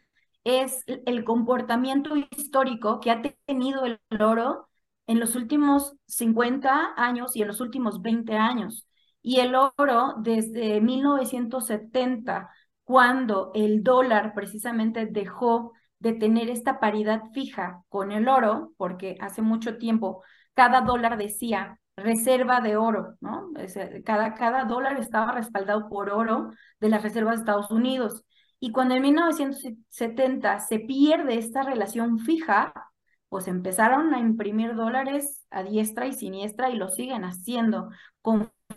es 0.43 0.83
el 0.87 1.23
comportamiento 1.23 2.15
histórico 2.15 2.99
que 2.99 3.11
ha 3.11 3.21
tenido 3.45 3.85
el 3.85 3.99
oro 4.19 4.69
en 5.05 5.19
los 5.19 5.35
últimos 5.35 5.95
50 6.07 6.93
años 6.97 7.35
y 7.35 7.43
en 7.43 7.47
los 7.49 7.61
últimos 7.61 8.01
20 8.01 8.35
años. 8.37 8.88
Y 9.21 9.39
el 9.39 9.55
oro 9.55 10.15
desde 10.19 10.81
1970, 10.81 12.49
cuando 12.83 13.51
el 13.53 13.83
dólar 13.83 14.33
precisamente 14.33 15.05
dejó 15.05 15.73
de 15.99 16.13
tener 16.13 16.49
esta 16.49 16.79
paridad 16.79 17.23
fija 17.33 17.83
con 17.89 18.11
el 18.11 18.27
oro, 18.29 18.71
porque 18.77 19.17
hace 19.19 19.41
mucho 19.41 19.77
tiempo 19.77 20.23
cada 20.53 20.81
dólar 20.81 21.17
decía 21.17 21.79
reserva 21.97 22.61
de 22.61 22.77
oro, 22.77 23.15
¿no? 23.21 23.51
Cada, 24.05 24.33
cada 24.33 24.63
dólar 24.65 24.97
estaba 24.97 25.33
respaldado 25.33 25.89
por 25.89 26.09
oro 26.09 26.51
de 26.79 26.89
las 26.89 27.03
reservas 27.03 27.35
de 27.35 27.39
Estados 27.41 27.71
Unidos. 27.71 28.23
Y 28.59 28.71
cuando 28.71 28.95
en 28.95 29.01
1970 29.03 30.59
se 30.59 30.79
pierde 30.79 31.37
esta 31.37 31.63
relación 31.63 32.19
fija, 32.19 32.73
pues 33.29 33.47
empezaron 33.47 34.13
a 34.13 34.19
imprimir 34.19 34.75
dólares 34.75 35.45
a 35.49 35.63
diestra 35.63 36.07
y 36.07 36.13
siniestra 36.13 36.69
y 36.69 36.75
lo 36.75 36.89
siguen 36.89 37.23
haciendo 37.23 37.89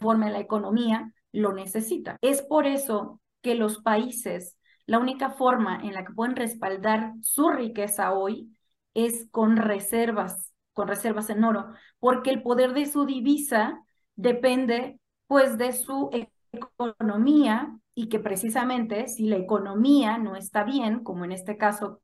la 0.03 0.41
economía 0.41 1.12
lo 1.33 1.53
necesita. 1.53 2.17
Es 2.21 2.43
por 2.43 2.67
eso 2.67 3.21
que 3.41 3.55
los 3.55 3.79
países, 3.79 4.57
la 4.87 4.99
única 4.99 5.31
forma 5.31 5.81
en 5.83 5.95
la 5.95 6.05
que 6.05 6.12
pueden 6.12 6.37
respaldar 6.37 7.12
su 7.23 7.51
riqueza 7.51 8.12
hoy 8.12 8.57
es 8.95 9.29
con 9.31 9.57
reservas, 9.57 10.53
con 10.73 10.88
reservas 10.88 11.31
en 11.31 11.45
oro, 11.45 11.73
porque 11.99 12.31
el 12.31 12.43
poder 12.43 12.75
de 12.75 12.87
su 12.87 13.07
divisa 13.07 13.83
depende 14.17 15.01
pues 15.27 15.57
de 15.57 15.73
su 15.73 16.11
economía 16.53 17.79
y 17.95 18.09
que 18.09 18.21
precisamente 18.21 19.09
si 19.09 19.27
la 19.27 19.37
economía 19.37 20.19
no 20.19 20.37
está 20.37 20.65
bien, 20.65 21.03
como 21.03 21.25
en 21.25 21.33
este 21.33 21.57
caso 21.57 22.01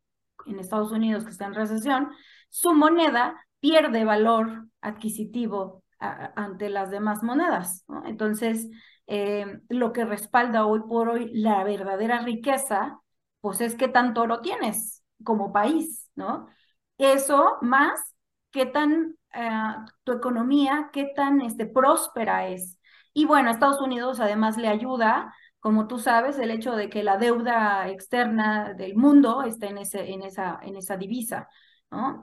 en 0.47 0.59
Estados 0.59 0.93
Unidos 0.93 1.25
que 1.25 1.31
está 1.31 1.47
en 1.47 1.55
recesión, 1.55 2.09
su 2.49 2.73
moneda 2.73 3.37
pierde 3.61 4.05
valor 4.05 4.69
adquisitivo 4.81 5.83
ante 5.99 6.71
las 6.71 6.91
demás 6.91 7.23
monedas. 7.23 7.85
Entonces, 8.05 8.69
eh, 9.07 9.61
lo 9.69 9.93
que 9.93 10.05
respalda 10.05 10.67
hoy 10.67 10.81
por 10.89 11.09
hoy 11.09 11.31
la 11.35 11.65
verdadera 11.65 12.21
riqueza, 12.21 13.01
pues 13.41 13.61
es 13.61 13.75
que 13.75 13.89
tanto 13.89 14.23
oro 14.23 14.41
tienes 14.41 15.03
como 15.25 15.53
país, 15.53 16.11
¿no? 16.15 16.49
Eso 16.99 17.59
más 17.63 18.15
qué 18.51 18.67
tan 18.67 19.17
eh, 19.35 19.51
tu 20.05 20.13
economía, 20.13 20.91
qué 20.93 21.13
tan 21.15 21.41
este, 21.41 21.67
próspera 21.67 22.49
es. 22.49 22.79
Y 23.13 23.25
bueno, 23.25 23.51
Estados 23.51 23.81
Unidos 23.81 24.21
además 24.21 24.57
le 24.57 24.69
ayuda 24.69 25.35
como 25.61 25.89
tú 25.89 25.99
sabes, 25.99 26.39
el 26.39 26.51
hecho 26.51 26.77
de 26.77 26.89
que 26.89 27.03
la 27.03 27.17
deuda 27.19 27.89
externa 27.89 28.75
del 28.75 28.95
mundo 28.97 29.43
está 29.43 29.67
en, 29.67 29.79
ese, 29.79 30.11
en, 30.13 30.23
esa, 30.23 30.59
en 30.63 30.77
esa 30.77 30.97
divisa. 30.97 31.49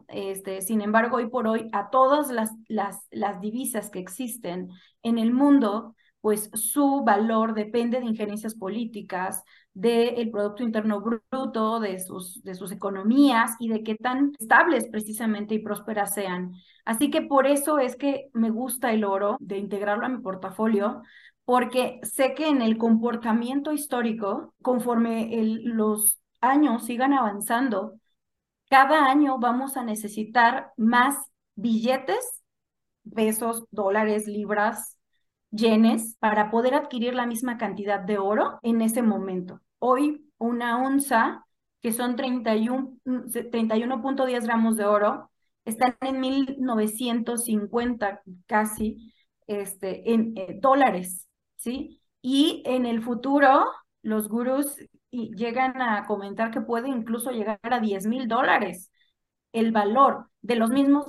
Este, 0.07 0.61
sin 0.61 0.81
embargo, 0.81 1.17
hoy 1.17 1.27
por 1.27 1.47
hoy, 1.47 1.67
a 1.71 1.89
todas 1.89 2.29
las, 2.67 3.09
divisas 3.41 3.89
que 3.89 3.99
existen 3.99 4.69
en 5.03 5.17
el 5.17 5.33
mundo, 5.33 5.95
pues 6.21 6.49
su 6.53 7.03
valor 7.03 7.53
depende 7.53 7.99
de 7.99 8.05
injerencias 8.05 8.55
políticas, 8.55 9.43
del 9.73 10.31
Producto 10.31 10.63
Interno 10.63 11.01
Bruto, 11.01 11.79
de 11.79 11.99
sus, 11.99 12.41
de 12.43 12.53
economías 12.71 13.55
y 13.59 13.67
de 13.67 13.83
qué 13.83 13.95
tan 13.95 14.31
estables 14.39 14.87
precisamente 14.87 15.55
y 15.55 15.59
prósperas 15.59 16.13
sean. 16.13 16.53
Así 16.85 17.11
que 17.11 17.21
por 17.21 17.45
eso 17.45 17.77
es 17.77 17.97
que 17.97 18.29
me 18.33 18.51
gusta 18.51 18.93
el 18.93 19.03
oro, 19.03 19.37
de 19.41 19.57
integrarlo 19.57 20.05
a 20.05 20.09
mi 20.09 20.19
portafolio, 20.19 21.01
porque 21.43 21.99
sé 22.03 22.33
que 22.33 22.47
en 22.47 22.61
el 22.61 22.77
comportamiento 22.77 23.73
histórico, 23.73 24.53
conforme 24.61 25.29
los 25.63 26.19
años 26.39 26.85
sigan 26.85 27.13
avanzando, 27.13 27.99
cada 28.75 29.05
año 29.05 29.39
vamos 29.39 29.77
a 29.77 29.85
necesitar 29.85 30.73
más 30.75 31.15
billetes, 31.55 32.43
pesos, 33.15 33.63
dólares, 33.71 34.27
libras, 34.27 34.97
yenes, 35.49 36.17
para 36.19 36.51
poder 36.51 36.73
adquirir 36.73 37.15
la 37.15 37.25
misma 37.25 37.57
cantidad 37.57 38.01
de 38.01 38.17
oro 38.17 38.59
en 38.63 38.81
ese 38.81 39.01
momento. 39.01 39.61
Hoy 39.79 40.29
una 40.37 40.83
onza, 40.83 41.45
que 41.81 41.93
son 41.93 42.17
31.10 42.17 43.49
31 43.49 44.01
gramos 44.43 44.75
de 44.75 44.83
oro, 44.83 45.31
están 45.63 45.95
en 46.01 46.19
1950 46.19 48.23
casi 48.45 49.13
este, 49.47 50.11
en 50.11 50.33
eh, 50.35 50.59
dólares. 50.61 51.29
¿sí? 51.55 52.01
Y 52.21 52.61
en 52.65 52.85
el 52.85 53.01
futuro, 53.01 53.67
los 54.01 54.27
gurús 54.27 54.75
llegan 55.11 55.81
a 55.81 56.05
comentar 56.05 56.51
que 56.51 56.61
puede 56.61 56.89
incluso 56.89 57.31
llegar 57.31 57.59
a 57.63 57.79
10 57.79 58.05
mil 58.07 58.27
dólares 58.27 58.91
el 59.53 59.71
valor 59.71 60.29
de 60.41 60.55
los 60.55 60.69
mismos 60.69 61.07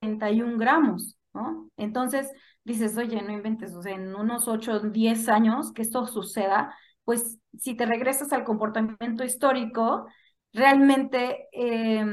31 0.00 0.58
gramos, 0.58 1.16
¿no? 1.32 1.70
Entonces 1.76 2.30
dices, 2.64 2.96
oye, 2.98 3.22
no 3.22 3.32
inventes, 3.32 3.74
o 3.74 3.82
sea, 3.82 3.94
en 3.94 4.14
unos 4.14 4.48
8, 4.48 4.80
10 4.80 5.28
años 5.28 5.72
que 5.72 5.82
esto 5.82 6.06
suceda, 6.06 6.74
pues 7.04 7.38
si 7.58 7.76
te 7.76 7.86
regresas 7.86 8.32
al 8.32 8.44
comportamiento 8.44 9.24
histórico, 9.24 10.06
realmente 10.52 11.48
eh, 11.52 12.04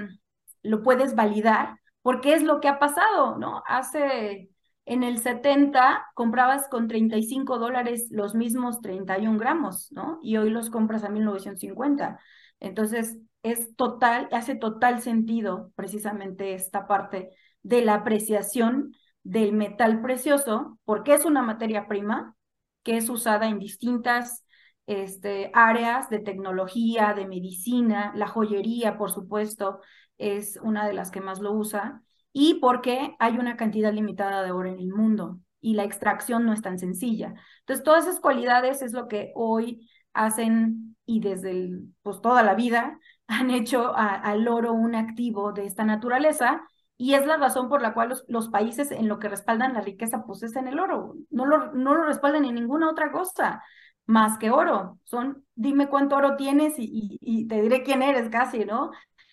lo 0.63 0.83
puedes 0.83 1.15
validar 1.15 1.77
porque 2.01 2.33
es 2.33 2.43
lo 2.43 2.59
que 2.59 2.67
ha 2.67 2.79
pasado, 2.79 3.37
¿no? 3.37 3.63
Hace 3.67 4.50
en 4.85 5.03
el 5.03 5.19
70 5.19 6.05
comprabas 6.15 6.67
con 6.67 6.87
35 6.87 7.59
dólares 7.59 8.07
los 8.11 8.35
mismos 8.35 8.81
31 8.81 9.37
gramos, 9.37 9.91
¿no? 9.91 10.19
Y 10.21 10.37
hoy 10.37 10.49
los 10.49 10.69
compras 10.69 11.03
a 11.03 11.09
1950. 11.09 12.19
Entonces, 12.59 13.17
es 13.43 13.75
total, 13.75 14.27
hace 14.31 14.55
total 14.55 15.01
sentido 15.01 15.71
precisamente 15.75 16.53
esta 16.53 16.87
parte 16.87 17.29
de 17.63 17.83
la 17.83 17.95
apreciación 17.95 18.93
del 19.23 19.53
metal 19.53 20.01
precioso, 20.01 20.79
porque 20.83 21.13
es 21.13 21.25
una 21.25 21.41
materia 21.41 21.87
prima 21.87 22.35
que 22.83 22.97
es 22.97 23.09
usada 23.09 23.47
en 23.47 23.59
distintas 23.59 24.45
este, 24.87 25.51
áreas 25.53 26.09
de 26.09 26.19
tecnología, 26.19 27.13
de 27.13 27.27
medicina, 27.27 28.11
la 28.15 28.27
joyería, 28.27 28.97
por 28.97 29.11
supuesto, 29.11 29.79
es 30.17 30.57
una 30.61 30.87
de 30.87 30.93
las 30.93 31.11
que 31.11 31.21
más 31.21 31.39
lo 31.39 31.53
usa, 31.53 32.01
y 32.33 32.55
porque 32.55 33.15
hay 33.19 33.37
una 33.37 33.57
cantidad 33.57 33.93
limitada 33.93 34.43
de 34.43 34.51
oro 34.51 34.69
en 34.69 34.79
el 34.79 34.93
mundo 34.93 35.39
y 35.59 35.75
la 35.75 35.83
extracción 35.83 36.45
no 36.45 36.53
es 36.53 36.61
tan 36.61 36.79
sencilla. 36.79 37.35
Entonces, 37.59 37.83
todas 37.83 38.07
esas 38.07 38.19
cualidades 38.19 38.81
es 38.81 38.93
lo 38.93 39.07
que 39.07 39.31
hoy 39.35 39.89
hacen 40.13 40.95
y 41.05 41.19
desde 41.19 41.69
pues, 42.01 42.21
toda 42.21 42.43
la 42.43 42.55
vida 42.55 42.99
han 43.27 43.51
hecho 43.51 43.93
al 43.95 44.47
oro 44.47 44.73
un 44.73 44.95
activo 44.95 45.53
de 45.53 45.65
esta 45.65 45.85
naturaleza 45.85 46.63
y 46.97 47.15
es 47.15 47.25
la 47.25 47.37
razón 47.37 47.69
por 47.69 47.81
la 47.81 47.93
cual 47.93 48.13
los, 48.27 48.49
países 48.49 48.91
en 48.91 49.07
lo 49.07 49.17
que 49.19 49.29
respaldan 49.29 49.73
la 49.73 49.81
riqueza 49.81 50.23
pues 50.25 50.43
es 50.43 50.55
en 50.55 50.67
el 50.67 50.79
oro, 50.79 51.15
no 51.31 51.45
lo, 51.45 51.71
no 51.73 51.95
lo 51.95 52.03
respaldan 52.03 52.45
en 52.45 52.55
ninguna 52.55 52.89
otra 52.91 53.11
cosa 53.11 53.63
más 54.05 54.37
que 54.37 54.51
oro. 54.51 54.99
Son, 55.03 55.45
dime 55.55 55.87
cuánto 55.87 56.15
oro 56.17 56.35
tienes 56.35 56.75
y, 56.77 57.17
y 57.21 57.47
te 57.47 57.61
diré 57.61 57.83
quién 57.83 58.03
eres 58.03 58.29
casi, 58.29 58.65
¿no? 58.65 58.91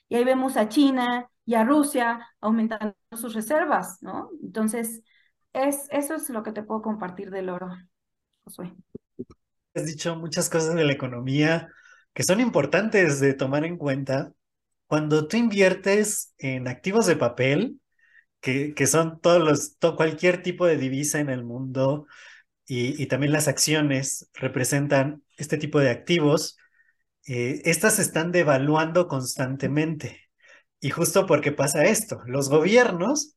Y 0.09 0.17
ahí 0.17 0.25
vemos 0.25 0.57
a 0.57 0.69
China 0.69 1.29
y 1.49 1.55
a 1.55 1.65
Rusia 1.65 2.29
aumentando 2.43 2.95
sus 3.17 3.33
reservas, 3.33 4.03
¿no? 4.03 4.29
Entonces, 4.43 5.01
es, 5.55 5.89
eso 5.91 6.15
es 6.15 6.29
lo 6.29 6.43
que 6.43 6.53
te 6.53 6.63
puedo 6.63 6.83
compartir 6.83 7.31
del 7.31 7.49
oro, 7.49 7.71
Josué. 8.45 8.75
Has 9.75 9.87
dicho 9.87 10.15
muchas 10.17 10.51
cosas 10.51 10.75
de 10.75 10.85
la 10.85 10.93
economía 10.93 11.71
que 12.13 12.23
son 12.23 12.41
importantes 12.41 13.19
de 13.21 13.33
tomar 13.33 13.65
en 13.65 13.79
cuenta. 13.79 14.31
Cuando 14.89 15.27
tú 15.27 15.39
inviertes 15.39 16.35
en 16.37 16.69
activos 16.69 17.07
de 17.07 17.17
papel, 17.17 17.81
que, 18.43 18.75
que 18.75 18.87
son 18.87 19.19
todos 19.19 19.43
los, 19.43 19.95
cualquier 19.97 20.43
tipo 20.43 20.67
de 20.67 20.77
divisa 20.77 21.19
en 21.19 21.31
el 21.31 21.45
mundo, 21.45 22.07
y, 22.67 23.03
y, 23.03 23.07
también 23.07 23.33
las 23.33 23.49
acciones 23.49 24.29
representan 24.35 25.23
este 25.39 25.57
tipo 25.57 25.81
de 25.81 25.89
activos, 25.89 26.59
eh, 27.27 27.63
estas 27.65 27.99
están 27.99 28.33
devaluando 28.33 29.09
constantemente. 29.09 30.28
Y 30.81 30.91
justo 30.91 31.27
porque 31.27 31.53
pasa 31.53 31.85
esto, 31.85 32.23
los 32.27 32.49
gobiernos, 32.49 33.37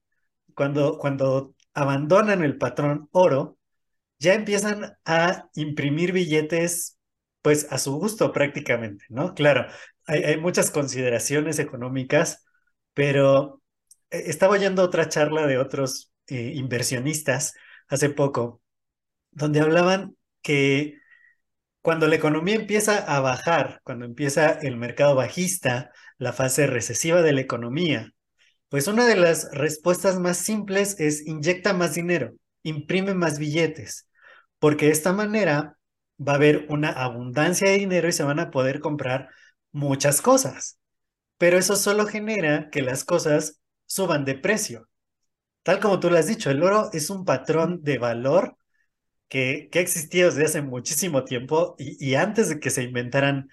cuando, 0.54 0.98
cuando 0.98 1.56
abandonan 1.74 2.44
el 2.44 2.58
patrón 2.58 3.10
oro, 3.12 3.58
ya 4.20 4.34
empiezan 4.36 4.98
a 5.06 5.50
imprimir 5.56 6.12
billetes 6.12 7.00
pues 7.42 7.68
a 7.72 7.80
su 7.80 7.94
gusto 7.96 8.32
prácticamente, 8.32 9.06
¿no? 9.10 9.34
Claro, 9.34 9.66
hay, 10.06 10.38
muchas 10.38 10.72
consideraciones 10.72 11.58
económicas, 11.60 12.46
pero 12.94 13.62
eh, 14.12 14.24
estaba 14.28 14.54
oyendo 14.54 14.84
otra 14.84 15.10
charla 15.10 15.48
de 15.48 15.58
otros 15.58 16.12
eh, 16.28 16.54
inversionistas 16.56 17.54
hace 17.88 18.10
poco, 18.10 18.62
donde 19.32 19.62
hablaban 19.62 20.16
que 20.44 21.01
cuando 21.82 22.08
la 22.08 22.16
economía 22.16 22.56
empieza 22.56 22.98
a 22.98 23.20
bajar, 23.22 23.82
cuando 23.84 24.06
empieza 24.06 24.52
el 24.52 24.78
mercado 24.78 25.16
bajista, 25.16 25.92
la 26.18 26.34
fase 26.34 26.68
recesiva 26.68 27.22
de 27.22 27.34
la 27.34 27.42
economía, 27.42 28.12
pues 28.70 28.88
una 28.88 29.06
de 29.08 29.16
las 29.16 29.52
respuestas 29.52 30.20
más 30.20 30.38
simples 30.38 31.00
es 31.00 31.26
inyecta 31.26 31.74
más 31.74 31.96
dinero, 31.96 32.34
imprime 32.64 33.14
más 33.14 33.40
billetes, 33.40 34.08
porque 34.60 34.86
de 34.88 34.92
esta 34.92 35.14
manera 35.14 35.78
va 36.20 36.34
a 36.34 36.36
haber 36.36 36.68
una 36.70 36.90
abundancia 36.90 37.70
de 37.70 37.78
dinero 37.80 38.08
y 38.08 38.12
se 38.12 38.24
van 38.24 38.40
a 38.40 38.52
poder 38.52 38.80
comprar 38.80 39.30
muchas 39.72 40.22
cosas. 40.22 40.78
Pero 41.38 41.58
eso 41.58 41.76
solo 41.76 42.06
genera 42.06 42.70
que 42.70 42.82
las 42.82 43.04
cosas 43.04 43.60
suban 43.86 44.26
de 44.26 44.36
precio. 44.36 44.88
Tal 45.64 45.80
como 45.80 46.00
tú 46.00 46.10
lo 46.10 46.18
has 46.18 46.28
dicho, 46.28 46.52
el 46.52 46.64
oro 46.64 46.90
es 46.94 47.10
un 47.10 47.26
patrón 47.26 47.84
de 47.84 47.98
valor 47.98 48.56
que, 49.32 49.70
ha 49.74 49.80
existido 49.80 50.30
desde 50.30 50.44
hace 50.46 50.62
muchísimo 50.62 51.24
tiempo 51.24 51.76
y, 51.80 52.16
antes 52.16 52.50
de 52.50 52.60
que 52.60 52.70
se 52.70 52.84
inventaran 52.84 53.50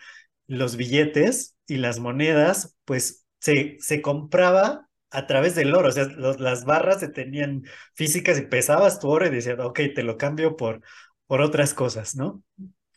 los 0.48 0.76
billetes 0.76 1.56
y 1.68 1.76
las 1.76 2.00
monedas, 2.00 2.76
pues 2.84 3.26
se, 3.38 3.76
se 3.78 4.02
compraba 4.02 4.88
a 5.10 5.26
través 5.28 5.54
del 5.54 5.74
oro, 5.74 5.88
o 5.88 5.92
sea, 5.92 6.06
las 6.06 6.64
barras 6.64 6.98
se 7.00 7.08
tenían 7.08 7.62
físicas 7.94 8.38
y 8.38 8.42
pesabas 8.42 8.98
tu 8.98 9.08
oro 9.08 9.26
y 9.26 9.30
decías, 9.30 9.58
ok, 9.60 9.80
te 9.94 10.02
lo 10.02 10.16
cambio 10.18 10.56
por, 10.56 10.82
por 11.26 11.42
otras 11.42 11.74
cosas, 11.74 12.16
¿no? 12.16 12.42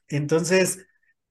Entonces, 0.08 0.88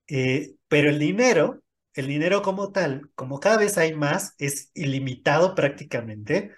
eh, 0.06 0.54
pero 0.68 0.88
el 0.90 1.00
dinero, 1.00 1.62
el 1.94 2.06
dinero 2.06 2.42
como 2.42 2.70
tal, 2.70 3.10
como 3.16 3.40
cada 3.40 3.58
vez 3.58 3.76
hay 3.76 3.92
más, 3.94 4.34
es 4.38 4.70
ilimitado 4.74 5.56
prácticamente, 5.56 6.52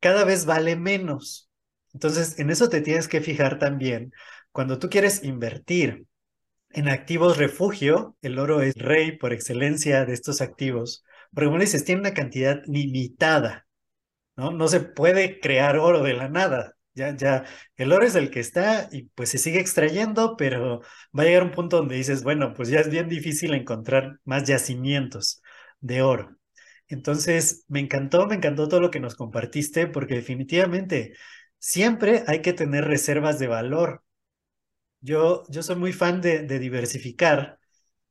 cada 0.00 0.24
vez 0.24 0.46
vale 0.46 0.76
menos. 0.76 1.50
Entonces, 1.94 2.38
en 2.38 2.50
eso 2.50 2.68
te 2.68 2.80
tienes 2.82 3.08
que 3.08 3.20
fijar 3.22 3.58
también. 3.58 4.12
Cuando 4.52 4.78
tú 4.78 4.88
quieres 4.90 5.24
invertir 5.24 6.06
en 6.70 6.88
activos 6.88 7.38
refugio, 7.38 8.16
el 8.22 8.38
oro 8.38 8.62
es 8.62 8.74
rey 8.76 9.16
por 9.18 9.32
excelencia 9.32 10.04
de 10.04 10.14
estos 10.14 10.40
activos 10.40 11.04
porque 11.34 11.46
como 11.48 11.58
dices, 11.60 11.84
tiene 11.84 12.00
una 12.00 12.14
cantidad 12.14 12.62
limitada, 12.66 13.66
¿no? 14.36 14.50
No 14.52 14.68
se 14.68 14.80
puede 14.80 15.40
crear 15.40 15.78
oro 15.78 16.02
de 16.02 16.14
la 16.14 16.28
nada. 16.28 16.74
Ya, 16.94 17.16
ya, 17.16 17.44
el 17.76 17.92
oro 17.92 18.06
es 18.06 18.14
el 18.16 18.30
que 18.30 18.40
está 18.40 18.88
y 18.92 19.04
pues 19.14 19.30
se 19.30 19.38
sigue 19.38 19.60
extrayendo, 19.60 20.36
pero 20.36 20.80
va 21.18 21.22
a 21.24 21.26
llegar 21.26 21.42
un 21.44 21.52
punto 21.52 21.78
donde 21.78 21.96
dices, 21.96 22.22
bueno, 22.22 22.54
pues 22.54 22.68
ya 22.68 22.80
es 22.80 22.90
bien 22.90 23.08
difícil 23.08 23.54
encontrar 23.54 24.20
más 24.24 24.44
yacimientos 24.44 25.42
de 25.80 26.02
oro. 26.02 26.36
Entonces, 26.88 27.64
me 27.68 27.80
encantó, 27.80 28.26
me 28.26 28.36
encantó 28.36 28.68
todo 28.68 28.80
lo 28.80 28.90
que 28.90 29.00
nos 29.00 29.16
compartiste, 29.16 29.86
porque 29.88 30.14
definitivamente 30.16 31.14
siempre 31.64 32.24
hay 32.26 32.42
que 32.42 32.52
tener 32.52 32.84
reservas 32.84 33.38
de 33.38 33.46
valor. 33.48 34.04
Yo, 35.00 35.44
yo 35.48 35.62
soy 35.62 35.76
muy 35.76 35.92
fan 35.92 36.20
de, 36.20 36.46
diversificar 36.58 37.58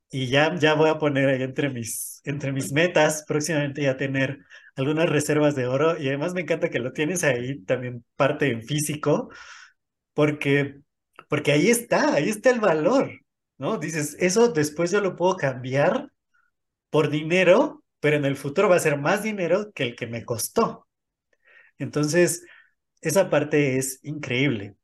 y 0.10 0.28
ya, 0.28 0.56
ya 0.56 0.76
voy 0.76 0.90
a 0.90 0.98
poner 1.00 1.30
ahí 1.30 1.44
entre 1.44 1.70
mis, 1.70 2.22
entre 2.26 2.52
mis 2.52 2.72
metas 2.72 3.24
próximamente 3.28 3.84
ya 3.84 3.98
tener 3.98 4.40
algunas 4.76 5.10
reservas 5.10 5.56
de 5.56 5.68
oro 5.68 6.00
y 6.00 6.08
además 6.08 6.34
me 6.34 6.42
encanta 6.42 6.70
que 6.70 6.80
lo 6.80 6.94
tienes 6.94 7.24
ahí 7.24 7.62
también 7.64 8.04
parte 8.16 8.52
en 8.52 8.64
físico 8.64 9.30
porque, 10.14 10.80
porque 11.30 11.52
ahí 11.52 11.70
está, 11.70 12.16
ahí 12.16 12.30
está 12.30 12.50
el 12.52 12.60
valor, 12.60 13.12
¿no? 13.58 13.78
Dices, 13.78 14.16
eso 14.20 14.50
después 14.50 14.92
yo 14.92 15.02
lo 15.02 15.16
puedo 15.16 15.38
cambiar 15.38 16.10
por 16.90 17.10
dinero, 17.10 17.84
pero 18.00 18.18
en 18.18 18.26
el 18.26 18.38
futuro 18.38 18.70
va 18.70 18.78
a 18.78 18.80
ser 18.80 18.98
más 19.00 19.24
dinero 19.24 19.72
que 19.74 19.84
el 19.84 19.96
que 19.96 20.08
me 20.08 20.26
costó. 20.26 20.88
Entonces, 21.80 22.44
esa 23.04 23.30
parte 23.30 23.78
es 23.78 24.00
increíble. 24.04 24.76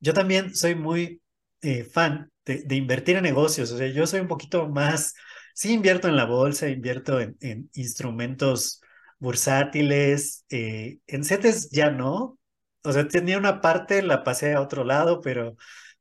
Yo 0.00 0.14
también 0.14 0.54
soy 0.54 0.74
muy 0.74 1.22
eh, 1.62 1.84
fan 1.84 2.30
de, 2.44 2.74
invertir 2.76 3.16
en 3.16 3.24
negocios. 3.24 3.72
O 3.72 3.78
sea, 3.78 3.88
yo 3.88 4.06
soy 4.06 4.20
un 4.20 4.28
poquito 4.28 4.68
más, 4.68 5.14
sí 5.54 5.72
invierto 5.72 6.08
en 6.08 6.16
la 6.16 6.26
bolsa, 6.26 6.68
invierto 6.68 7.20
en, 7.20 7.70
instrumentos 7.74 8.80
bursátiles, 9.18 10.44
eh, 10.50 10.98
en 11.06 11.24
CETES 11.24 11.70
ya 11.70 11.90
no. 11.90 12.38
O 12.82 12.92
sea, 12.92 13.08
tenía 13.08 13.38
una 13.38 13.60
parte, 13.60 14.02
la 14.02 14.24
pasé 14.24 14.54
a 14.54 14.60
otro 14.60 14.84
lado, 14.84 15.20
pero 15.20 15.56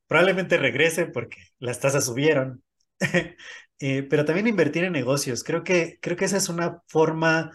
probablemente 0.08 0.58
regrese 0.58 1.06
porque 1.08 1.38
las 1.60 1.80
tasas 1.80 2.06
subieron. 2.06 2.64
Eh, 3.80 4.04
pero 4.04 4.24
también 4.24 4.48
invertir 4.48 4.86
en 4.86 4.94
negocios. 4.94 5.44
Creo 5.44 5.64
que, 5.66 6.00
creo 6.02 6.16
que 6.16 6.24
esa 6.24 6.38
es 6.38 6.48
una 6.48 6.82
forma 6.88 7.52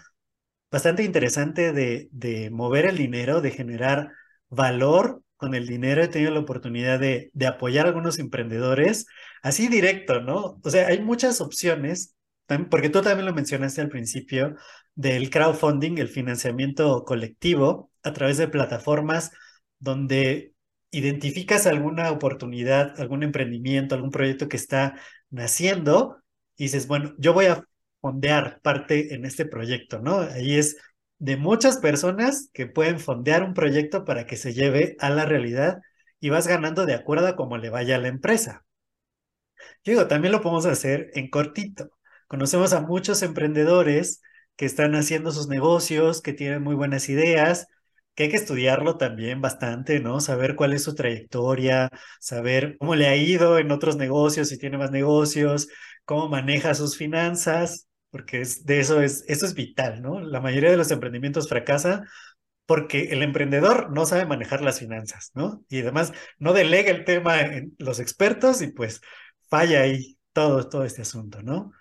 bastante 0.70 1.02
interesante 1.04 1.72
de, 1.72 2.08
de 2.12 2.50
mover 2.50 2.86
el 2.86 2.96
dinero, 2.96 3.40
de 3.40 3.50
generar 3.50 4.12
valor 4.48 5.22
con 5.40 5.54
el 5.54 5.66
dinero 5.66 6.02
he 6.02 6.08
tenido 6.08 6.32
la 6.32 6.40
oportunidad 6.40 7.00
de, 7.00 7.30
de 7.32 7.46
apoyar 7.46 7.86
a 7.86 7.88
algunos 7.88 8.18
emprendedores, 8.18 9.06
así 9.42 9.68
directo, 9.68 10.20
¿no? 10.20 10.60
O 10.62 10.70
sea, 10.70 10.88
hay 10.88 11.00
muchas 11.00 11.40
opciones, 11.40 12.14
porque 12.68 12.90
tú 12.90 13.00
también 13.00 13.24
lo 13.24 13.32
mencionaste 13.32 13.80
al 13.80 13.88
principio, 13.88 14.54
del 14.94 15.30
crowdfunding, 15.30 15.96
el 15.96 16.08
financiamiento 16.08 17.04
colectivo, 17.04 17.90
a 18.02 18.12
través 18.12 18.36
de 18.36 18.48
plataformas 18.48 19.30
donde 19.78 20.52
identificas 20.90 21.66
alguna 21.66 22.10
oportunidad, 22.10 23.00
algún 23.00 23.22
emprendimiento, 23.22 23.94
algún 23.94 24.10
proyecto 24.10 24.46
que 24.48 24.58
está 24.58 25.00
naciendo 25.30 26.18
y 26.56 26.64
dices, 26.64 26.86
bueno, 26.86 27.14
yo 27.16 27.32
voy 27.32 27.46
a 27.46 27.64
fondear 28.00 28.60
parte 28.62 29.14
en 29.14 29.24
este 29.24 29.46
proyecto, 29.46 30.00
¿no? 30.00 30.20
Ahí 30.20 30.56
es 30.56 30.76
de 31.18 31.36
muchas 31.36 31.78
personas 31.78 32.50
que 32.52 32.66
pueden 32.66 32.98
fondear 32.98 33.44
un 33.44 33.54
proyecto 33.54 34.04
para 34.04 34.26
que 34.26 34.36
se 34.36 34.54
lleve 34.54 34.96
a 35.00 35.10
la 35.10 35.26
realidad 35.26 35.80
y 36.18 36.30
vas 36.30 36.46
ganando 36.46 36.86
de 36.86 36.94
acuerdo 36.94 37.28
a 37.28 37.36
cómo 37.36 37.58
le 37.58 37.70
vaya 37.70 37.96
a 37.96 37.98
la 37.98 38.08
empresa. 38.08 38.64
Yo 39.84 39.92
digo, 39.92 40.08
también 40.08 40.32
lo 40.32 40.40
podemos 40.40 40.66
hacer 40.66 41.10
en 41.14 41.28
cortito. 41.30 41.90
Conocemos 42.26 42.72
a 42.72 42.80
muchos 42.80 43.22
emprendedores 43.22 44.22
que 44.56 44.66
están 44.66 44.94
haciendo 44.94 45.32
sus 45.32 45.48
negocios, 45.48 46.22
que 46.22 46.32
tienen 46.32 46.62
muy 46.62 46.74
buenas 46.74 47.08
ideas, 47.08 47.66
que 48.14 48.24
hay 48.24 48.30
que 48.30 48.36
estudiarlo 48.36 48.96
también 48.96 49.40
bastante, 49.40 50.00
¿no? 50.00 50.20
Saber 50.20 50.56
cuál 50.56 50.72
es 50.72 50.84
su 50.84 50.94
trayectoria, 50.94 51.90
saber 52.20 52.76
cómo 52.78 52.94
le 52.94 53.08
ha 53.08 53.16
ido 53.16 53.58
en 53.58 53.70
otros 53.72 53.96
negocios, 53.96 54.48
si 54.48 54.58
tiene 54.58 54.78
más 54.78 54.90
negocios, 54.90 55.68
cómo 56.04 56.28
maneja 56.28 56.74
sus 56.74 56.96
finanzas 56.96 57.89
porque 58.10 58.40
es, 58.40 58.64
de 58.66 58.80
eso 58.80 59.00
es, 59.02 59.24
eso 59.28 59.46
es 59.46 59.54
vital, 59.54 60.02
¿no? 60.02 60.20
La 60.20 60.40
mayoría 60.40 60.70
de 60.70 60.76
los 60.76 60.90
emprendimientos 60.90 61.48
fracasa 61.48 62.04
porque 62.66 63.10
el 63.10 63.22
emprendedor 63.22 63.90
no 63.92 64.06
sabe 64.06 64.26
manejar 64.26 64.62
las 64.62 64.78
finanzas, 64.78 65.32
¿no? 65.34 65.64
Y 65.68 65.80
además 65.80 66.12
no 66.38 66.52
delega 66.52 66.90
el 66.90 67.04
tema 67.04 67.40
en 67.40 67.74
los 67.78 68.00
expertos 68.00 68.62
y 68.62 68.68
pues 68.68 69.00
falla 69.48 69.82
ahí 69.82 70.18
todo, 70.32 70.68
todo 70.68 70.84
este 70.84 71.02
asunto, 71.02 71.42
¿no? 71.42 71.72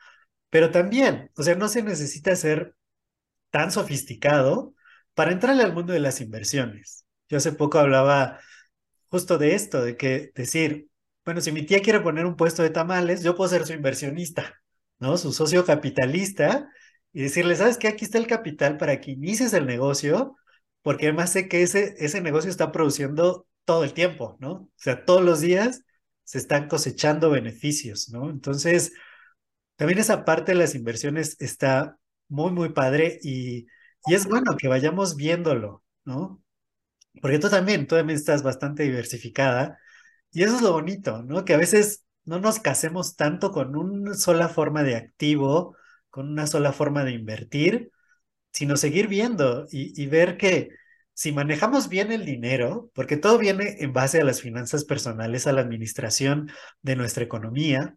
Pero 0.50 0.72
también, 0.72 1.32
o 1.38 1.44
sea, 1.44 1.56
no 1.56 1.68
se 1.70 1.84
necesita 1.84 2.36
ser 2.36 2.76
tan 3.52 3.72
sofisticado 3.72 4.76
para 5.14 5.32
entrarle 5.32 5.64
al 5.64 5.74
mundo 5.74 5.94
de 5.94 6.00
las 6.00 6.22
inversiones. 6.22 7.06
Yo 7.30 7.38
hace 7.38 7.52
poco 7.54 7.80
hablaba 7.80 8.40
justo 9.10 9.38
de 9.38 9.56
esto, 9.56 9.84
de 9.84 9.98
que 9.98 10.32
decir, 10.36 10.90
bueno, 11.26 11.42
si 11.42 11.52
mi 11.52 11.66
tía 11.66 11.82
quiere 11.82 12.00
poner 12.02 12.26
un 12.26 12.36
puesto 12.36 12.64
de 12.64 12.70
tamales, 12.72 13.24
yo 13.24 13.36
puedo 13.36 13.50
ser 13.50 13.66
su 13.66 13.74
inversionista, 13.74 14.59
¿no? 15.00 15.18
Su 15.18 15.32
socio 15.34 15.66
capitalista 15.66 16.70
y 17.14 17.24
decirle, 17.24 17.56
¿sabes 17.56 17.78
qué? 17.78 17.88
Aquí 17.88 18.06
está 18.06 18.18
el 18.18 18.28
capital 18.28 18.78
para 18.78 19.00
que 19.02 19.12
inicies 19.12 19.54
el 19.54 19.66
negocio, 19.66 20.36
porque 20.82 21.08
además 21.08 21.32
sé 21.32 21.48
que 21.48 21.64
ese, 21.64 21.96
ese 22.00 22.22
negocio 22.22 22.50
está 22.50 22.72
produciendo 22.72 23.48
todo 23.66 23.84
el 23.84 23.94
tiempo, 23.94 24.38
¿no? 24.40 24.52
O 24.54 24.70
sea, 24.78 25.06
todos 25.06 25.24
los 25.24 25.42
días 25.42 25.84
se 26.24 26.38
están 26.38 26.68
cosechando 26.68 27.30
beneficios, 27.30 28.10
¿no? 28.10 28.30
Entonces, 28.30 28.94
también 29.76 30.00
esa 30.00 30.26
parte 30.26 30.52
de 30.54 30.58
las 30.60 30.76
inversiones 30.76 31.38
está 31.40 31.98
muy, 32.28 32.52
muy 32.52 32.70
padre 32.70 33.20
y, 33.24 33.68
y 34.06 34.14
es 34.14 34.28
bueno 34.28 34.58
que 34.58 34.68
vayamos 34.68 35.16
viéndolo, 35.16 35.84
¿no? 36.06 36.44
Porque 37.22 37.40
tú 37.40 37.50
también, 37.50 37.88
tú 37.88 37.96
también 37.96 38.18
estás 38.18 38.44
bastante 38.44 38.84
diversificada 38.84 39.80
y 40.32 40.44
eso 40.44 40.56
es 40.58 40.62
lo 40.62 40.74
bonito, 40.74 41.24
¿no? 41.24 41.46
Que 41.46 41.54
a 41.54 41.58
veces 41.58 42.06
no 42.30 42.40
nos 42.40 42.60
casemos 42.60 43.16
tanto 43.16 43.52
con 43.52 43.76
una 43.76 44.14
sola 44.14 44.50
forma 44.50 44.84
de 44.84 44.96
activo, 44.96 45.76
con 46.12 46.30
una 46.30 46.46
sola 46.48 46.72
forma 46.74 47.04
de 47.04 47.14
invertir, 47.14 47.92
sino 48.52 48.78
seguir 48.78 49.08
viendo 49.08 49.66
y, 49.72 50.06
ver 50.08 50.38
que 50.38 50.70
si 51.14 51.32
manejamos 51.32 51.90
bien 51.90 52.12
el 52.12 52.26
dinero, 52.26 52.92
porque 52.94 53.18
todo 53.18 53.40
viene 53.40 53.78
en 53.80 53.94
base 53.94 54.22
a 54.22 54.24
las 54.24 54.42
finanzas 54.42 54.86
personales, 54.86 55.48
a 55.48 55.54
la 55.54 55.62
administración 55.62 56.52
de 56.84 56.96
nuestra 56.96 57.24
economía, 57.24 57.96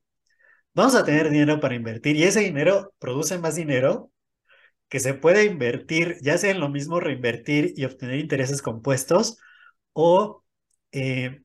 vamos 0.74 0.94
a 0.94 1.04
tener 1.04 1.30
dinero 1.30 1.60
para 1.60 1.74
invertir 1.74 2.16
y 2.16 2.24
ese 2.24 2.40
dinero 2.40 2.94
produce 2.98 3.38
más 3.38 3.54
dinero 3.56 4.10
que 4.88 5.00
se 5.00 5.14
puede 5.14 5.44
invertir, 5.44 6.18
ya 6.22 6.38
sea 6.38 6.52
en 6.52 6.60
lo 6.60 6.68
mismo 6.70 7.00
reinvertir 7.00 7.74
y 7.76 7.84
obtener 7.84 8.18
intereses 8.18 8.62
compuestos 8.62 9.38
o 9.92 10.44
eh, 10.92 11.42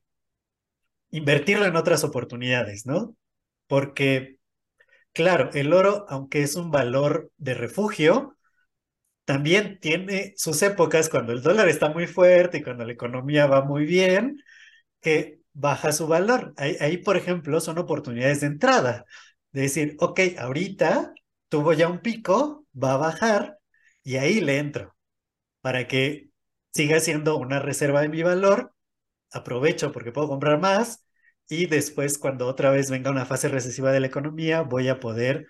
invertirlo 1.10 1.66
en 1.66 1.76
otras 1.76 2.04
oportunidades, 2.04 2.86
¿no? 2.86 3.16
Porque, 3.66 4.38
claro, 5.12 5.50
el 5.54 5.72
oro, 5.72 6.06
aunque 6.08 6.42
es 6.42 6.56
un 6.56 6.70
valor 6.70 7.30
de 7.38 7.54
refugio, 7.54 8.36
también 9.24 9.78
tiene 9.80 10.34
sus 10.36 10.62
épocas 10.62 11.08
cuando 11.10 11.32
el 11.32 11.42
dólar 11.42 11.68
está 11.68 11.90
muy 11.90 12.06
fuerte 12.06 12.58
y 12.58 12.62
cuando 12.62 12.84
la 12.84 12.92
economía 12.92 13.46
va 13.46 13.62
muy 13.64 13.84
bien, 13.86 14.40
que 15.00 15.40
baja 15.52 15.92
su 15.92 16.08
valor. 16.08 16.54
Ahí, 16.56 16.76
ahí 16.80 16.98
por 16.98 17.16
ejemplo, 17.16 17.60
son 17.60 17.78
oportunidades 17.78 18.40
de 18.40 18.48
entrada. 18.48 19.06
De 19.52 19.62
decir, 19.62 19.96
ok, 20.00 20.20
ahorita 20.38 21.14
tuvo 21.48 21.72
ya 21.74 21.88
un 21.88 22.00
pico, 22.00 22.66
va 22.74 22.94
a 22.94 22.96
bajar 22.98 23.58
y 24.02 24.16
ahí 24.16 24.40
le 24.40 24.58
entro 24.58 24.96
para 25.60 25.88
que 25.88 26.30
siga 26.72 27.00
siendo 27.00 27.36
una 27.38 27.58
reserva 27.60 28.02
de 28.02 28.08
mi 28.08 28.22
valor. 28.22 28.74
Aprovecho 29.32 29.92
porque 29.92 30.12
puedo 30.12 30.28
comprar 30.28 30.60
más 30.60 31.04
y 31.48 31.66
después 31.66 32.18
cuando 32.18 32.46
otra 32.46 32.70
vez 32.70 32.90
venga 32.90 33.10
una 33.10 33.26
fase 33.26 33.48
recesiva 33.48 33.92
de 33.92 34.00
la 34.00 34.06
economía 34.06 34.62
voy 34.62 34.88
a 34.88 35.00
poder 35.00 35.46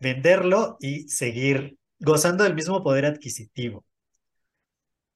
venderlo 0.00 0.76
y 0.80 1.08
seguir 1.08 1.78
gozando 1.98 2.44
del 2.44 2.54
mismo 2.54 2.82
poder 2.82 3.06
adquisitivo. 3.06 3.84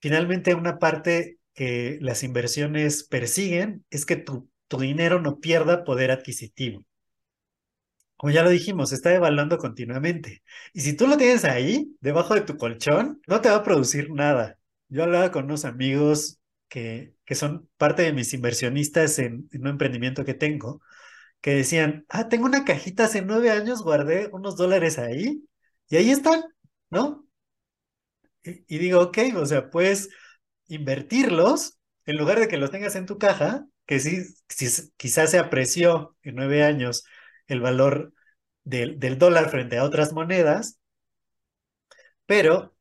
Finalmente, 0.00 0.54
una 0.54 0.78
parte 0.78 1.38
que 1.54 1.98
las 2.00 2.22
inversiones 2.22 3.04
persiguen 3.04 3.84
es 3.90 4.06
que 4.06 4.16
tu, 4.16 4.50
tu 4.68 4.78
dinero 4.78 5.20
no 5.20 5.40
pierda 5.40 5.84
poder 5.84 6.10
adquisitivo 6.10 6.84
como 8.16 8.32
ya 8.32 8.42
lo 8.42 8.50
dijimos, 8.50 8.92
está 8.92 9.08
devaluando 9.10 9.56
continuamente. 9.56 10.42
Y 10.74 10.82
si 10.82 10.94
tú 10.94 11.06
lo 11.06 11.16
tienes 11.16 11.44
ahí, 11.46 11.96
debajo 12.00 12.34
de 12.34 12.42
tu 12.42 12.58
colchón, 12.58 13.22
no 13.26 13.40
te 13.40 13.48
va 13.48 13.56
a 13.56 13.62
producir 13.62 14.10
nada. 14.12 14.58
Yo 14.88 15.04
hablaba 15.04 15.32
con 15.32 15.46
unos 15.46 15.64
amigos 15.64 16.38
que, 16.70 17.14
son 17.34 17.68
parte 17.76 18.02
de 18.02 18.12
mis 18.14 18.32
inversionistas 18.34 19.18
en, 19.18 19.48
un 19.52 19.66
emprendimiento 19.68 20.24
que 20.24 20.34
tengo, 20.34 20.82
que 21.42 21.54
decían, 21.56 22.06
ah, 22.08 22.28
tengo 22.28 22.46
una 22.46 22.64
cajita 22.64 23.04
hace 23.04 23.22
nueve 23.22 23.50
años, 23.50 23.82
guardé 23.82 24.30
unos 24.32 24.56
dólares 24.56 24.98
ahí 24.98 25.44
y 25.88 25.96
ahí 25.96 26.10
están, 26.10 26.42
¿no? 26.90 27.26
Y, 28.42 28.78
digo, 28.78 29.00
ok, 29.02 29.18
o 29.36 29.46
sea, 29.46 29.70
puedes 29.70 30.08
invertirlos 30.68 31.78
en 32.06 32.16
lugar 32.16 32.40
de 32.40 32.48
que 32.48 32.56
los 32.56 32.70
tengas 32.70 32.96
en 32.96 33.06
tu 33.06 33.18
caja, 33.18 33.66
que 33.86 34.00
sí, 34.00 34.24
quizás 34.96 35.30
se 35.30 35.38
apreció 35.38 36.16
en 36.22 36.36
nueve 36.36 36.64
años 36.64 37.04
el 37.48 37.60
valor 37.60 38.14
del 38.64 39.18
dólar 39.18 39.50
frente 39.50 39.78
a 39.78 39.84
otras 39.84 40.12
monedas, 40.12 40.78
pero 42.26 42.74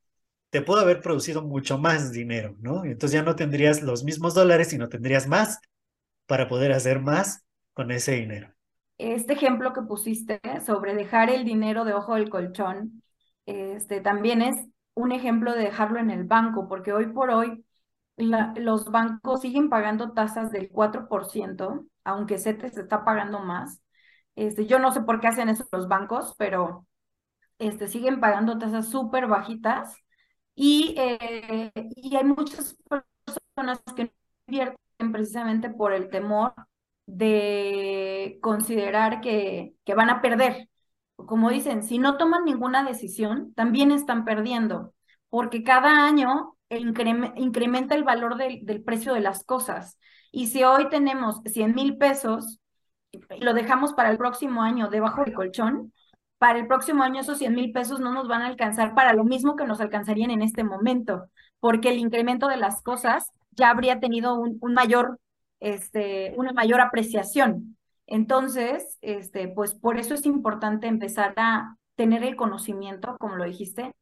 te 0.49 0.61
pudo 0.61 0.79
haber 0.79 1.01
producido 1.01 1.43
mucho 1.43 1.77
más 1.77 2.11
dinero, 2.11 2.55
¿no? 2.59 2.83
Entonces 2.83 3.11
ya 3.11 3.23
no 3.23 3.35
tendrías 3.35 3.81
los 3.81 4.03
mismos 4.03 4.33
dólares, 4.33 4.69
sino 4.69 4.89
tendrías 4.89 5.27
más 5.27 5.59
para 6.25 6.47
poder 6.47 6.71
hacer 6.71 7.01
más 7.01 7.45
con 7.73 7.91
ese 7.91 8.13
dinero. 8.13 8.53
Este 8.97 9.33
ejemplo 9.33 9.73
que 9.73 9.81
pusiste 9.81 10.41
sobre 10.65 10.95
dejar 10.95 11.29
el 11.29 11.45
dinero 11.45 11.85
debajo 11.85 12.15
del 12.15 12.29
colchón, 12.29 13.03
este, 13.45 14.01
también 14.01 14.41
es 14.41 14.57
un 14.93 15.11
ejemplo 15.11 15.53
de 15.53 15.63
dejarlo 15.63 15.99
en 15.99 16.09
el 16.11 16.25
banco, 16.25 16.67
porque 16.67 16.91
hoy 16.93 17.07
por 17.07 17.29
hoy 17.29 17.63
los 18.17 18.91
bancos 18.91 19.41
siguen 19.41 19.69
pagando 19.69 20.11
tasas 20.11 20.51
del 20.51 20.69
4%, 20.69 21.85
aunque 22.03 22.37
CETES 22.37 22.77
está 22.77 23.05
pagando 23.05 23.39
más. 23.39 23.81
Este, 24.35 24.65
yo 24.65 24.79
no 24.79 24.91
sé 24.91 25.01
por 25.01 25.19
qué 25.19 25.27
hacen 25.27 25.47
eso 25.49 25.65
los 25.71 25.87
bancos, 25.87 26.35
pero 26.37 26.85
este, 27.59 27.87
siguen 27.87 28.19
pagando 28.19 28.57
tasas 28.57 28.89
súper 28.89 29.27
bajitas 29.27 29.95
y, 30.61 30.93
eh, 30.97 31.71
y 31.95 32.15
hay 32.17 32.23
muchas 32.25 32.75
personas 33.55 33.79
que 33.95 34.11
invierten 34.47 35.11
precisamente 35.13 35.69
por 35.69 35.93
el 35.93 36.09
temor 36.09 36.53
de 37.05 38.39
considerar 38.41 39.21
que, 39.21 39.75
que 39.85 39.93
van 39.95 40.09
a 40.09 40.21
perder. 40.21 40.67
Como 41.15 41.49
dicen, 41.49 41.81
si 41.83 41.97
no 41.97 42.17
toman 42.17 42.43
ninguna 42.43 42.83
decisión, 42.83 43.53
también 43.53 43.91
están 43.91 44.25
perdiendo, 44.25 44.93
porque 45.29 45.63
cada 45.63 46.05
año 46.05 46.55
incrementa 46.69 47.95
el 47.95 48.03
valor 48.03 48.35
del, 48.35 48.65
del 48.65 48.83
precio 48.83 49.13
de 49.13 49.21
las 49.21 49.45
cosas. 49.45 49.97
Y 50.31 50.47
si 50.47 50.65
hoy 50.65 50.89
tenemos 50.89 51.41
100 51.45 51.73
mil 51.73 51.97
pesos 51.97 52.59
lo 53.39 53.53
dejamos 53.53 53.93
para 53.93 54.11
el 54.11 54.17
próximo 54.17 54.61
año 54.61 54.89
debajo 54.89 55.23
del 55.23 55.33
colchón, 55.33 55.93
para 56.39 56.57
el 56.57 56.67
próximo 56.67 57.03
año 57.03 57.21
esos 57.21 57.37
100 57.37 57.53
mil 57.53 57.71
pesos 57.71 57.99
no 57.99 58.11
nos 58.11 58.27
van 58.27 58.41
a 58.41 58.47
alcanzar 58.47 58.95
para 58.95 59.13
lo 59.13 59.23
mismo 59.23 59.55
que 59.55 59.65
nos 59.65 59.81
alcanzarían 59.81 60.31
en 60.31 60.41
este 60.41 60.63
momento, 60.63 61.29
porque 61.59 61.89
el 61.89 61.99
incremento 61.99 62.47
de 62.47 62.57
las 62.57 62.81
cosas 62.81 63.31
ya 63.51 63.69
habría 63.69 63.99
tenido 63.99 64.35
un, 64.39 64.57
un 64.61 64.73
mayor, 64.73 65.19
este, 65.59 66.33
una 66.37 66.53
mayor 66.53 66.81
apreciación. 66.81 67.77
Entonces, 68.07 68.97
este, 69.01 69.49
pues 69.49 69.75
por 69.75 69.99
eso 69.99 70.15
es 70.15 70.25
importante 70.25 70.87
empezar 70.87 71.33
a 71.37 71.75
tener 71.95 72.23
el 72.23 72.35
conocimiento, 72.35 73.17
como 73.19 73.35
lo 73.35 73.43
dijiste, 73.43 73.93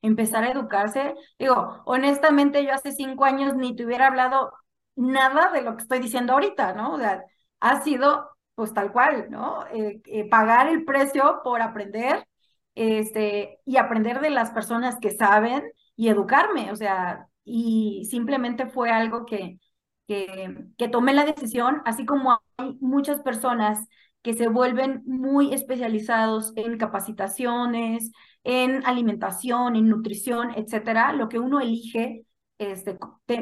empezar 0.00 0.44
a 0.44 0.50
educarse. 0.50 1.14
Digo, 1.38 1.82
honestamente, 1.84 2.64
yo 2.64 2.72
hace 2.72 2.92
cinco 2.92 3.24
años 3.24 3.54
ni 3.54 3.76
te 3.76 3.84
hubiera 3.84 4.08
hablado 4.08 4.52
nada 4.96 5.52
de 5.52 5.62
lo 5.62 5.76
que 5.76 5.82
estoy 5.82 6.00
diciendo 6.00 6.32
ahorita, 6.32 6.72
¿no? 6.74 6.94
O 6.94 6.98
sea, 6.98 7.22
ha 7.60 7.82
sido 7.82 8.30
pues 8.54 8.72
tal 8.74 8.92
cual, 8.92 9.28
¿no? 9.30 9.66
Eh, 9.68 10.00
eh, 10.06 10.28
pagar 10.28 10.68
el 10.68 10.84
precio 10.84 11.40
por 11.44 11.62
aprender 11.62 12.26
este, 12.74 13.58
y 13.64 13.76
aprender 13.76 14.20
de 14.20 14.30
las 14.30 14.50
personas 14.50 14.96
que 15.00 15.10
saben 15.10 15.64
y 15.96 16.08
educarme, 16.08 16.70
o 16.72 16.76
sea, 16.76 17.28
y 17.44 18.06
simplemente 18.10 18.66
fue 18.66 18.90
algo 18.90 19.26
que, 19.26 19.58
que, 20.06 20.56
que 20.78 20.88
tomé 20.88 21.14
la 21.14 21.24
decisión, 21.24 21.82
así 21.84 22.06
como 22.06 22.40
hay 22.56 22.76
muchas 22.80 23.20
personas 23.22 23.86
que 24.22 24.34
se 24.34 24.48
vuelven 24.48 25.02
muy 25.04 25.52
especializados 25.52 26.52
en 26.56 26.78
capacitaciones, 26.78 28.12
en 28.44 28.84
alimentación, 28.86 29.76
en 29.76 29.88
nutrición, 29.88 30.52
etcétera, 30.56 31.12
lo 31.12 31.28
que 31.28 31.38
uno 31.38 31.60
elige 31.60 32.24
este, 32.58 32.98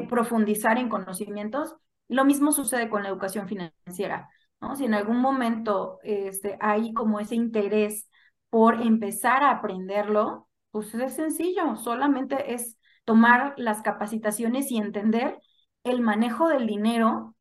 profundizar 0.09 0.77
en 0.77 0.89
conocimientos, 0.89 1.75
lo 2.07 2.25
mismo 2.25 2.51
sucede 2.51 2.89
con 2.89 3.03
la 3.03 3.09
educación 3.09 3.47
financiera. 3.47 4.29
Si 4.75 4.85
en 4.85 4.93
algún 4.93 5.17
momento 5.17 5.99
este, 6.03 6.57
hay 6.61 6.93
como 6.93 7.19
ese 7.19 7.35
interés 7.35 8.09
por 8.49 8.81
empezar 8.81 9.43
a 9.43 9.51
aprenderlo, 9.51 10.47
pues 10.71 10.93
es 10.93 11.15
sencillo, 11.15 11.75
solamente 11.77 12.53
es 12.53 12.77
tomar 13.03 13.53
las 13.57 13.81
capacitaciones 13.81 14.71
y 14.71 14.77
entender 14.77 15.39
el 15.83 16.01
manejo 16.01 16.47
del 16.47 16.67
dinero 16.67 17.35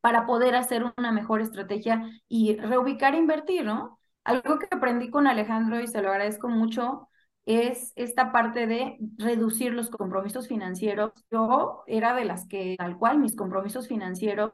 para 0.00 0.26
poder 0.26 0.54
hacer 0.56 0.84
una 0.96 1.12
mejor 1.12 1.40
estrategia 1.40 2.10
y 2.28 2.56
reubicar 2.56 3.14
e 3.14 3.18
invertir, 3.18 3.64
¿no? 3.64 3.98
Algo 4.24 4.58
que 4.58 4.68
aprendí 4.70 5.10
con 5.10 5.26
Alejandro 5.26 5.80
y 5.80 5.86
se 5.86 6.02
lo 6.02 6.10
agradezco 6.10 6.48
mucho 6.48 7.08
es 7.46 7.92
esta 7.94 8.32
parte 8.32 8.66
de 8.66 8.96
reducir 9.18 9.72
los 9.72 9.90
compromisos 9.90 10.48
financieros. 10.48 11.12
Yo 11.30 11.84
era 11.86 12.14
de 12.14 12.24
las 12.24 12.46
que, 12.46 12.74
tal 12.78 12.96
cual, 12.98 13.18
mis 13.18 13.36
compromisos 13.36 13.86
financieros 13.86 14.52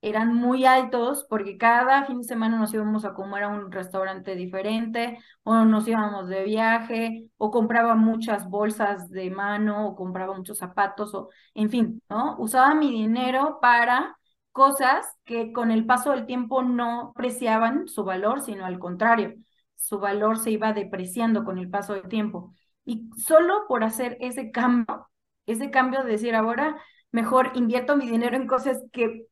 eran 0.00 0.34
muy 0.34 0.64
altos 0.64 1.26
porque 1.28 1.58
cada 1.58 2.04
fin 2.04 2.18
de 2.18 2.24
semana 2.24 2.58
nos 2.58 2.72
íbamos 2.72 3.04
a 3.04 3.14
comer 3.14 3.44
a 3.44 3.48
un 3.48 3.72
restaurante 3.72 4.34
diferente 4.36 5.18
o 5.42 5.64
nos 5.64 5.88
íbamos 5.88 6.28
de 6.28 6.44
viaje 6.44 7.30
o 7.36 7.50
compraba 7.50 7.94
muchas 7.96 8.48
bolsas 8.48 9.10
de 9.10 9.30
mano 9.30 9.88
o 9.88 9.96
compraba 9.96 10.36
muchos 10.36 10.58
zapatos 10.58 11.14
o 11.14 11.30
en 11.54 11.70
fin, 11.70 12.02
¿no? 12.08 12.36
Usaba 12.38 12.74
mi 12.74 12.90
dinero 12.90 13.58
para 13.60 14.16
cosas 14.52 15.06
que 15.24 15.52
con 15.52 15.70
el 15.70 15.86
paso 15.86 16.12
del 16.12 16.26
tiempo 16.26 16.62
no 16.62 17.10
apreciaban 17.10 17.88
su 17.88 18.04
valor, 18.04 18.40
sino 18.40 18.66
al 18.66 18.78
contrario, 18.78 19.34
su 19.74 19.98
valor 19.98 20.38
se 20.38 20.50
iba 20.50 20.72
depreciando 20.72 21.44
con 21.44 21.58
el 21.58 21.70
paso 21.70 21.94
del 21.94 22.08
tiempo. 22.08 22.54
Y 22.84 23.08
solo 23.16 23.66
por 23.68 23.84
hacer 23.84 24.16
ese 24.20 24.50
cambio, 24.50 25.08
ese 25.46 25.70
cambio 25.70 26.02
de 26.02 26.12
decir 26.12 26.34
ahora 26.34 26.76
mejor 27.12 27.52
invierto 27.54 27.96
mi 27.96 28.08
dinero 28.08 28.36
en 28.36 28.46
cosas 28.46 28.82
que 28.92 29.26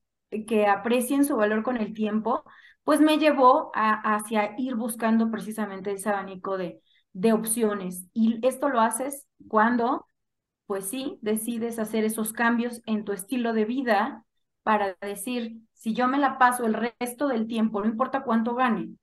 que 0.44 0.66
aprecien 0.66 1.24
su 1.24 1.36
valor 1.36 1.62
con 1.62 1.76
el 1.76 1.94
tiempo, 1.94 2.44
pues 2.84 3.00
me 3.00 3.18
llevó 3.18 3.70
a, 3.74 4.14
hacia 4.14 4.54
ir 4.58 4.74
buscando 4.76 5.30
precisamente 5.30 5.92
ese 5.92 6.08
abanico 6.10 6.56
de, 6.58 6.80
de 7.12 7.32
opciones. 7.32 8.06
Y 8.12 8.38
esto 8.46 8.68
lo 8.68 8.80
haces 8.80 9.26
cuando, 9.48 10.06
pues 10.66 10.86
sí, 10.88 11.18
decides 11.22 11.78
hacer 11.78 12.04
esos 12.04 12.32
cambios 12.32 12.82
en 12.86 13.04
tu 13.04 13.12
estilo 13.12 13.52
de 13.52 13.64
vida 13.64 14.24
para 14.62 14.96
decir, 15.00 15.60
si 15.74 15.94
yo 15.94 16.08
me 16.08 16.18
la 16.18 16.38
paso 16.38 16.66
el 16.66 16.74
resto 17.00 17.28
del 17.28 17.46
tiempo, 17.46 17.80
no 17.80 17.86
importa 17.86 18.24
cuánto 18.24 18.54
gane, 18.54 18.96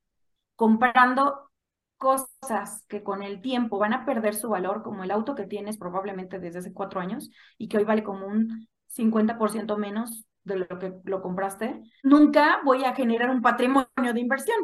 comprando 0.56 1.50
cosas 1.98 2.86
que 2.88 3.04
con 3.04 3.24
el 3.24 3.42
tiempo 3.42 3.78
van 3.80 3.94
a 3.94 4.06
perder 4.06 4.36
su 4.36 4.50
valor, 4.50 4.84
como 4.84 5.04
el 5.04 5.12
auto 5.12 5.36
que 5.36 5.46
tienes 5.48 5.78
probablemente 5.78 6.40
desde 6.40 6.60
hace 6.60 6.74
cuatro 6.74 7.00
años 7.00 7.30
y 7.58 7.68
que 7.70 7.78
hoy 7.78 7.86
vale 7.86 8.04
como 8.04 8.28
un 8.28 8.68
50% 8.88 9.78
menos 9.78 10.26
de 10.44 10.58
lo 10.58 10.80
que 10.80 10.94
lo 11.06 11.22
compraste, 11.22 11.82
nunca 12.04 12.62
voy 12.64 12.84
a 12.86 12.96
generar 12.96 13.30
un 13.30 13.42
patrimonio 13.42 13.88
de 14.14 14.20
inversión, 14.20 14.58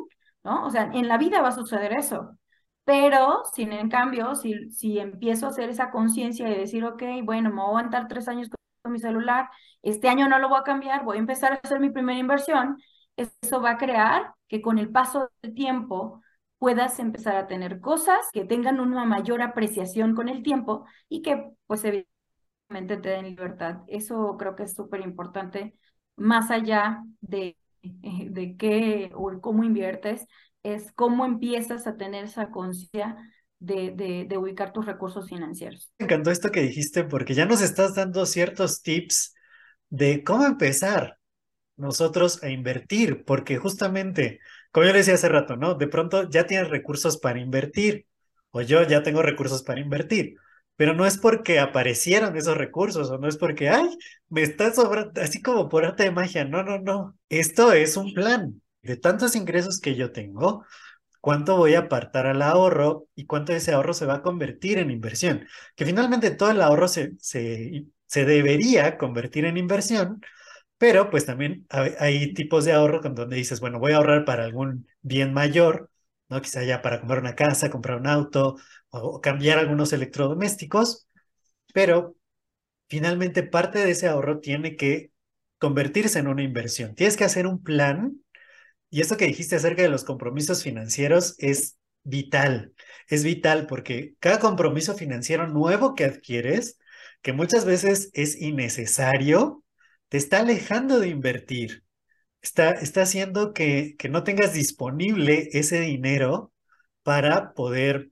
¿no? 0.43 0.65
O 0.65 0.69
sea, 0.69 0.89
en 0.93 1.07
la 1.07 1.17
vida 1.17 1.41
va 1.41 1.49
a 1.49 1.51
suceder 1.53 1.93
eso. 1.93 2.37
Pero, 2.83 3.43
sin 3.53 3.71
en 3.71 3.89
cambio, 3.89 4.35
si, 4.35 4.71
si 4.71 4.99
empiezo 4.99 5.45
a 5.45 5.49
hacer 5.49 5.69
esa 5.69 5.91
conciencia 5.91 6.47
de 6.47 6.57
decir, 6.57 6.83
ok, 6.85 7.03
bueno, 7.23 7.49
me 7.49 7.57
voy 7.57 7.65
a 7.65 7.67
aguantar 7.67 8.07
tres 8.07 8.27
años 8.27 8.49
con 8.81 8.91
mi 8.91 8.99
celular, 8.99 9.49
este 9.83 10.09
año 10.09 10.27
no 10.27 10.39
lo 10.39 10.49
voy 10.49 10.59
a 10.59 10.63
cambiar, 10.63 11.03
voy 11.03 11.17
a 11.17 11.19
empezar 11.19 11.53
a 11.53 11.59
hacer 11.63 11.79
mi 11.79 11.91
primera 11.91 12.19
inversión, 12.19 12.77
eso 13.15 13.61
va 13.61 13.71
a 13.71 13.77
crear 13.77 14.33
que 14.47 14.61
con 14.61 14.79
el 14.79 14.89
paso 14.91 15.29
del 15.41 15.53
tiempo 15.53 16.21
puedas 16.57 16.99
empezar 16.99 17.35
a 17.37 17.47
tener 17.47 17.79
cosas 17.79 18.27
que 18.33 18.45
tengan 18.45 18.79
una 18.79 19.05
mayor 19.05 19.41
apreciación 19.41 20.15
con 20.15 20.27
el 20.29 20.43
tiempo 20.43 20.85
y 21.09 21.21
que, 21.21 21.51
pues, 21.67 21.83
evidentemente, 21.85 22.18
te 22.69 22.97
den 22.97 23.25
libertad. 23.25 23.77
Eso 23.87 24.35
creo 24.37 24.55
que 24.55 24.63
es 24.63 24.73
súper 24.73 25.01
importante, 25.01 25.73
más 26.15 26.51
allá 26.51 27.03
de, 27.21 27.57
eh, 27.81 28.27
de 28.29 28.55
qué 28.57 29.11
o 29.13 29.41
cómo 29.41 29.63
inviertes, 29.63 30.25
es 30.63 30.91
cómo 30.93 31.25
empiezas 31.25 31.87
a 31.87 31.97
tener 31.97 32.25
esa 32.25 32.51
conciencia 32.51 33.17
de, 33.59 33.91
de, 33.91 34.25
de, 34.27 34.37
ubicar 34.37 34.71
tus 34.71 34.85
recursos 34.85 35.27
financieros. 35.27 35.91
Me 35.99 36.05
encantó 36.05 36.31
esto 36.31 36.49
que 36.51 36.61
dijiste 36.61 37.03
porque 37.03 37.33
ya 37.33 37.45
nos 37.45 37.61
estás 37.61 37.95
dando 37.95 38.25
ciertos 38.25 38.81
tips 38.81 39.33
de 39.89 40.23
cómo 40.23 40.45
empezar 40.45 41.17
nosotros 41.75 42.43
a 42.43 42.49
invertir, 42.49 43.25
porque 43.25 43.57
justamente, 43.57 44.39
como 44.71 44.85
yo 44.85 44.91
le 44.91 44.99
decía 44.99 45.15
hace 45.15 45.29
rato, 45.29 45.55
¿no? 45.55 45.75
De 45.75 45.87
pronto 45.87 46.29
ya 46.29 46.45
tienes 46.45 46.69
recursos 46.69 47.17
para 47.17 47.39
invertir 47.39 48.05
o 48.51 48.61
yo 48.61 48.83
ya 48.83 49.01
tengo 49.03 49.21
recursos 49.21 49.63
para 49.63 49.79
invertir 49.79 50.35
pero 50.79 50.93
no 50.93 51.05
es 51.05 51.17
porque 51.17 51.59
aparecieron 51.59 52.37
esos 52.37 52.55
recursos 52.55 53.11
o 53.11 53.17
no 53.17 53.27
es 53.27 53.35
porque, 53.35 53.67
ay, 53.67 53.89
me 54.29 54.43
está 54.43 54.73
sobrando, 54.73 55.19
así 55.21 55.41
como 55.41 55.67
por 55.67 55.83
arte 55.83 56.03
de 56.03 56.11
magia. 56.11 56.45
No, 56.45 56.63
no, 56.63 56.79
no. 56.79 57.17
Esto 57.27 57.73
es 57.73 57.97
un 57.97 58.13
plan 58.13 58.61
de 58.81 58.95
tantos 58.95 59.35
ingresos 59.35 59.81
que 59.81 59.95
yo 59.95 60.13
tengo, 60.13 60.63
cuánto 61.19 61.57
voy 61.57 61.73
a 61.75 61.79
apartar 61.79 62.27
al 62.27 62.41
ahorro 62.41 63.07
y 63.13 63.25
cuánto 63.25 63.51
de 63.51 63.57
ese 63.57 63.73
ahorro 63.73 63.93
se 63.93 64.05
va 64.05 64.15
a 64.15 64.21
convertir 64.21 64.77
en 64.77 64.89
inversión. 64.89 65.45
Que 65.75 65.85
finalmente 65.85 66.31
todo 66.31 66.51
el 66.51 66.61
ahorro 66.61 66.87
se, 66.87 67.11
se, 67.19 67.85
se 68.05 68.23
debería 68.23 68.97
convertir 68.97 69.43
en 69.43 69.57
inversión, 69.57 70.21
pero 70.77 71.09
pues 71.09 71.25
también 71.25 71.67
hay, 71.69 72.33
tipos 72.33 72.63
de 72.63 72.71
ahorro 72.71 73.01
con 73.01 73.15
donde 73.15 73.35
dices, 73.35 73.59
bueno, 73.59 73.79
voy 73.79 73.91
a 73.91 73.97
ahorrar 73.97 74.23
para 74.23 74.45
algún 74.45 74.87
bien 75.01 75.33
mayor, 75.33 75.89
¿no? 76.29 76.41
Quizá 76.41 76.63
ya 76.63 76.81
para 76.81 76.99
comprar 76.99 77.19
una 77.19 77.35
casa, 77.35 77.69
comprar 77.69 77.97
un 77.99 78.07
auto 78.07 78.57
o 78.89 79.21
cambiar 79.21 79.59
algunos 79.59 79.93
electrodomésticos, 79.93 81.07
pero 81.73 82.15
finalmente 82.89 83.43
parte 83.43 83.79
de 83.79 83.91
ese 83.91 84.07
ahorro 84.07 84.39
tiene 84.39 84.75
que 84.75 85.11
convertirse 85.59 86.19
en 86.19 86.27
una 86.27 86.43
inversión. 86.43 86.95
Tienes 86.95 87.17
que 87.17 87.25
hacer 87.25 87.47
un 87.47 87.63
plan 87.63 88.21
y 88.89 89.01
esto 89.01 89.17
que 89.17 89.25
dijiste 89.25 89.55
acerca 89.55 89.81
de 89.83 89.89
los 89.89 90.03
compromisos 90.03 90.63
financieros 90.63 91.35
es 91.37 91.77
vital. 92.03 92.73
Es 93.07 93.23
vital 93.23 93.67
porque 93.67 94.15
cada 94.19 94.39
compromiso 94.39 94.95
financiero 94.95 95.47
nuevo 95.47 95.95
que 95.95 96.05
adquieres, 96.05 96.79
que 97.21 97.33
muchas 97.33 97.65
veces 97.65 98.09
es 98.13 98.39
innecesario, 98.41 99.63
te 100.09 100.17
está 100.17 100.39
alejando 100.39 100.99
de 100.99 101.09
invertir. 101.09 101.83
Está, 102.41 102.71
está 102.71 103.01
haciendo 103.03 103.53
que, 103.53 103.95
que 103.97 104.09
no 104.09 104.23
tengas 104.23 104.53
disponible 104.53 105.49
ese 105.53 105.81
dinero 105.81 106.53
para 107.03 107.53
poder 107.53 108.11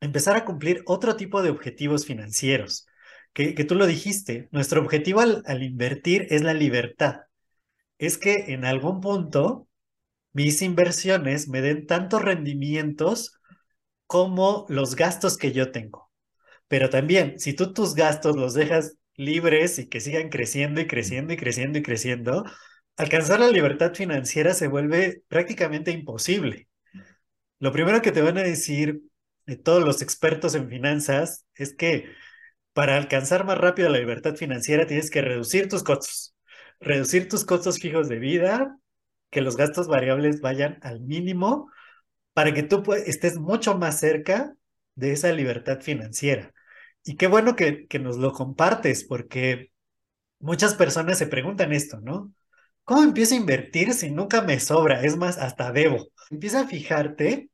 empezar 0.00 0.36
a 0.36 0.44
cumplir 0.44 0.82
otro 0.86 1.16
tipo 1.16 1.42
de 1.42 1.50
objetivos 1.50 2.06
financieros. 2.06 2.86
Que, 3.32 3.54
que 3.54 3.64
tú 3.64 3.74
lo 3.74 3.86
dijiste, 3.86 4.48
nuestro 4.52 4.80
objetivo 4.82 5.20
al, 5.20 5.42
al 5.46 5.62
invertir 5.62 6.26
es 6.30 6.42
la 6.42 6.54
libertad. 6.54 7.20
Es 7.98 8.18
que 8.18 8.52
en 8.54 8.64
algún 8.64 9.00
punto 9.00 9.68
mis 10.32 10.62
inversiones 10.62 11.48
me 11.48 11.62
den 11.62 11.86
tantos 11.86 12.22
rendimientos 12.22 13.34
como 14.06 14.66
los 14.68 14.96
gastos 14.96 15.36
que 15.38 15.52
yo 15.52 15.72
tengo. 15.72 16.10
Pero 16.68 16.90
también, 16.90 17.38
si 17.40 17.54
tú 17.54 17.72
tus 17.74 17.94
gastos 17.94 18.36
los 18.36 18.54
dejas 18.54 18.96
libres 19.16 19.78
y 19.78 19.88
que 19.88 20.00
sigan 20.00 20.30
creciendo 20.30 20.80
y 20.80 20.86
creciendo 20.86 21.32
y 21.34 21.36
creciendo 21.36 21.78
y 21.78 21.82
creciendo, 21.82 22.44
alcanzar 23.00 23.40
la 23.40 23.48
libertad 23.48 23.94
financiera 23.94 24.52
se 24.52 24.68
vuelve 24.68 25.22
prácticamente 25.28 25.90
imposible. 25.90 26.68
Lo 27.58 27.72
primero 27.72 28.02
que 28.02 28.12
te 28.12 28.20
van 28.20 28.36
a 28.36 28.42
decir 28.42 29.00
de 29.46 29.56
todos 29.56 29.82
los 29.82 30.02
expertos 30.02 30.54
en 30.54 30.68
finanzas 30.68 31.46
es 31.54 31.74
que 31.74 32.10
para 32.74 32.96
alcanzar 32.98 33.44
más 33.46 33.56
rápido 33.56 33.88
la 33.88 33.98
libertad 33.98 34.36
financiera 34.36 34.86
tienes 34.86 35.10
que 35.10 35.22
reducir 35.22 35.68
tus 35.68 35.82
costos, 35.82 36.34
reducir 36.78 37.28
tus 37.28 37.46
costos 37.46 37.78
fijos 37.78 38.08
de 38.10 38.18
vida, 38.18 38.78
que 39.30 39.40
los 39.40 39.56
gastos 39.56 39.88
variables 39.88 40.42
vayan 40.42 40.78
al 40.82 41.00
mínimo 41.00 41.70
para 42.34 42.52
que 42.52 42.62
tú 42.62 42.82
estés 42.92 43.38
mucho 43.38 43.78
más 43.78 43.98
cerca 43.98 44.54
de 44.94 45.12
esa 45.12 45.32
libertad 45.32 45.80
financiera. 45.80 46.52
Y 47.02 47.16
qué 47.16 47.28
bueno 47.28 47.56
que 47.56 47.88
nos 47.98 48.18
lo 48.18 48.32
compartes, 48.32 49.04
porque 49.04 49.72
muchas 50.38 50.74
personas 50.74 51.16
se 51.16 51.26
preguntan 51.26 51.72
esto, 51.72 51.98
¿no? 52.02 52.34
¿Cómo 52.90 53.04
empiezo 53.04 53.34
a 53.34 53.38
invertir 53.38 53.92
si 53.94 54.10
nunca 54.10 54.42
me 54.42 54.58
sobra? 54.58 55.02
Es 55.02 55.16
más, 55.16 55.38
hasta 55.38 55.70
debo. 55.70 56.08
Empieza 56.28 56.62
a 56.62 56.66
fijarte 56.66 57.48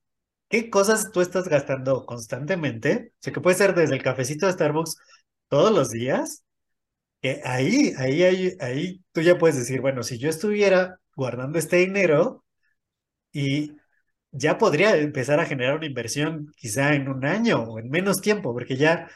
qué 0.49 0.71
cosas 0.71 1.13
tú 1.13 1.21
estás 1.21 1.47
gastando 1.47 2.07
constantemente. 2.07 3.13
O 3.13 3.19
sea, 3.21 3.35
que 3.35 3.43
puede 3.43 3.55
ser 3.57 3.75
desde 3.75 3.97
el 3.97 4.03
cafecito 4.03 4.47
de 4.47 4.53
Starbucks 4.53 4.97
todos 5.49 5.73
los 5.73 5.91
días. 5.91 6.43
Que 7.21 7.43
ahí, 7.45 7.93
ahí, 7.99 8.23
ahí, 8.23 8.57
ahí 8.61 9.05
tú 9.13 9.21
ya 9.23 9.39
puedes 9.39 9.59
decir, 9.59 9.83
bueno, 9.83 10.03
si 10.03 10.19
yo 10.19 10.31
estuviera 10.31 11.01
guardando 11.15 11.59
este 11.59 11.77
dinero 11.77 12.45
y 13.33 13.73
ya 14.33 14.59
podría 14.59 14.97
empezar 14.97 15.41
a 15.41 15.47
generar 15.47 15.77
una 15.77 15.87
inversión 15.87 16.53
quizá 16.57 16.95
en 16.95 17.09
un 17.09 17.27
año 17.27 17.63
o 17.65 17.79
en 17.79 17.91
menos 17.91 18.23
tiempo, 18.23 18.55
porque 18.55 18.77
ya, 18.77 19.11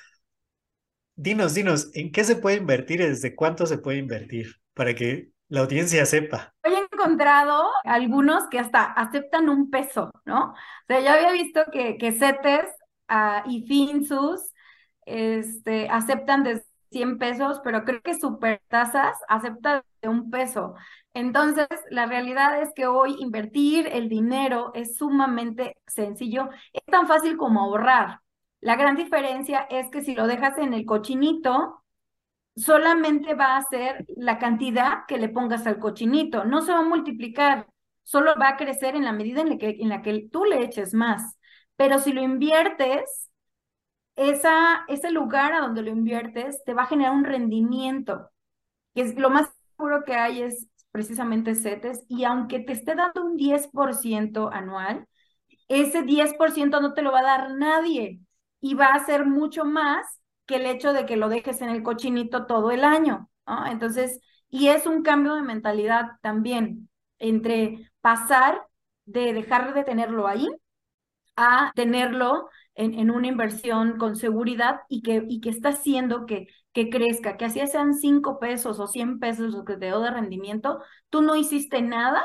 dinos, 1.16 1.54
dinos, 1.54 1.90
¿en 1.94 2.12
qué 2.12 2.24
se 2.24 2.36
puede 2.36 2.56
invertir 2.58 3.00
y 3.00 3.06
desde 3.06 3.34
cuánto 3.34 3.66
se 3.66 3.78
puede 3.78 3.98
invertir 3.98 4.56
para 4.74 4.94
que 4.94 5.30
la 5.50 5.60
audiencia 5.60 6.06
sepa? 6.06 6.54
encontrado 7.00 7.70
algunos 7.84 8.46
que 8.48 8.58
hasta 8.58 8.84
aceptan 8.84 9.48
un 9.48 9.70
peso, 9.70 10.10
¿no? 10.24 10.50
O 10.50 10.54
sea, 10.86 11.00
yo 11.00 11.10
había 11.10 11.32
visto 11.32 11.62
que, 11.72 11.96
que 11.98 12.12
CETES 12.12 12.66
uh, 13.10 13.48
y 13.48 13.66
Finsus 13.66 14.52
este, 15.06 15.88
aceptan 15.88 16.44
de 16.44 16.62
100 16.90 17.18
pesos, 17.18 17.60
pero 17.64 17.84
creo 17.84 18.02
que 18.02 18.18
Supertasas 18.18 19.16
acepta 19.28 19.84
de 20.02 20.08
un 20.08 20.30
peso. 20.30 20.74
Entonces, 21.14 21.68
la 21.90 22.06
realidad 22.06 22.60
es 22.62 22.70
que 22.74 22.86
hoy 22.86 23.16
invertir 23.18 23.88
el 23.88 24.08
dinero 24.08 24.72
es 24.74 24.96
sumamente 24.96 25.76
sencillo. 25.86 26.48
Es 26.72 26.84
tan 26.86 27.06
fácil 27.08 27.36
como 27.36 27.60
ahorrar. 27.60 28.20
La 28.60 28.76
gran 28.76 28.96
diferencia 28.96 29.66
es 29.70 29.88
que 29.90 30.02
si 30.02 30.14
lo 30.14 30.26
dejas 30.26 30.58
en 30.58 30.74
el 30.74 30.84
cochinito, 30.84 31.79
solamente 32.56 33.34
va 33.34 33.56
a 33.56 33.62
ser 33.62 34.04
la 34.16 34.38
cantidad 34.38 35.06
que 35.08 35.18
le 35.18 35.28
pongas 35.28 35.66
al 35.66 35.78
cochinito, 35.78 36.44
no 36.44 36.62
se 36.62 36.72
va 36.72 36.80
a 36.80 36.82
multiplicar. 36.82 37.66
solo 38.02 38.34
va 38.40 38.50
a 38.50 38.56
crecer 38.56 38.96
en 38.96 39.04
la 39.04 39.12
medida 39.12 39.40
en 39.42 39.50
la 39.50 39.58
que, 39.58 39.76
en 39.80 39.88
la 39.88 40.02
que 40.02 40.28
tú 40.32 40.44
le 40.44 40.64
eches 40.64 40.94
más. 40.94 41.38
Pero 41.76 41.98
si 41.98 42.12
lo 42.12 42.22
inviertes, 42.22 43.30
esa, 44.16 44.84
ese 44.88 45.10
lugar 45.10 45.54
a 45.54 45.60
donde 45.60 45.82
lo 45.82 45.90
inviertes 45.90 46.62
te 46.64 46.74
va 46.74 46.82
a 46.84 46.86
generar 46.86 47.12
un 47.14 47.24
rendimiento, 47.24 48.30
que 48.94 49.02
es 49.02 49.16
lo 49.18 49.30
más 49.30 49.48
seguro 49.76 50.04
que 50.04 50.14
hay 50.14 50.42
es 50.42 50.68
precisamente 50.92 51.54
CETES, 51.54 52.04
y 52.08 52.24
aunque 52.24 52.60
te 52.60 52.72
esté 52.72 52.94
dando 52.94 53.24
un 53.24 53.36
10% 53.36 54.50
anual, 54.52 55.06
ese 55.68 56.02
10% 56.02 56.80
no 56.80 56.94
te 56.94 57.02
lo 57.02 57.12
va 57.12 57.20
a 57.20 57.22
dar 57.22 57.50
nadie 57.54 58.20
y 58.60 58.74
va 58.74 58.88
a 58.88 59.06
ser 59.06 59.26
mucho 59.26 59.64
más 59.64 60.19
que 60.50 60.56
el 60.56 60.66
hecho 60.66 60.92
de 60.92 61.06
que 61.06 61.16
lo 61.16 61.28
dejes 61.28 61.62
en 61.62 61.70
el 61.70 61.84
cochinito 61.84 62.46
todo 62.46 62.72
el 62.72 62.82
año. 62.82 63.30
Entonces, 63.66 64.20
y 64.48 64.66
es 64.68 64.84
un 64.86 65.02
cambio 65.02 65.34
de 65.36 65.42
mentalidad 65.42 66.18
también 66.22 66.88
entre 67.18 67.90
pasar 68.00 68.66
de 69.04 69.32
dejar 69.32 69.74
de 69.74 69.84
tenerlo 69.84 70.26
ahí 70.26 70.48
a 71.36 71.72
tenerlo 71.76 72.48
en, 72.74 72.94
en, 72.94 73.10
una 73.10 73.28
inversión 73.28 73.96
con 73.98 74.16
seguridad 74.16 74.80
y 74.88 75.02
que, 75.02 75.24
y 75.28 75.40
que 75.40 75.50
está 75.50 75.70
haciendo 75.70 76.26
que, 76.26 76.48
que 76.72 76.90
crezca, 76.90 77.36
que 77.36 77.44
así 77.46 77.64
sean 77.66 77.94
5 77.94 78.38
pesos 78.40 78.80
o 78.80 78.86
100 78.88 79.20
pesos 79.20 79.54
lo 79.54 79.64
que 79.64 79.76
te 79.76 79.86
dio 79.86 80.00
de 80.00 80.10
rendimiento, 80.10 80.82
tú 81.10 81.22
no 81.22 81.36
hiciste 81.36 81.82
nada 81.82 82.22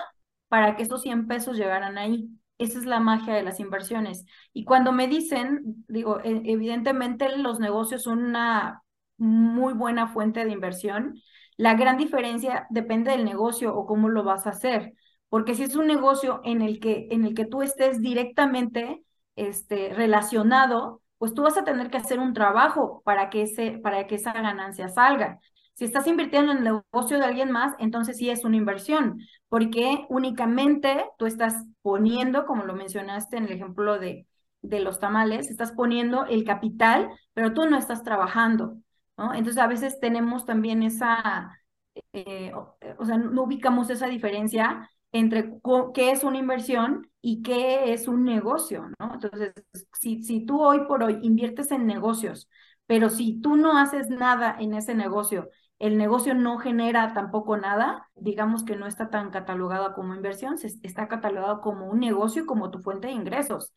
para 0.47 0.76
que 0.76 0.84
esos 0.84 1.01
100 1.03 1.28
pesos 1.28 1.57
llegaran 1.57 1.97
ahí. 1.97 2.30
Esa 2.58 2.80
es 2.80 2.86
la 2.86 2.99
magia 2.99 3.34
de 3.34 3.43
las 3.43 3.60
inversiones. 3.60 4.26
Y 4.53 4.64
cuando 4.64 4.91
me 4.91 5.08
dicen, 5.08 5.84
digo, 5.88 6.20
e, 6.24 6.41
evidentemente 6.45 7.38
los 7.38 7.60
negocios 7.60 8.03
son 8.03 8.24
una 8.24 8.82
muy 9.18 9.74
buena 9.74 10.08
fuente 10.08 10.45
de 10.45 10.51
inversión. 10.51 11.22
La 11.58 11.76
gran 11.76 11.97
diferencia 11.97 12.68
depende 12.70 13.12
del 13.12 13.26
negocio 13.26 13.76
o 13.76 13.86
cómo 13.86 14.10
lo 14.10 14.24
vas 14.24 14.47
a 14.47 14.51
hacer. 14.51 14.93
Porque 15.30 15.56
si 15.56 15.64
es 15.64 15.76
un 15.76 15.88
negocio 15.88 16.41
en 16.43 16.62
el 16.62 16.80
que, 16.80 17.08
en 17.12 17.26
el 17.26 17.34
que 17.34 17.45
tú 17.45 17.62
estés 17.62 18.01
directamente 18.01 19.03
este, 19.36 19.93
relacionado, 19.93 21.01
pues 21.18 21.34
tú 21.34 21.43
vas 21.43 21.58
a 21.58 21.64
tener 21.64 21.89
que 21.89 21.97
hacer 21.97 22.20
un 22.20 22.34
trabajo 22.34 23.01
para 23.03 23.30
que, 23.30 23.80
para 23.84 24.08
que 24.08 24.16
esa 24.16 24.34
ganancia 24.34 24.88
salga. 24.89 25.39
Si 25.76 25.86
estás 25.86 26.07
invirtiendo 26.07 26.51
en 26.53 26.59
el 26.59 26.63
negocio 26.63 27.19
de 27.19 27.26
alguien 27.26 27.51
más, 27.51 27.76
entonces 27.80 28.17
sí 28.17 28.30
es 28.30 28.45
una 28.45 28.57
inversión, 28.57 29.19
porque 29.49 30.05
únicamente 30.09 31.05
tú 31.17 31.26
estás 31.26 31.65
poniendo, 31.82 32.45
como 32.45 32.63
lo 32.65 32.73
mencionaste 32.76 33.38
en 33.38 33.45
el 33.45 33.51
ejemplo 33.53 33.99
de, 33.99 34.28
de 34.61 34.80
los 34.80 34.99
tamales, 34.99 35.49
estás 35.49 35.73
poniendo 35.73 36.26
el 36.26 36.45
capital, 36.45 37.09
pero 37.34 37.53
tú 37.53 37.65
no 37.69 37.78
estás 37.78 38.03
trabajando, 38.03 38.78
¿no? 39.17 39.34
Entonces 39.34 39.61
a 39.61 39.67
veces 39.67 39.99
tenemos 39.99 40.45
también 40.45 40.82
esa, 40.84 41.51
eh, 42.13 42.51
o 42.97 43.05
sea, 43.05 43.17
no 43.17 43.43
ubicamos 43.43 43.89
esa 43.89 44.07
diferencia 44.07 44.89
entre 45.11 45.53
qué 45.93 46.11
es 46.11 46.23
una 46.23 46.38
inversión 46.38 47.09
y 47.21 47.41
qué 47.41 47.93
es 47.93 48.07
un 48.07 48.23
negocio, 48.26 48.89
¿no? 48.99 49.13
Entonces, 49.13 49.53
si, 49.99 50.23
si 50.23 50.45
tú 50.45 50.61
hoy 50.61 50.82
por 50.88 51.03
hoy 51.03 51.19
inviertes 51.21 51.71
en 51.71 51.88
negocios, 51.88 52.49
pero 52.86 53.09
si 53.09 53.39
tú 53.41 53.55
no 53.55 53.78
haces 53.78 54.09
nada 54.09 54.55
en 54.59 54.73
ese 54.73 54.93
negocio, 54.93 55.49
el 55.80 55.97
negocio 55.97 56.34
no 56.34 56.57
genera 56.57 57.13
tampoco 57.13 57.57
nada, 57.57 58.09
digamos 58.15 58.63
que 58.63 58.76
no 58.76 58.88
está 58.88 59.09
tan 59.09 59.30
catalogado 59.32 59.93
como 59.93 60.15
inversión, 60.15 60.55
está 60.84 61.07
catalogado 61.07 61.61
como 61.61 61.88
un 61.88 61.99
negocio, 61.99 62.45
como 62.45 62.71
tu 62.71 62.80
fuente 62.80 63.07
de 63.07 63.13
ingresos. 63.13 63.73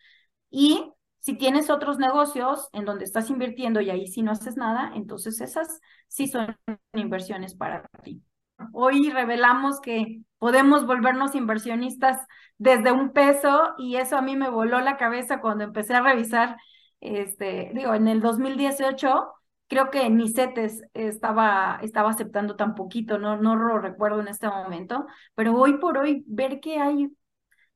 Y 0.51 0.92
si 1.18 1.36
tienes 1.36 1.70
otros 1.70 1.99
negocios 1.99 2.68
en 2.72 2.84
donde 2.84 3.05
estás 3.05 3.30
invirtiendo 3.30 3.80
y 3.80 3.90
ahí 3.90 4.07
sí 4.07 4.22
no 4.22 4.32
haces 4.32 4.57
nada, 4.57 4.92
entonces 4.94 5.40
esas 5.40 5.80
sí 6.07 6.28
son 6.28 6.57
inversiones 6.94 7.55
para 7.55 7.84
ti. 8.03 8.22
Hoy 8.72 9.11
revelamos 9.11 9.80
que 9.80 10.22
podemos 10.38 10.86
volvernos 10.86 11.34
inversionistas 11.34 12.18
desde 12.59 12.92
un 12.92 13.12
peso 13.12 13.74
y 13.78 13.96
eso 13.96 14.16
a 14.16 14.22
mí 14.22 14.36
me 14.36 14.51
voló 14.51 14.80
la 14.80 14.96
cabeza 14.96 15.40
cuando 15.40 15.64
empecé 15.64 15.94
a 15.94 16.03
revisar, 16.03 16.57
este, 17.01 17.70
digo, 17.74 17.94
en 17.94 18.09
el 18.09 18.20
2018 18.20 19.32
creo 19.68 19.90
que 19.90 20.08
ni 20.10 20.32
CETES 20.32 20.82
estaba, 20.94 21.78
estaba 21.82 22.10
aceptando 22.10 22.56
tan 22.56 22.74
poquito, 22.74 23.18
no, 23.18 23.36
no 23.36 23.54
lo 23.54 23.78
recuerdo 23.78 24.20
en 24.20 24.28
este 24.28 24.48
momento, 24.48 25.06
pero 25.34 25.54
hoy 25.54 25.78
por 25.78 25.98
hoy 25.98 26.24
ver 26.26 26.60
que 26.60 26.80
hay 26.80 27.08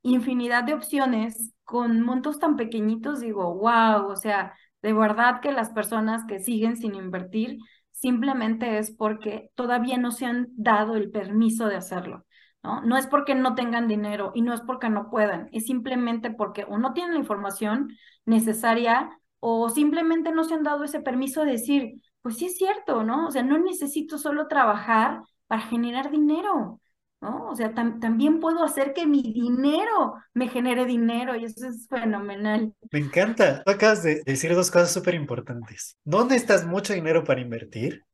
infinidad 0.03 0.65
de 0.65 0.75
opciones 0.75 1.53
con 1.65 2.01
montos 2.01 2.39
tan 2.39 2.57
pequeñitos, 2.57 3.21
digo, 3.21 3.55
wow, 3.55 4.07
o 4.09 4.17
sea, 4.17 4.55
de 4.83 4.93
verdad 4.93 5.41
que 5.41 5.53
las 5.53 5.71
personas 5.71 6.25
que 6.27 6.41
siguen 6.41 6.77
sin 6.77 6.95
invertir 6.95 7.59
simplemente 7.93 8.79
es 8.79 8.91
porque 8.91 9.51
todavía 9.55 9.97
no 9.97 10.11
se 10.11 10.27
han 10.27 10.49
dado 10.57 10.97
el 10.97 11.11
permiso 11.11 11.67
de 11.67 11.77
hacerlo. 11.77 12.27
¿No? 12.65 12.81
no 12.83 12.97
es 12.97 13.09
porque 13.09 13.35
no 13.35 13.57
tengan 13.57 13.89
dinero 13.89 14.31
y 14.37 14.43
no 14.43 14.55
es 14.55 14.61
porque 14.61 14.89
no 14.89 15.11
puedan, 15.11 15.49
es 15.51 15.65
simplemente 15.67 16.31
porque 16.31 16.65
o 16.69 16.79
no 16.79 16.93
tienen 16.93 17.15
la 17.15 17.19
información 17.19 17.89
necesaria 18.25 19.11
o 19.45 19.69
simplemente 19.71 20.31
no 20.31 20.45
se 20.45 20.55
han 20.55 20.63
dado 20.63 20.85
ese 20.85 21.01
permiso 21.01 21.45
de 21.45 21.53
decir, 21.53 22.01
pues 22.21 22.37
sí 22.37 22.47
es 22.47 22.57
cierto, 22.57 23.03
¿no? 23.03 23.27
O 23.27 23.31
sea, 23.33 23.43
no 23.43 23.59
necesito 23.59 24.17
solo 24.17 24.47
trabajar 24.47 25.21
para 25.49 25.63
generar 25.63 26.13
dinero, 26.13 26.81
¿no? 27.21 27.49
O 27.51 27.57
sea, 27.57 27.75
también 27.75 28.39
puedo 28.39 28.63
hacer 28.63 28.93
que 28.95 29.05
mi 29.05 29.21
dinero 29.21 30.15
me 30.33 30.49
genere 30.49 30.85
dinero 30.85 31.35
y 31.35 31.47
eso 31.47 31.67
es 31.67 31.89
fenomenal. 31.89 32.73
Me 32.93 33.01
encanta. 33.01 33.65
acabas 33.67 34.05
de 34.05 34.23
decir 34.25 34.55
dos 34.55 34.71
cosas 34.71 34.93
súper 34.93 35.15
importantes. 35.15 35.97
No 36.05 36.23
necesitas 36.23 36.65
mucho 36.65 36.93
dinero 36.93 37.25
para 37.25 37.41
invertir. 37.41 38.05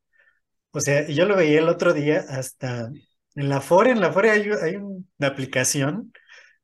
O 0.71 0.81
sea, 0.81 1.07
yo 1.09 1.27
lo 1.27 1.37
veía 1.37 1.59
el 1.59 1.69
otro 1.69 1.93
día 1.93 2.25
hasta 2.27 2.91
en 3.35 3.49
la 3.51 3.61
Fore, 3.61 3.91
en 3.91 4.01
la 4.01 4.13
Fore 4.13 4.31
hay, 4.31 4.49
hay 4.63 4.77
una 4.77 5.27
aplicación 5.27 6.11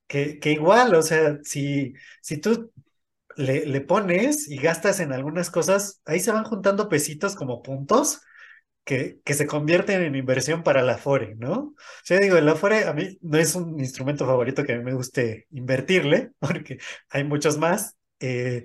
que, 0.07 0.39
que 0.39 0.53
igual, 0.53 0.95
o 0.95 1.03
sea, 1.03 1.39
si, 1.43 1.93
si 2.23 2.39
tú 2.39 2.73
le, 3.37 3.81
pones 3.81 4.49
y 4.49 4.57
gastas 4.57 5.01
en 5.01 5.13
algunas 5.13 5.51
cosas, 5.51 6.01
ahí 6.05 6.21
se 6.21 6.33
van 6.33 6.45
juntando 6.45 6.89
pesitos 6.89 7.35
como 7.37 7.63
puntos 7.63 8.21
que, 8.85 9.21
que 9.25 9.35
se 9.35 9.47
convierten 9.47 10.03
en 10.03 10.15
inversión 10.17 10.63
para 10.63 10.83
la 10.83 10.95
Afore, 10.95 11.35
¿no? 11.37 11.53
O 11.55 11.75
sea, 12.05 12.19
digo, 12.19 12.37
el 12.37 12.49
Afore 12.49 12.85
a 12.85 12.93
mí 12.93 13.19
no 13.23 13.39
es 13.39 13.55
un 13.55 13.81
instrumento 13.81 14.27
favorito 14.27 14.65
que 14.65 14.75
a 14.75 14.79
mí 14.79 14.85
me 14.85 14.95
guste 14.95 15.47
invertirle, 15.51 16.33
porque 16.39 16.79
hay 17.11 17.25
muchos 17.25 17.59
más. 17.59 17.97
Eh, 18.21 18.65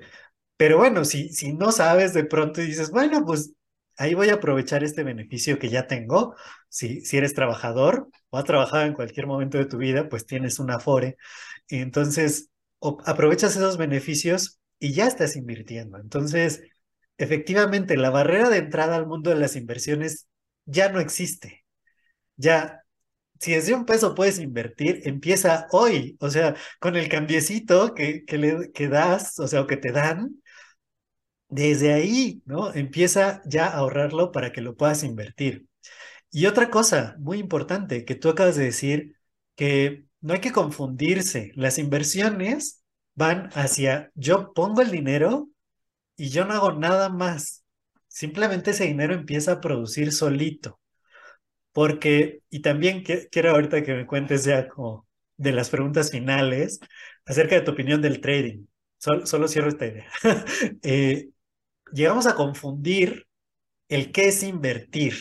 pero 0.57 0.77
bueno, 0.77 1.05
si, 1.05 1.29
si 1.29 1.53
no 1.53 1.71
sabes 1.71 2.13
de 2.13 2.25
pronto 2.25 2.61
y 2.61 2.67
dices, 2.67 2.91
bueno, 2.91 3.25
pues 3.25 3.53
ahí 3.97 4.13
voy 4.13 4.29
a 4.29 4.35
aprovechar 4.35 4.83
este 4.83 5.03
beneficio 5.03 5.59
que 5.59 5.69
ya 5.69 5.87
tengo. 5.87 6.35
Si, 6.69 7.01
si 7.01 7.17
eres 7.17 7.33
trabajador 7.33 8.09
o 8.29 8.37
has 8.37 8.45
trabajado 8.45 8.85
en 8.85 8.93
cualquier 8.93 9.27
momento 9.27 9.57
de 9.57 9.65
tu 9.65 9.77
vida, 9.77 10.09
pues 10.09 10.25
tienes 10.25 10.59
una 10.59 10.75
Afore. 10.75 11.17
Entonces, 11.69 12.49
aprovechas 13.05 13.55
esos 13.55 13.77
beneficios 13.77 14.58
y 14.79 14.93
ya 14.93 15.07
estás 15.07 15.35
invirtiendo. 15.35 15.97
Entonces, 15.99 16.63
efectivamente, 17.17 17.97
la 17.97 18.09
barrera 18.09 18.49
de 18.49 18.57
entrada 18.57 18.95
al 18.95 19.07
mundo 19.07 19.29
de 19.29 19.37
las 19.37 19.55
inversiones 19.55 20.27
ya 20.65 20.89
no 20.91 20.99
existe. 20.99 21.65
Ya, 22.37 22.83
si 23.39 23.53
desde 23.53 23.73
un 23.75 23.85
peso 23.85 24.15
puedes 24.15 24.39
invertir, 24.39 25.01
empieza 25.05 25.67
hoy, 25.71 26.17
o 26.21 26.29
sea, 26.29 26.55
con 26.79 26.97
el 26.97 27.09
cambiecito 27.09 27.93
que, 27.95 28.25
que, 28.25 28.37
le, 28.37 28.71
que 28.71 28.87
das, 28.89 29.39
o 29.39 29.47
sea, 29.47 29.61
o 29.61 29.67
que 29.67 29.77
te 29.77 29.91
dan, 29.91 30.41
desde 31.49 31.93
ahí, 31.93 32.41
¿no? 32.45 32.73
Empieza 32.73 33.41
ya 33.45 33.67
a 33.67 33.77
ahorrarlo 33.77 34.31
para 34.31 34.51
que 34.51 34.61
lo 34.61 34.75
puedas 34.75 35.03
invertir. 35.03 35.67
Y 36.31 36.45
otra 36.45 36.69
cosa 36.69 37.15
muy 37.19 37.39
importante 37.39 38.05
que 38.05 38.15
tú 38.15 38.29
acabas 38.29 38.55
de 38.55 38.65
decir, 38.65 39.15
que 39.55 40.05
no 40.21 40.33
hay 40.33 40.41
que 40.41 40.51
confundirse. 40.51 41.51
Las 41.55 41.77
inversiones 41.79 42.83
van 43.19 43.49
hacia 43.53 44.11
yo 44.15 44.53
pongo 44.53 44.81
el 44.81 44.91
dinero 44.91 45.49
y 46.15 46.29
yo 46.29 46.45
no 46.45 46.53
hago 46.53 46.71
nada 46.71 47.09
más. 47.09 47.65
Simplemente 48.07 48.71
ese 48.71 48.85
dinero 48.85 49.13
empieza 49.13 49.53
a 49.53 49.61
producir 49.61 50.13
solito. 50.13 50.79
Porque, 51.73 52.41
y 52.49 52.61
también 52.61 53.03
quiero 53.03 53.51
ahorita 53.51 53.83
que 53.83 53.93
me 53.93 54.07
cuentes 54.07 54.45
ya 54.45 54.69
como 54.69 55.05
de 55.37 55.51
las 55.51 55.69
preguntas 55.69 56.11
finales 56.11 56.79
acerca 57.25 57.55
de 57.55 57.61
tu 57.61 57.71
opinión 57.71 58.01
del 58.01 58.21
trading. 58.21 58.65
solo 58.97 59.47
cierro 59.47 59.69
esta 59.69 59.85
idea. 59.87 60.07
Eh, 60.83 61.29
llegamos 61.91 62.25
a 62.25 62.35
confundir 62.35 63.27
el 63.89 64.11
qué 64.13 64.29
es 64.29 64.43
invertir. 64.43 65.15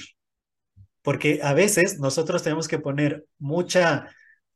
Porque 1.03 1.41
a 1.43 1.53
veces 1.53 1.99
nosotros 1.99 2.43
tenemos 2.45 2.69
que 2.69 2.79
poner 2.79 3.27
mucha 3.39 4.09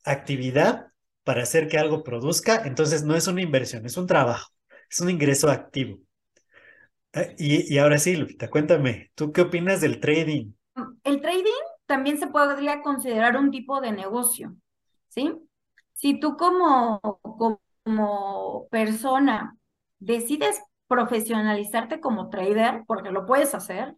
actividad 0.05 0.92
para 1.25 1.43
hacer 1.43 1.69
que 1.69 1.79
algo 1.79 2.03
produzca, 2.03 2.63
entonces 2.65 3.05
no 3.05 3.15
es 3.15 3.27
una 3.27 3.43
inversión, 3.43 3.87
es 3.87 3.97
un 3.97 4.07
trabajo, 4.07 4.51
es 4.91 5.01
un 5.01 5.11
ingreso 5.11 5.51
activo. 5.51 5.99
Y, 7.39 7.75
y 7.75 7.79
ahora 7.79 7.99
sí, 7.99 8.17
Lupita, 8.17 8.49
cuéntame, 8.49 9.11
¿tú 9.15 9.33
qué 9.33 9.43
opinas 9.43 9.81
del 9.81 10.01
trading? 10.01 10.53
El 11.05 11.21
trading 11.21 11.51
también 11.87 12.19
se 12.19 12.27
podría 12.29 12.81
considerar 12.81 13.37
un 13.37 13.51
tipo 13.51 13.81
de 13.81 13.93
negocio, 13.93 14.57
¿sí? 15.09 15.33
Si 15.93 16.19
tú 16.19 16.37
como, 16.37 17.01
como 17.85 18.67
persona 18.71 19.57
decides 19.99 20.61
profesionalizarte 20.89 22.01
como 22.01 22.31
trader, 22.31 22.85
porque 22.87 23.11
lo 23.11 23.27
puedes 23.27 23.55
hacer, 23.55 23.95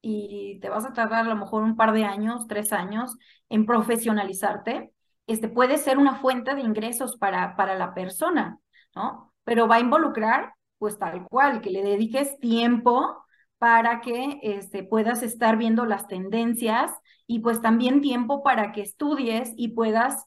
y 0.00 0.60
te 0.60 0.68
vas 0.68 0.84
a 0.84 0.92
tardar 0.92 1.24
a 1.26 1.28
lo 1.28 1.36
mejor 1.36 1.62
un 1.62 1.76
par 1.76 1.92
de 1.92 2.04
años, 2.04 2.46
tres 2.46 2.72
años 2.72 3.16
en 3.48 3.66
profesionalizarte, 3.66 4.92
este, 5.28 5.48
puede 5.48 5.78
ser 5.78 5.98
una 5.98 6.16
fuente 6.16 6.54
de 6.54 6.62
ingresos 6.62 7.16
para, 7.16 7.54
para 7.56 7.76
la 7.76 7.94
persona, 7.94 8.58
¿no? 8.96 9.32
Pero 9.44 9.68
va 9.68 9.76
a 9.76 9.80
involucrar, 9.80 10.54
pues 10.78 10.98
tal 10.98 11.24
cual, 11.28 11.60
que 11.60 11.70
le 11.70 11.82
dediques 11.84 12.38
tiempo 12.40 13.24
para 13.58 14.00
que 14.00 14.40
este, 14.42 14.82
puedas 14.84 15.22
estar 15.22 15.56
viendo 15.56 15.84
las 15.84 16.06
tendencias 16.08 16.92
y 17.26 17.40
pues 17.40 17.60
también 17.60 18.00
tiempo 18.00 18.42
para 18.42 18.72
que 18.72 18.82
estudies 18.82 19.52
y 19.56 19.68
puedas 19.68 20.24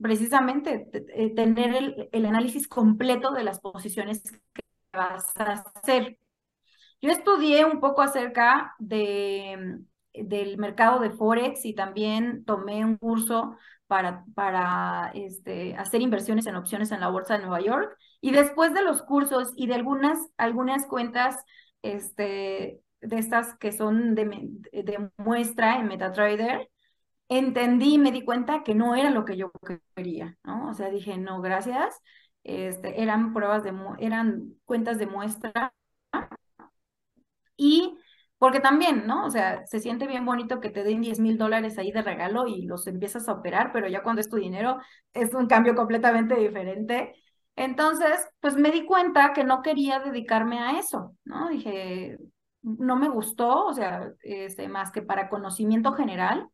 precisamente 0.00 0.88
eh, 1.14 1.34
tener 1.34 1.74
el, 1.74 2.08
el 2.12 2.26
análisis 2.26 2.66
completo 2.68 3.32
de 3.32 3.44
las 3.44 3.60
posiciones 3.60 4.22
que 4.52 4.62
vas 4.92 5.36
a 5.38 5.64
hacer. 5.74 6.18
Yo 7.00 7.10
estudié 7.10 7.64
un 7.64 7.80
poco 7.80 8.02
acerca 8.02 8.74
de, 8.78 9.80
del 10.14 10.58
mercado 10.58 11.00
de 11.00 11.10
Forex 11.10 11.64
y 11.64 11.74
también 11.74 12.44
tomé 12.44 12.84
un 12.84 12.96
curso 12.96 13.56
para, 13.92 14.24
para 14.34 15.10
este, 15.12 15.76
hacer 15.76 16.00
inversiones 16.00 16.46
en 16.46 16.56
opciones 16.56 16.92
en 16.92 17.00
la 17.00 17.08
Bolsa 17.10 17.34
de 17.34 17.40
Nueva 17.40 17.60
York. 17.60 17.94
Y 18.22 18.30
después 18.30 18.72
de 18.72 18.80
los 18.82 19.02
cursos 19.02 19.52
y 19.54 19.66
de 19.66 19.74
algunas, 19.74 20.18
algunas 20.38 20.86
cuentas 20.86 21.36
este, 21.82 22.80
de 23.02 23.18
estas 23.18 23.54
que 23.58 23.70
son 23.70 24.14
de, 24.14 24.24
de 24.72 25.10
muestra 25.18 25.78
en 25.78 25.88
MetaTrader, 25.88 26.70
entendí 27.28 27.96
y 27.96 27.98
me 27.98 28.12
di 28.12 28.24
cuenta 28.24 28.62
que 28.62 28.74
no 28.74 28.94
era 28.96 29.10
lo 29.10 29.26
que 29.26 29.36
yo 29.36 29.52
quería, 29.94 30.38
¿no? 30.42 30.70
O 30.70 30.72
sea, 30.72 30.88
dije, 30.88 31.18
no, 31.18 31.42
gracias. 31.42 32.00
Este, 32.44 33.02
eran 33.02 33.34
pruebas 33.34 33.62
de, 33.62 33.74
eran 33.98 34.54
cuentas 34.64 34.96
de 34.98 35.06
muestra. 35.06 35.74
Y 37.58 37.98
porque 38.42 38.58
también, 38.58 39.06
¿no? 39.06 39.24
O 39.24 39.30
sea, 39.30 39.64
se 39.68 39.78
siente 39.78 40.08
bien 40.08 40.26
bonito 40.26 40.58
que 40.58 40.68
te 40.70 40.82
den 40.82 41.00
10 41.00 41.20
mil 41.20 41.38
dólares 41.38 41.78
ahí 41.78 41.92
de 41.92 42.02
regalo 42.02 42.48
y 42.48 42.62
los 42.66 42.88
empiezas 42.88 43.28
a 43.28 43.34
operar, 43.34 43.70
pero 43.72 43.86
ya 43.86 44.02
cuando 44.02 44.20
es 44.20 44.28
tu 44.28 44.34
dinero 44.34 44.78
es 45.14 45.32
un 45.32 45.46
cambio 45.46 45.76
completamente 45.76 46.34
diferente. 46.34 47.14
Entonces, 47.54 48.28
pues 48.40 48.56
me 48.56 48.72
di 48.72 48.84
cuenta 48.84 49.32
que 49.32 49.44
no 49.44 49.62
quería 49.62 50.00
dedicarme 50.00 50.58
a 50.58 50.76
eso, 50.80 51.16
¿no? 51.24 51.50
Dije, 51.50 52.18
no 52.62 52.96
me 52.96 53.08
gustó, 53.08 53.66
o 53.66 53.74
sea, 53.74 54.10
este, 54.24 54.66
más 54.66 54.90
que 54.90 55.02
para 55.02 55.28
conocimiento 55.28 55.92
general. 55.92 56.48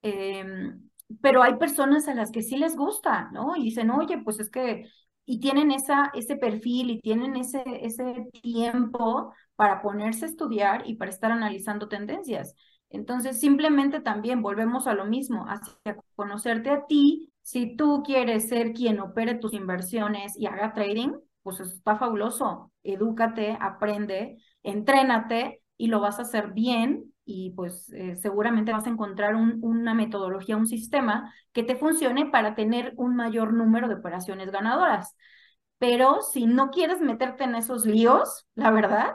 Em, 0.00 0.88
pero 1.20 1.42
hay 1.42 1.56
personas 1.56 2.08
a 2.08 2.14
las 2.14 2.30
que 2.30 2.40
sí 2.40 2.56
les 2.56 2.74
gusta, 2.74 3.28
¿no? 3.32 3.54
Y 3.54 3.64
dicen, 3.64 3.90
oye, 3.90 4.16
pues 4.24 4.40
es 4.40 4.48
que, 4.48 4.88
y 5.26 5.40
tienen 5.40 5.72
esa, 5.72 6.10
ese 6.14 6.36
perfil 6.36 6.88
y 6.90 7.00
tienen 7.02 7.36
ese, 7.36 7.62
ese 7.82 8.30
tiempo 8.42 9.34
para 9.56 9.82
ponerse 9.82 10.24
a 10.26 10.28
estudiar 10.28 10.82
y 10.86 10.96
para 10.96 11.10
estar 11.10 11.32
analizando 11.32 11.88
tendencias. 11.88 12.54
Entonces, 12.90 13.40
simplemente 13.40 14.00
también 14.00 14.42
volvemos 14.42 14.86
a 14.86 14.94
lo 14.94 15.04
mismo, 15.04 15.46
hacia 15.48 15.96
conocerte 16.14 16.70
a 16.70 16.86
ti. 16.86 17.32
Si 17.42 17.76
tú 17.76 18.02
quieres 18.04 18.48
ser 18.48 18.72
quien 18.72 19.00
opere 19.00 19.34
tus 19.34 19.52
inversiones 19.52 20.36
y 20.38 20.46
haga 20.46 20.72
trading, 20.72 21.12
pues 21.42 21.60
está 21.60 21.96
fabuloso. 21.96 22.72
Edúcate, 22.82 23.56
aprende, 23.60 24.38
entrénate 24.62 25.60
y 25.76 25.88
lo 25.88 26.00
vas 26.00 26.18
a 26.18 26.22
hacer 26.22 26.52
bien 26.52 27.12
y 27.24 27.50
pues 27.50 27.90
eh, 27.92 28.16
seguramente 28.16 28.72
vas 28.72 28.86
a 28.86 28.90
encontrar 28.90 29.34
una 29.34 29.94
metodología, 29.94 30.56
un 30.56 30.66
sistema 30.66 31.32
que 31.52 31.62
te 31.62 31.76
funcione 31.76 32.26
para 32.26 32.54
tener 32.54 32.92
un 32.96 33.16
mayor 33.16 33.52
número 33.54 33.88
de 33.88 33.94
operaciones 33.94 34.50
ganadoras. 34.50 35.16
Pero 35.78 36.22
si 36.22 36.46
no 36.46 36.70
quieres 36.70 37.00
meterte 37.00 37.44
en 37.44 37.54
esos 37.54 37.86
líos, 37.86 38.46
la 38.54 38.70
verdad, 38.70 39.14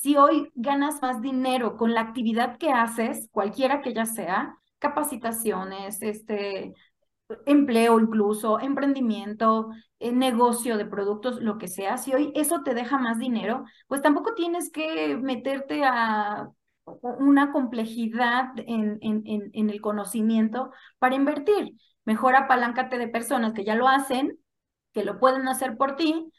si 0.00 0.16
hoy 0.16 0.52
ganas 0.54 1.02
más 1.02 1.20
dinero 1.20 1.76
con 1.76 1.92
la 1.92 2.02
actividad 2.02 2.56
que 2.58 2.70
haces, 2.70 3.28
cualquiera 3.32 3.82
que 3.82 3.90
ella 3.90 4.06
sea, 4.06 4.56
capacitaciones, 4.78 6.00
este, 6.02 6.72
empleo 7.46 7.98
incluso, 7.98 8.60
emprendimiento, 8.60 9.70
eh, 9.98 10.12
negocio 10.12 10.76
de 10.76 10.86
productos, 10.86 11.40
lo 11.42 11.58
que 11.58 11.66
sea, 11.66 11.98
si 11.98 12.14
hoy 12.14 12.32
eso 12.36 12.62
te 12.62 12.74
deja 12.74 12.98
más 12.98 13.18
dinero, 13.18 13.64
pues 13.88 14.00
tampoco 14.00 14.34
tienes 14.34 14.70
que 14.70 15.16
meterte 15.16 15.82
a 15.84 16.48
una 17.02 17.50
complejidad 17.50 18.52
en, 18.56 18.98
en, 19.02 19.22
en, 19.52 19.70
el 19.70 19.80
conocimiento 19.80 20.70
para 21.00 21.16
invertir. 21.16 21.74
Mejor 22.04 22.36
apaláncate 22.36 22.98
de 22.98 23.08
personas 23.08 23.52
que 23.52 23.64
ya 23.64 23.74
lo 23.74 23.88
hacen, 23.88 24.38
que 24.92 25.04
lo 25.04 25.18
pueden 25.18 25.48
hacer 25.48 25.76
por 25.76 25.96
ti 25.96 26.32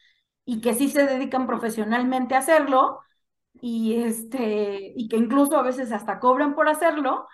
y 0.45 0.61
que 0.61 0.73
sí 0.75 0.89
se 0.89 1.05
dedican 1.05 1.45
profesionalmente 1.45 2.35
a 2.35 2.39
hacerlo 2.39 3.01
y, 3.61 3.95
este, 4.03 4.93
y 4.95 5.07
que 5.07 5.17
incluso 5.17 5.57
a 5.57 5.63
veces 5.63 5.91
hasta 5.91 6.19
cobran 6.19 6.55
por 6.55 6.69
hacerlo, 6.69 7.27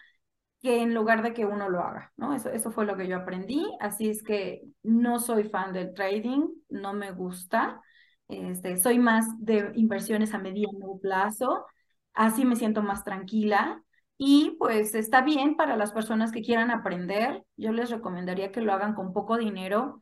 que 0.62 0.82
en 0.82 0.94
lugar 0.96 1.24
de 1.24 1.34
que 1.34 1.46
uno 1.46 1.70
lo 1.70 1.82
haga, 1.82 2.12
¿no? 2.18 2.34
Eso, 2.34 2.50
eso 2.50 2.72
fue 2.72 2.86
lo 2.86 2.98
que 2.98 3.08
yo 3.08 3.18
aprendí, 3.18 3.66
así 3.80 4.10
es 4.10 4.24
que 4.24 4.64
no 4.84 5.20
soy 5.20 5.44
fan 5.46 5.74
del 5.74 5.94
trading, 5.94 6.48
no 6.70 6.94
me 6.94 7.12
gusta, 7.12 7.82
este, 8.28 8.78
soy 8.78 9.00
más 9.00 9.26
de 9.40 9.72
inversiones 9.76 10.34
a 10.34 10.40
mediano 10.40 10.98
plazo, 11.02 11.66
así 12.14 12.46
me 12.46 12.56
siento 12.56 12.82
más 12.82 13.04
tranquila 13.04 13.84
y 14.18 14.56
pues 14.58 14.96
está 14.96 15.22
bien 15.22 15.56
para 15.56 15.78
las 15.78 15.92
personas 15.92 16.32
que 16.32 16.42
quieran 16.42 16.72
aprender, 16.72 17.44
yo 17.58 17.72
les 17.72 17.92
recomendaría 17.92 18.52
que 18.52 18.62
lo 18.62 18.74
hagan 18.74 18.96
con 18.96 19.14
poco 19.14 19.38
dinero 19.38 20.02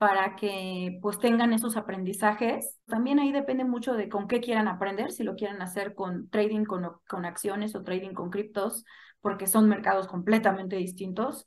para 0.00 0.34
que 0.34 0.98
pues 1.02 1.18
tengan 1.18 1.52
esos 1.52 1.76
aprendizajes. 1.76 2.78
También 2.86 3.18
ahí 3.18 3.32
depende 3.32 3.64
mucho 3.64 3.92
de 3.92 4.08
con 4.08 4.28
qué 4.28 4.40
quieran 4.40 4.66
aprender, 4.66 5.12
si 5.12 5.24
lo 5.24 5.34
quieren 5.34 5.60
hacer 5.60 5.94
con 5.94 6.30
trading 6.30 6.64
con, 6.64 6.90
con 7.06 7.26
acciones 7.26 7.74
o 7.74 7.82
trading 7.82 8.14
con 8.14 8.30
criptos, 8.30 8.86
porque 9.20 9.46
son 9.46 9.68
mercados 9.68 10.08
completamente 10.08 10.76
distintos. 10.76 11.44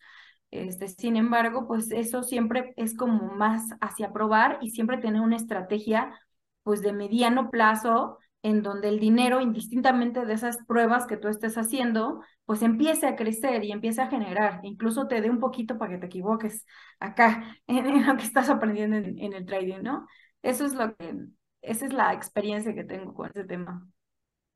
Este, 0.51 0.87
sin 0.87 1.15
embargo, 1.17 1.67
pues 1.67 1.89
eso 1.89 2.21
siempre 2.21 2.75
es 2.77 2.95
como 2.95 3.23
más 3.33 3.71
hacia 3.81 4.13
probar 4.13 4.59
y 4.61 4.69
siempre 4.69 4.99
tener 4.99 5.21
una 5.21 5.37
estrategia 5.37 6.13
pues 6.61 6.83
de 6.83 6.93
mediano 6.93 7.49
plazo 7.49 8.19
en 8.43 8.61
donde 8.61 8.89
el 8.89 8.99
dinero, 8.99 9.39
indistintamente 9.39 10.25
de 10.25 10.33
esas 10.33 10.57
pruebas 10.67 11.07
que 11.07 11.15
tú 11.15 11.29
estés 11.29 11.57
haciendo, 11.57 12.21
pues 12.45 12.61
empiece 12.61 13.07
a 13.07 13.15
crecer 13.15 13.63
y 13.63 13.71
empiece 13.71 14.01
a 14.01 14.09
generar, 14.09 14.59
incluso 14.63 15.07
te 15.07 15.21
dé 15.21 15.29
un 15.29 15.39
poquito 15.39 15.77
para 15.77 15.93
que 15.93 15.97
te 15.97 16.05
equivoques 16.07 16.65
acá 16.99 17.57
en, 17.67 18.05
lo 18.05 18.17
que 18.17 18.23
estás 18.23 18.49
aprendiendo 18.49 18.97
en, 18.97 19.33
el 19.33 19.45
trading, 19.45 19.81
¿no? 19.81 20.05
Eso 20.41 20.65
es 20.65 20.73
lo 20.73 20.93
que, 20.95 21.15
esa 21.61 21.85
es 21.85 21.93
la 21.93 22.13
experiencia 22.13 22.75
que 22.75 22.83
tengo 22.83 23.13
con 23.13 23.29
ese 23.29 23.45
tema. 23.45 23.87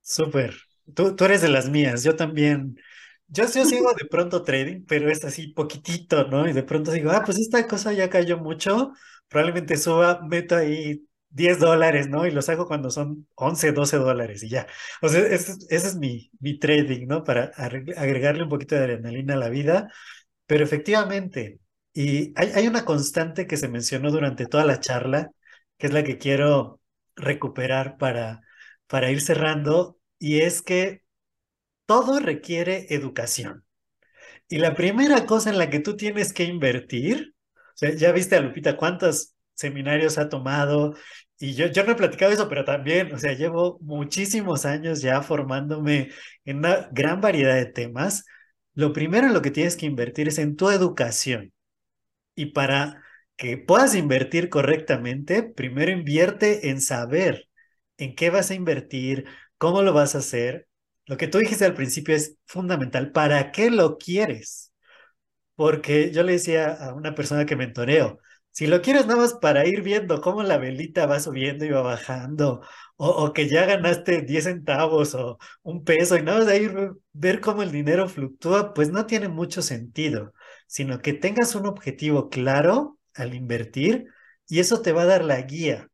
Súper. 0.02 0.54
Tú, 0.94 1.16
tú 1.16 1.26
eres 1.26 1.42
de 1.42 1.50
las 1.50 1.70
mías, 1.70 2.04
yo 2.04 2.16
también. 2.18 2.78
Yo, 3.28 3.46
yo 3.46 3.64
sigo 3.66 3.94
de 3.94 4.06
pronto 4.06 4.44
trading, 4.44 4.84
pero 4.86 5.10
es 5.10 5.24
así 5.24 5.48
poquitito, 5.54 6.28
¿no? 6.28 6.48
Y 6.48 6.52
de 6.52 6.64
pronto 6.64 6.92
digo, 6.92 7.12
ah, 7.12 7.24
pues 7.26 7.40
esta 7.40 7.66
cosa 7.68 7.94
ya 7.94 8.10
cayó 8.10 8.38
mucho, 8.38 8.92
probablemente 9.30 9.78
suba, 9.78 10.20
meto 10.24 10.58
ahí 10.58 11.07
10 11.30 11.60
dólares, 11.60 12.08
¿no? 12.10 12.26
Y 12.26 12.32
los 12.32 12.50
hago 12.50 12.68
cuando 12.68 12.90
son 12.90 13.28
11, 13.36 13.72
12 13.72 13.98
dólares 13.98 14.44
y 14.44 14.50
ya. 14.50 14.68
O 15.02 15.10
sea, 15.10 15.22
ese, 15.22 15.54
es 15.70 15.96
mi, 15.96 16.32
mi 16.40 16.60
trading, 16.60 17.08
¿no? 17.08 17.24
Para 17.24 17.52
agregarle 17.56 18.44
un 18.44 18.50
poquito 18.50 18.76
de 18.76 18.82
adrenalina 18.82 19.34
a 19.36 19.38
la 19.38 19.50
vida. 19.50 19.92
Pero 20.46 20.64
efectivamente, 20.64 21.60
y 21.94 22.34
hay, 22.40 22.52
hay 22.56 22.68
una 22.68 22.86
constante 22.86 23.48
que 23.48 23.58
se 23.58 23.68
mencionó 23.70 24.12
durante 24.12 24.46
toda 24.48 24.66
la 24.66 24.80
charla, 24.80 25.32
que 25.78 25.88
es 25.88 25.94
la 25.94 26.04
que 26.04 26.18
quiero 26.18 26.82
recuperar 27.16 27.98
para, 27.98 28.42
para 28.88 29.12
ir 29.12 29.22
cerrando, 29.22 30.00
y 30.20 30.42
es 30.42 30.62
que 30.62 31.04
todo 31.86 32.20
requiere 32.20 32.88
educación. 32.94 33.66
Y 34.50 34.60
la 34.60 34.76
primera 34.76 35.26
cosa 35.26 35.50
en 35.50 35.58
la 35.58 35.70
que 35.70 35.80
tú 35.80 35.98
tienes 35.98 36.34
que 36.34 36.46
invertir, 36.46 37.36
o 37.56 37.78
sea, 37.78 37.94
ya 37.96 38.12
viste 38.12 38.36
a 38.36 38.42
Lupita 38.42 38.78
cuántos 38.78 39.36
seminarios 39.58 40.18
ha 40.18 40.30
tomado 40.30 40.96
y 41.40 41.54
yo, 41.54 41.68
yo 41.68 41.84
no 41.84 41.92
he 41.92 41.96
platicado 41.96 42.32
eso, 42.32 42.50
pero 42.50 42.66
también, 42.66 43.14
o 43.14 43.20
sea, 43.20 43.34
llevo 43.34 43.78
muchísimos 43.82 44.66
años 44.66 45.02
ya 45.02 45.22
formándome 45.22 46.10
en 46.46 46.58
una 46.58 46.90
gran 46.92 47.22
variedad 47.22 47.56
de 47.56 47.66
temas. 47.68 48.26
Lo 48.74 48.92
primero 48.94 49.28
en 49.28 49.34
lo 49.34 49.42
que 49.42 49.52
tienes 49.52 49.78
que 49.78 49.86
invertir 49.86 50.28
es 50.28 50.40
en 50.40 50.56
tu 50.56 50.70
educación. 50.70 51.54
Y 52.36 52.48
para 52.48 53.04
que 53.38 53.58
puedas 53.58 53.96
invertir 53.96 54.50
correctamente, 54.50 55.44
primero 55.44 55.92
invierte 55.92 56.70
en 56.70 56.82
saber 56.82 57.48
en 57.98 58.16
qué 58.16 58.30
vas 58.30 58.52
a 58.52 58.56
invertir, 58.56 59.26
cómo 59.58 59.82
lo 59.84 59.94
vas 59.94 60.16
a 60.16 60.20
hacer. 60.20 60.68
Lo 61.06 61.18
que 61.18 61.28
tú 61.28 61.40
dijiste 61.40 61.66
al 61.66 61.74
principio 61.76 62.16
es 62.16 62.38
fundamental. 62.46 63.12
¿Para 63.12 63.52
qué 63.52 63.70
lo 63.72 63.98
quieres? 63.98 64.74
Porque 65.56 66.12
yo 66.12 66.24
le 66.24 66.34
decía 66.34 66.74
a 66.74 66.94
una 66.94 67.16
persona 67.16 67.46
que 67.46 67.56
mentoreo, 67.56 68.20
si 68.58 68.66
lo 68.66 68.82
quieres 68.82 69.06
nada 69.06 69.22
más 69.22 69.36
para 69.36 69.68
ir 69.68 69.84
viendo 69.84 70.20
cómo 70.20 70.42
la 70.42 70.58
velita 70.58 71.06
va 71.06 71.20
subiendo 71.20 71.64
y 71.64 71.70
va 71.70 71.82
bajando, 71.82 72.62
o, 72.96 73.32
que 73.32 73.48
ya 73.48 73.68
ganaste 73.68 74.24
10 74.24 74.46
centavos 74.46 75.14
o 75.14 75.38
un 75.62 75.84
peso 75.84 76.18
y 76.18 76.24
nada 76.24 76.40
más 76.40 76.48
de 76.48 76.64
ir 76.64 76.92
ver 77.14 77.40
cómo 77.40 77.62
el 77.62 77.72
dinero 77.72 78.10
fluctúa, 78.10 78.74
pues 78.74 78.90
no 78.90 79.06
tiene 79.06 79.28
mucho 79.28 79.62
sentido, 79.62 80.34
sino 80.66 81.04
que 81.04 81.14
tengas 81.14 81.54
un 81.54 81.68
objetivo 81.68 82.30
claro 82.30 82.98
al 83.14 83.36
invertir 83.36 84.08
y 84.48 84.60
eso 84.60 84.82
te 84.82 84.92
va 84.92 85.04
a 85.04 85.06
dar 85.06 85.24
la 85.24 85.40
guía 85.42 85.90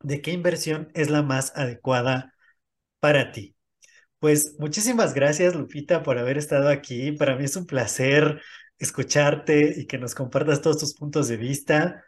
de 0.00 0.22
qué 0.22 0.30
inversión 0.32 0.90
es 0.94 1.10
la 1.10 1.22
más 1.22 1.52
adecuada 1.56 2.32
para 3.00 3.32
ti. 3.32 3.54
Pues 4.18 4.56
muchísimas 4.58 5.14
gracias, 5.14 5.54
Lupita, 5.54 6.02
por 6.02 6.18
haber 6.18 6.38
estado 6.38 6.70
aquí. 6.70 7.12
Para 7.12 7.36
mí 7.36 7.44
es 7.44 7.56
un 7.56 7.66
placer 7.66 8.40
escucharte 8.78 9.74
y 9.80 9.86
que 9.86 9.98
nos 9.98 10.14
compartas 10.14 10.60
todos 10.62 10.78
tus 10.78 10.94
puntos 10.94 11.28
de 11.28 11.36
vista. 11.36 12.04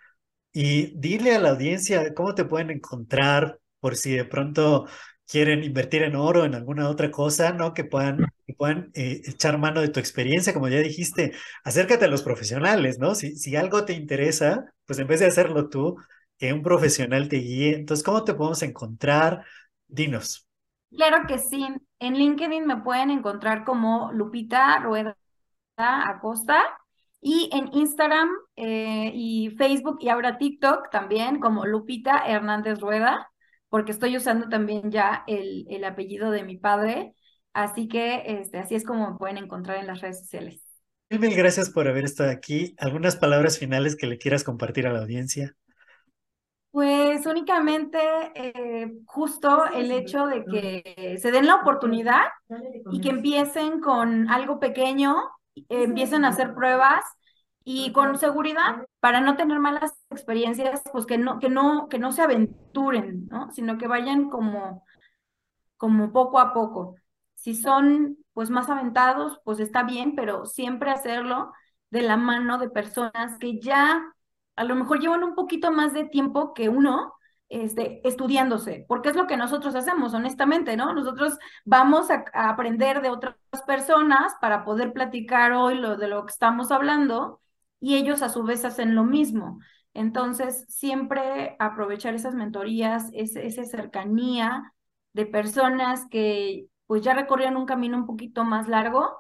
Y 0.53 0.99
dile 0.99 1.35
a 1.35 1.41
la 1.41 1.51
audiencia 1.51 2.15
cómo 2.15 2.35
te 2.35 2.45
pueden 2.45 2.71
encontrar 2.71 3.61
por 3.81 3.97
si 3.97 4.13
de 4.13 4.25
pronto 4.25 4.87
quieren 5.27 5.63
invertir 5.63 6.03
en 6.03 6.17
oro, 6.17 6.45
en 6.45 6.55
alguna 6.55 6.89
otra 6.89 7.11
cosa, 7.11 7.53
¿no? 7.53 7.73
Que 7.73 7.85
puedan, 7.85 8.27
que 8.47 8.55
puedan 8.55 8.91
eh, 8.95 9.23
echar 9.25 9.59
mano 9.59 9.81
de 9.81 9.89
tu 9.89 10.01
experiencia, 10.01 10.53
como 10.53 10.69
ya 10.69 10.79
dijiste, 10.79 11.33
acércate 11.63 12.07
a 12.07 12.09
los 12.09 12.23
profesionales, 12.23 12.99
¿no? 12.99 13.15
Si, 13.15 13.37
si 13.37 13.55
algo 13.55 13.85
te 13.85 13.93
interesa, 13.93 14.73
pues 14.87 14.99
en 14.99 15.07
vez 15.07 15.21
de 15.21 15.27
hacerlo 15.27 15.69
tú, 15.69 15.97
que 16.37 16.53
un 16.53 16.63
profesional 16.63 17.29
te 17.29 17.37
guíe. 17.37 17.77
Entonces, 17.77 18.05
¿cómo 18.05 18.25
te 18.25 18.35
podemos 18.35 18.63
encontrar? 18.63 19.45
Dinos. 19.87 20.49
Claro 20.91 21.27
que 21.29 21.39
sí. 21.39 21.65
En 22.01 22.15
LinkedIn 22.15 22.67
me 22.67 22.79
pueden 22.79 23.11
encontrar 23.11 23.65
como 23.65 24.11
Lupita 24.13 24.81
Rueda 24.81 25.17
Acosta 25.83 26.63
y 27.21 27.51
en 27.53 27.69
Instagram 27.73 28.29
eh, 28.57 29.11
y 29.15 29.51
Facebook 29.51 29.99
y 30.01 30.09
ahora 30.09 30.39
TikTok 30.39 30.91
también 30.91 31.41
como 31.41 31.67
Lupita 31.67 32.25
Hernández 32.27 32.81
Rueda, 32.81 33.31
porque 33.69 33.93
estoy 33.93 34.17
usando 34.17 34.49
también 34.49 34.91
ya 34.91 35.25
el, 35.27 35.67
el 35.69 35.85
apellido 35.85 36.31
de 36.31 36.45
mi 36.45 36.57
padre. 36.57 37.15
Así 37.53 37.89
que 37.89 38.23
este, 38.27 38.59
así 38.59 38.75
es 38.75 38.85
como 38.85 39.11
me 39.11 39.19
pueden 39.19 39.39
encontrar 39.39 39.79
en 39.79 39.87
las 39.87 40.01
redes 40.01 40.21
sociales. 40.21 40.63
Mil 41.11 41.35
gracias 41.35 41.71
por 41.71 41.89
haber 41.89 42.05
estado 42.05 42.31
aquí. 42.31 42.77
¿Algunas 42.79 43.17
palabras 43.17 43.59
finales 43.59 43.97
que 43.97 44.07
le 44.07 44.19
quieras 44.19 44.45
compartir 44.45 44.87
a 44.87 44.93
la 44.93 45.01
audiencia? 45.01 45.57
Pues 46.71 47.27
únicamente 47.27 47.99
eh, 48.37 48.93
justo 49.07 49.67
el 49.75 49.91
hecho 49.91 50.27
de 50.27 50.45
que 50.45 51.19
se 51.19 51.33
den 51.33 51.47
la 51.47 51.57
oportunidad 51.57 52.27
y 52.93 53.01
que 53.01 53.09
empiecen 53.09 53.81
con 53.81 54.31
algo 54.31 54.61
pequeño, 54.61 55.17
empiecen 55.69 56.25
a 56.25 56.29
hacer 56.29 56.55
pruebas 56.55 57.05
y 57.65 57.93
con 57.93 58.19
seguridad 58.19 58.87
para 59.01 59.21
no 59.21 59.37
tener 59.37 59.59
malas 59.59 59.93
experiencias, 60.11 60.83
pues 60.93 61.07
que 61.07 61.19
no, 61.19 61.39
que 61.39 61.49
no, 61.49 61.89
que 61.89 61.99
no 61.99 62.13
se 62.13 62.23
aventuren, 62.23 63.27
¿no? 63.29 63.51
Sino 63.53 63.79
que 63.79 63.87
vayan 63.87 64.31
como, 64.31 64.85
como 65.77 66.13
poco 66.13 66.39
a 66.41 66.53
poco. 66.53 66.97
Si 67.35 67.55
son 67.55 68.19
pues 68.33 68.51
más 68.51 68.69
aventados, 68.71 69.41
pues 69.45 69.61
está 69.61 69.83
bien, 69.83 70.15
pero 70.15 70.47
siempre 70.47 70.91
hacerlo 70.91 71.53
de 71.91 72.03
la 72.03 72.17
mano 72.17 72.59
de 72.59 72.71
personas 72.71 73.39
que 73.39 73.61
ya 73.61 74.03
a 74.57 74.65
lo 74.65 74.75
mejor 74.75 75.01
llevan 75.01 75.25
un 75.25 75.35
poquito 75.35 75.73
más 75.73 75.93
de 75.93 76.05
tiempo 76.05 76.55
que 76.55 76.69
uno 76.69 77.15
este, 77.51 78.07
estudiándose, 78.09 78.87
porque 78.89 79.11
es 79.11 79.17
lo 79.17 79.27
que 79.27 79.37
nosotros 79.37 79.75
hacemos, 79.75 80.15
honestamente, 80.15 80.77
¿no? 80.77 80.95
Nosotros 80.95 81.37
vamos 81.65 82.09
a, 82.11 82.25
aprender 82.33 83.03
de 83.03 83.11
otras 83.11 83.35
personas 83.67 84.35
para 84.41 84.65
poder 84.65 84.93
platicar 84.93 85.53
hoy 85.53 85.75
lo 85.75 85.97
de 85.97 86.09
lo 86.09 86.25
que 86.25 86.31
estamos 86.33 86.71
hablando 86.71 87.41
y 87.81 87.97
ellos 87.97 88.23
a 88.23 88.29
su 88.29 88.45
vez 88.45 88.65
hacen 88.65 88.95
lo 88.95 89.05
mismo. 89.05 89.59
Entonces, 89.95 90.65
siempre 90.69 91.57
aprovechar 91.59 92.15
esas 92.15 92.35
mentorías, 92.35 93.11
esa 93.13 93.65
cercanía 93.65 94.73
de 95.13 95.27
personas 95.27 96.07
que 96.09 96.67
pues 96.87 97.03
ya 97.03 97.15
recorrieron 97.15 97.57
un 97.57 97.67
camino 97.67 97.99
un 97.99 98.07
poquito 98.07 98.45
más 98.45 98.69
largo 98.69 99.17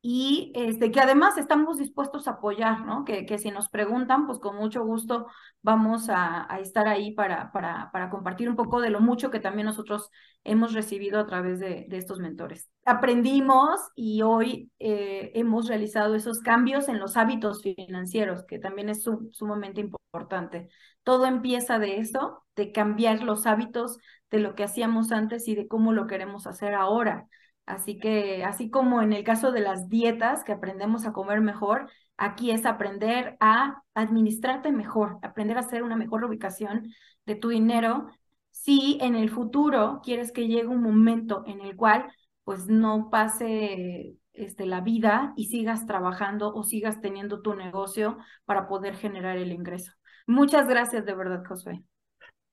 y 0.00 0.52
este, 0.54 0.92
que 0.92 1.00
además 1.00 1.36
estamos 1.38 1.76
dispuestos 1.76 2.28
a 2.28 2.32
apoyar, 2.32 2.86
¿no? 2.86 3.04
Que, 3.04 3.26
que 3.26 3.38
si 3.38 3.50
nos 3.50 3.68
preguntan, 3.68 4.26
pues 4.26 4.38
con 4.38 4.56
mucho 4.56 4.84
gusto 4.84 5.26
vamos 5.60 6.08
a, 6.08 6.46
estar 6.60 6.86
ahí 6.86 7.12
para, 7.12 7.50
para, 7.50 7.90
para, 7.92 8.08
compartir 8.08 8.48
un 8.48 8.54
poco 8.54 8.80
de 8.80 8.90
lo 8.90 9.00
mucho 9.00 9.30
que 9.30 9.40
también 9.40 9.66
nosotros 9.66 10.10
hemos 10.44 10.72
recibido 10.72 11.18
a 11.18 11.26
través 11.26 11.58
de, 11.58 11.86
de 11.88 11.96
estos 11.96 12.20
mentores. 12.20 12.70
Aprendimos 12.84 13.80
y 13.96 14.22
hoy 14.22 14.70
eh, 14.78 15.32
hemos 15.34 15.66
realizado 15.66 16.14
esos 16.14 16.40
cambios 16.40 16.88
en 16.88 17.00
los 17.00 17.16
hábitos 17.16 17.62
financieros, 17.62 18.44
que 18.46 18.60
también 18.60 18.88
es 18.90 19.02
sumamente 19.32 19.80
importante. 19.80 20.68
Todo 21.02 21.26
empieza 21.26 21.80
de 21.80 21.98
eso, 21.98 22.44
de 22.54 22.70
cambiar 22.70 23.22
los 23.24 23.46
hábitos 23.46 23.98
de 24.30 24.38
lo 24.38 24.54
que 24.54 24.64
hacíamos 24.64 25.10
antes 25.10 25.48
y 25.48 25.54
de 25.56 25.66
cómo 25.66 25.92
lo 25.92 26.06
queremos 26.06 26.46
hacer 26.46 26.74
ahora. 26.74 27.28
Así 27.68 27.98
que, 27.98 28.44
así 28.44 28.70
como 28.70 29.02
en 29.02 29.12
el 29.12 29.24
caso 29.24 29.52
de 29.52 29.60
las 29.60 29.88
dietas, 29.90 30.42
que 30.42 30.52
aprendemos 30.52 31.04
a 31.04 31.12
comer 31.12 31.42
mejor, 31.42 31.90
aquí 32.16 32.50
es 32.50 32.64
aprender 32.64 33.36
a 33.40 33.82
administrarte 33.94 34.72
mejor, 34.72 35.18
aprender 35.22 35.58
a 35.58 35.60
hacer 35.60 35.82
una 35.82 35.94
mejor 35.94 36.24
ubicación 36.24 36.90
de 37.26 37.34
tu 37.34 37.50
dinero. 37.50 38.08
Si 38.50 38.98
en 39.02 39.14
el 39.14 39.28
futuro 39.28 40.00
quieres 40.02 40.32
que 40.32 40.48
llegue 40.48 40.66
un 40.66 40.82
momento 40.82 41.44
en 41.46 41.60
el 41.60 41.76
cual 41.76 42.10
pues 42.42 42.68
no 42.68 43.10
pase 43.10 44.16
este, 44.32 44.64
la 44.64 44.80
vida 44.80 45.34
y 45.36 45.48
sigas 45.48 45.84
trabajando 45.84 46.54
o 46.54 46.62
sigas 46.62 47.02
teniendo 47.02 47.42
tu 47.42 47.54
negocio 47.54 48.16
para 48.46 48.66
poder 48.66 48.96
generar 48.96 49.36
el 49.36 49.52
ingreso. 49.52 49.92
Muchas 50.26 50.66
gracias 50.66 51.04
de 51.04 51.14
verdad, 51.14 51.44
Josué. 51.46 51.84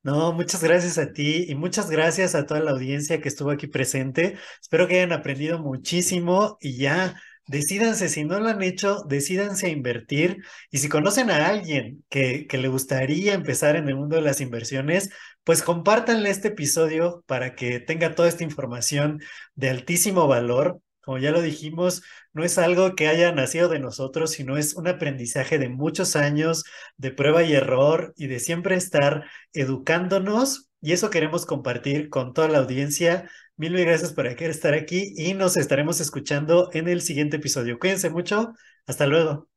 No, 0.06 0.34
muchas 0.34 0.64
gracias 0.64 1.00
a 1.00 1.14
ti 1.14 1.46
y 1.50 1.56
muchas 1.56 1.90
gracias 1.90 2.36
a 2.36 2.46
toda 2.46 2.60
la 2.60 2.70
audiencia 2.72 3.20
que 3.22 3.28
estuvo 3.28 3.50
aquí 3.50 3.66
presente. 3.66 4.38
Espero 4.62 4.88
que 4.88 4.98
hayan 4.98 5.14
aprendido 5.14 5.58
muchísimo 5.58 6.58
y 6.62 6.78
ya 6.78 7.20
decídanse, 7.48 8.08
si 8.10 8.24
no 8.24 8.40
lo 8.40 8.50
han 8.50 8.62
hecho, 8.62 9.02
decídanse 9.08 9.66
a 9.66 9.70
invertir. 9.70 10.44
Y 10.70 10.78
si 10.78 10.90
conocen 10.90 11.32
a 11.32 11.48
alguien 11.48 12.06
que, 12.08 12.46
le 12.52 12.68
gustaría 12.68 13.34
empezar 13.34 13.76
en 13.78 13.90
el 13.90 13.96
mundo 13.96 14.16
de 14.16 14.22
las 14.22 14.42
inversiones, 14.42 15.10
pues 15.44 15.64
compártanle 15.64 16.30
este 16.30 16.50
episodio 16.50 17.24
para 17.26 17.56
que 17.56 17.80
tenga 17.80 18.14
toda 18.14 18.30
esta 18.30 18.44
información 18.44 19.22
de 19.56 19.72
altísimo 19.72 20.28
valor 20.28 20.82
como 21.06 21.20
ya 21.20 21.30
lo 21.32 21.42
dijimos, 21.42 22.02
no 22.36 22.44
es 22.44 22.58
algo 22.60 22.96
que 22.96 23.08
haya 23.08 23.32
nacido 23.32 23.70
de 23.70 23.80
nosotros, 23.80 24.32
sino 24.32 24.58
es 24.58 24.76
un 24.76 24.88
aprendizaje 24.88 25.58
de 25.58 25.70
muchos 25.70 26.16
años 26.16 26.64
de 26.98 27.12
prueba 27.12 27.44
y 27.44 27.54
error 27.54 28.14
y 28.18 28.28
de 28.28 28.40
siempre 28.40 28.76
estar 28.76 29.26
educándonos. 29.54 30.70
Y 30.82 30.92
eso 30.94 31.10
queremos 31.10 31.46
compartir 31.48 32.10
con 32.10 32.34
toda 32.34 32.50
la 32.50 32.60
audiencia. 32.60 33.30
Mil 33.58 33.76
gracias 33.78 34.14
por 34.14 34.28
estar 34.28 34.74
aquí 34.74 35.14
y 35.18 35.34
nos 35.34 35.58
estaremos 35.58 36.00
escuchando 36.02 36.70
en 36.74 36.88
el 36.90 37.02
siguiente 37.02 37.38
episodio. 37.38 37.80
Cuídense 37.80 38.10
mucho. 38.12 38.54
Hasta 38.86 39.08
luego. 39.08 39.50